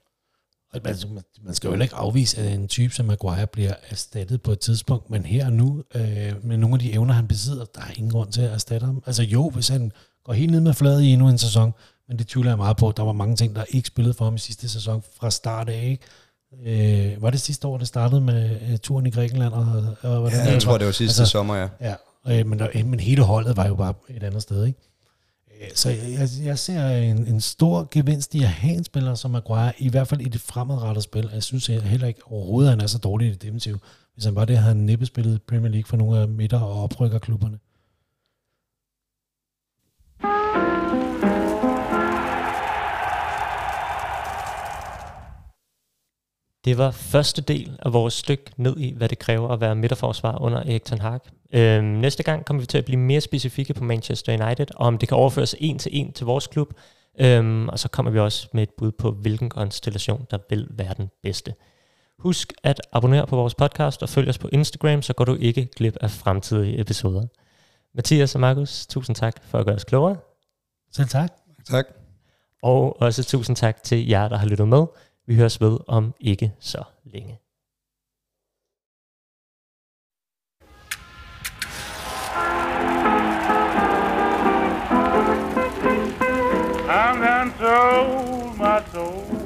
Man, 0.84 0.96
man 1.44 1.54
skal 1.54 1.68
jo 1.68 1.72
heller 1.72 1.86
ikke 1.86 1.96
afvise, 1.96 2.42
at 2.42 2.54
en 2.54 2.68
type 2.68 2.94
som 2.94 3.06
Maguire 3.06 3.48
bliver 3.48 3.74
erstattet 3.90 4.42
på 4.42 4.52
et 4.52 4.60
tidspunkt, 4.60 5.10
men 5.10 5.26
her 5.26 5.46
og 5.46 5.54
nu, 5.54 5.84
øh, 5.96 6.46
med 6.46 6.58
nogle 6.58 6.76
af 6.76 6.80
de 6.80 6.94
evner, 6.94 7.14
han 7.14 7.28
besidder, 7.28 7.66
der 7.66 7.82
er 7.82 7.92
ingen 7.98 8.12
grund 8.12 8.32
til 8.32 8.42
at 8.42 8.52
erstatte 8.52 8.86
ham. 8.86 9.04
Altså 9.06 9.24
jo, 9.24 9.50
hvis 9.50 9.68
han 9.68 9.92
går 10.24 10.34
helt 10.34 10.52
ned 10.52 10.62
med 10.62 10.74
flade 10.74 11.06
i 11.08 11.10
endnu 11.10 11.30
en 11.30 11.38
sæson, 11.38 11.74
men 12.08 12.20
det 12.20 12.28
tvivler 12.28 12.52
jeg 12.52 12.58
meget 12.58 12.78
på. 12.78 12.94
Der 12.98 13.04
var 13.04 13.12
mange 13.12 13.36
ting, 13.36 13.56
der 13.56 13.64
ikke 13.70 13.88
spillede 13.88 14.14
for 14.14 14.26
ham 14.26 14.36
i 14.36 14.40
sidste 14.40 14.70
sæson 14.70 15.04
fra 15.20 15.32
start 15.32 15.70
af. 15.70 15.84
Ikke? 15.84 16.04
Øh, 16.66 17.22
var 17.22 17.30
det 17.30 17.42
sidste 17.42 17.68
år, 17.68 17.78
det 17.78 17.88
startede 17.88 18.22
med 18.22 18.62
uh, 18.72 18.78
turen 18.78 19.06
i 19.06 19.10
Grækenland? 19.10 19.54
Og, 19.54 19.96
og 20.02 20.20
hvordan 20.20 20.46
ja, 20.46 20.52
jeg 20.52 20.62
tror, 20.62 20.78
det 20.78 20.86
var 20.86 20.92
sidste 20.92 21.22
altså, 21.22 21.32
sommer, 21.32 21.56
ja. 21.56 21.68
ja 21.82 21.96
øh, 22.40 22.48
men, 22.48 22.60
der, 22.60 22.84
men 22.86 23.00
hele 23.00 23.22
holdet 23.22 23.58
var 23.58 23.68
jo 23.68 23.76
bare 23.76 23.94
et 24.10 24.24
andet 24.24 24.42
sted. 24.42 24.66
Ikke? 24.66 24.80
Så 25.76 25.90
jeg, 25.90 26.30
jeg 26.44 26.60
ser 26.60 26.88
en, 26.88 27.28
en 27.28 27.42
stor 27.42 27.88
gevinst 27.92 28.36
i 28.36 28.44
at 28.44 28.50
have 28.50 28.74
en 28.74 28.84
spiller 28.84 29.16
som 29.16 29.32
Maguire, 29.32 29.74
i 29.78 29.90
hvert 29.90 30.08
fald 30.08 30.22
i 30.22 30.30
det 30.30 30.42
fremadrettede 30.42 31.04
spil. 31.04 31.30
Jeg 31.34 31.44
synes 31.44 31.70
jeg 31.70 31.82
heller 31.82 32.08
ikke 32.08 32.22
overhovedet, 32.26 32.70
at 32.70 32.72
han 32.72 32.82
er 32.82 32.88
så 32.88 32.98
dårlig 32.98 33.28
i 33.28 33.32
det 33.32 33.42
defensive. 33.42 33.80
Hvis 34.14 34.26
han 34.26 34.36
var 34.36 34.46
det, 34.46 34.58
havde 34.58 34.76
han 34.76 34.86
næppe 34.86 35.06
spillet 35.06 35.42
Premier 35.42 35.72
League 35.72 35.88
for 35.88 35.98
nogle 35.98 36.20
af 36.20 36.28
midter- 36.28 36.60
og 36.60 36.84
oprykkerklubberne. 36.84 37.58
Det 46.66 46.78
var 46.78 46.92
første 46.92 47.42
del 47.42 47.80
af 47.80 47.94
vores 47.94 48.14
stykke 48.14 48.44
ned 48.58 48.78
i, 48.78 48.94
hvad 48.98 49.10
det 49.10 49.20
kræver 49.20 49.50
at 49.50 49.62
være 49.62 49.76
midterforsvar 49.76 50.42
under 50.42 50.60
Erik 50.60 50.86
Ten 50.86 51.00
Hag. 51.00 51.20
Øhm, 51.54 51.86
næste 51.86 52.24
gang 52.24 52.46
kommer 52.46 52.62
vi 52.62 52.68
til 52.68 52.78
at 52.78 52.86
blive 52.86 53.00
mere 53.00 53.22
specifikke 53.22 53.74
på 53.74 53.84
Manchester 53.84 54.46
United, 54.46 54.68
og 54.76 54.88
om 54.88 54.98
det 54.98 55.10
kan 55.10 55.18
overføres 55.18 55.56
en 55.60 55.80
til 55.80 55.92
en 55.94 56.14
til 56.14 56.26
vores 56.26 56.48
klub. 56.48 56.74
Øhm, 57.20 57.70
og 57.70 57.80
så 57.80 57.90
kommer 57.90 58.12
vi 58.12 58.20
også 58.20 58.48
med 58.54 58.64
et 58.64 58.70
bud 58.78 58.92
på, 58.92 59.12
hvilken 59.12 59.50
konstellation, 59.50 60.28
der 60.32 60.38
vil 60.50 60.68
være 60.70 60.94
den 60.98 61.10
bedste. 61.24 61.54
Husk 62.20 62.54
at 62.64 62.82
abonnere 62.92 63.28
på 63.28 63.36
vores 63.36 63.56
podcast 63.56 64.04
og 64.04 64.10
følg 64.10 64.30
os 64.30 64.38
på 64.38 64.50
Instagram, 64.52 65.02
så 65.02 65.14
går 65.14 65.26
du 65.26 65.36
ikke 65.36 65.66
glip 65.76 65.98
af 66.02 66.12
fremtidige 66.12 66.80
episoder. 66.80 67.24
Mathias 67.96 68.36
og 68.36 68.42
Markus, 68.42 68.88
tusind 68.88 69.16
tak 69.16 69.36
for 69.44 69.60
at 69.60 69.66
gøre 69.66 69.76
os 69.76 69.84
klogere. 69.84 70.18
Selv 70.92 71.08
tak. 71.08 71.30
Tak. 71.70 71.86
Og 72.62 73.02
også 73.02 73.24
tusind 73.24 73.56
tak 73.56 73.84
til 73.84 74.08
jer, 74.08 74.28
der 74.28 74.38
har 74.38 74.48
lyttet 74.48 74.68
med. 74.68 74.86
Vi 75.26 75.36
høres 75.36 75.62
ved 75.62 75.80
om 75.88 76.14
ikke 76.20 76.52
så 76.60 76.84
længe. 77.04 77.40
I'm 86.90 87.22
done 87.22 87.54
sold 87.60 88.58
my 88.58 88.82
soul 88.92 89.44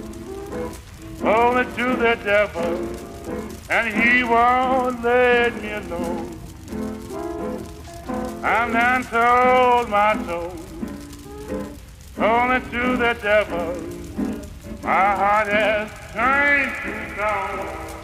it 1.57 1.75
to 1.75 1.95
the 1.95 2.15
devil, 2.23 2.78
and 3.69 3.88
he 3.88 4.23
won't 4.23 5.03
let 5.03 5.61
me 5.61 5.71
alone. 5.71 6.39
I'm 8.43 8.73
done 8.73 9.03
told 9.05 9.89
my 9.89 10.13
soul, 10.25 10.53
it 12.51 12.63
to 12.71 12.97
the 12.97 13.13
devil, 13.21 14.07
my 14.88 14.93
heart 14.93 15.47
has 15.49 15.89
changed, 16.13 16.81
to 16.83 17.17
know. 17.17 17.97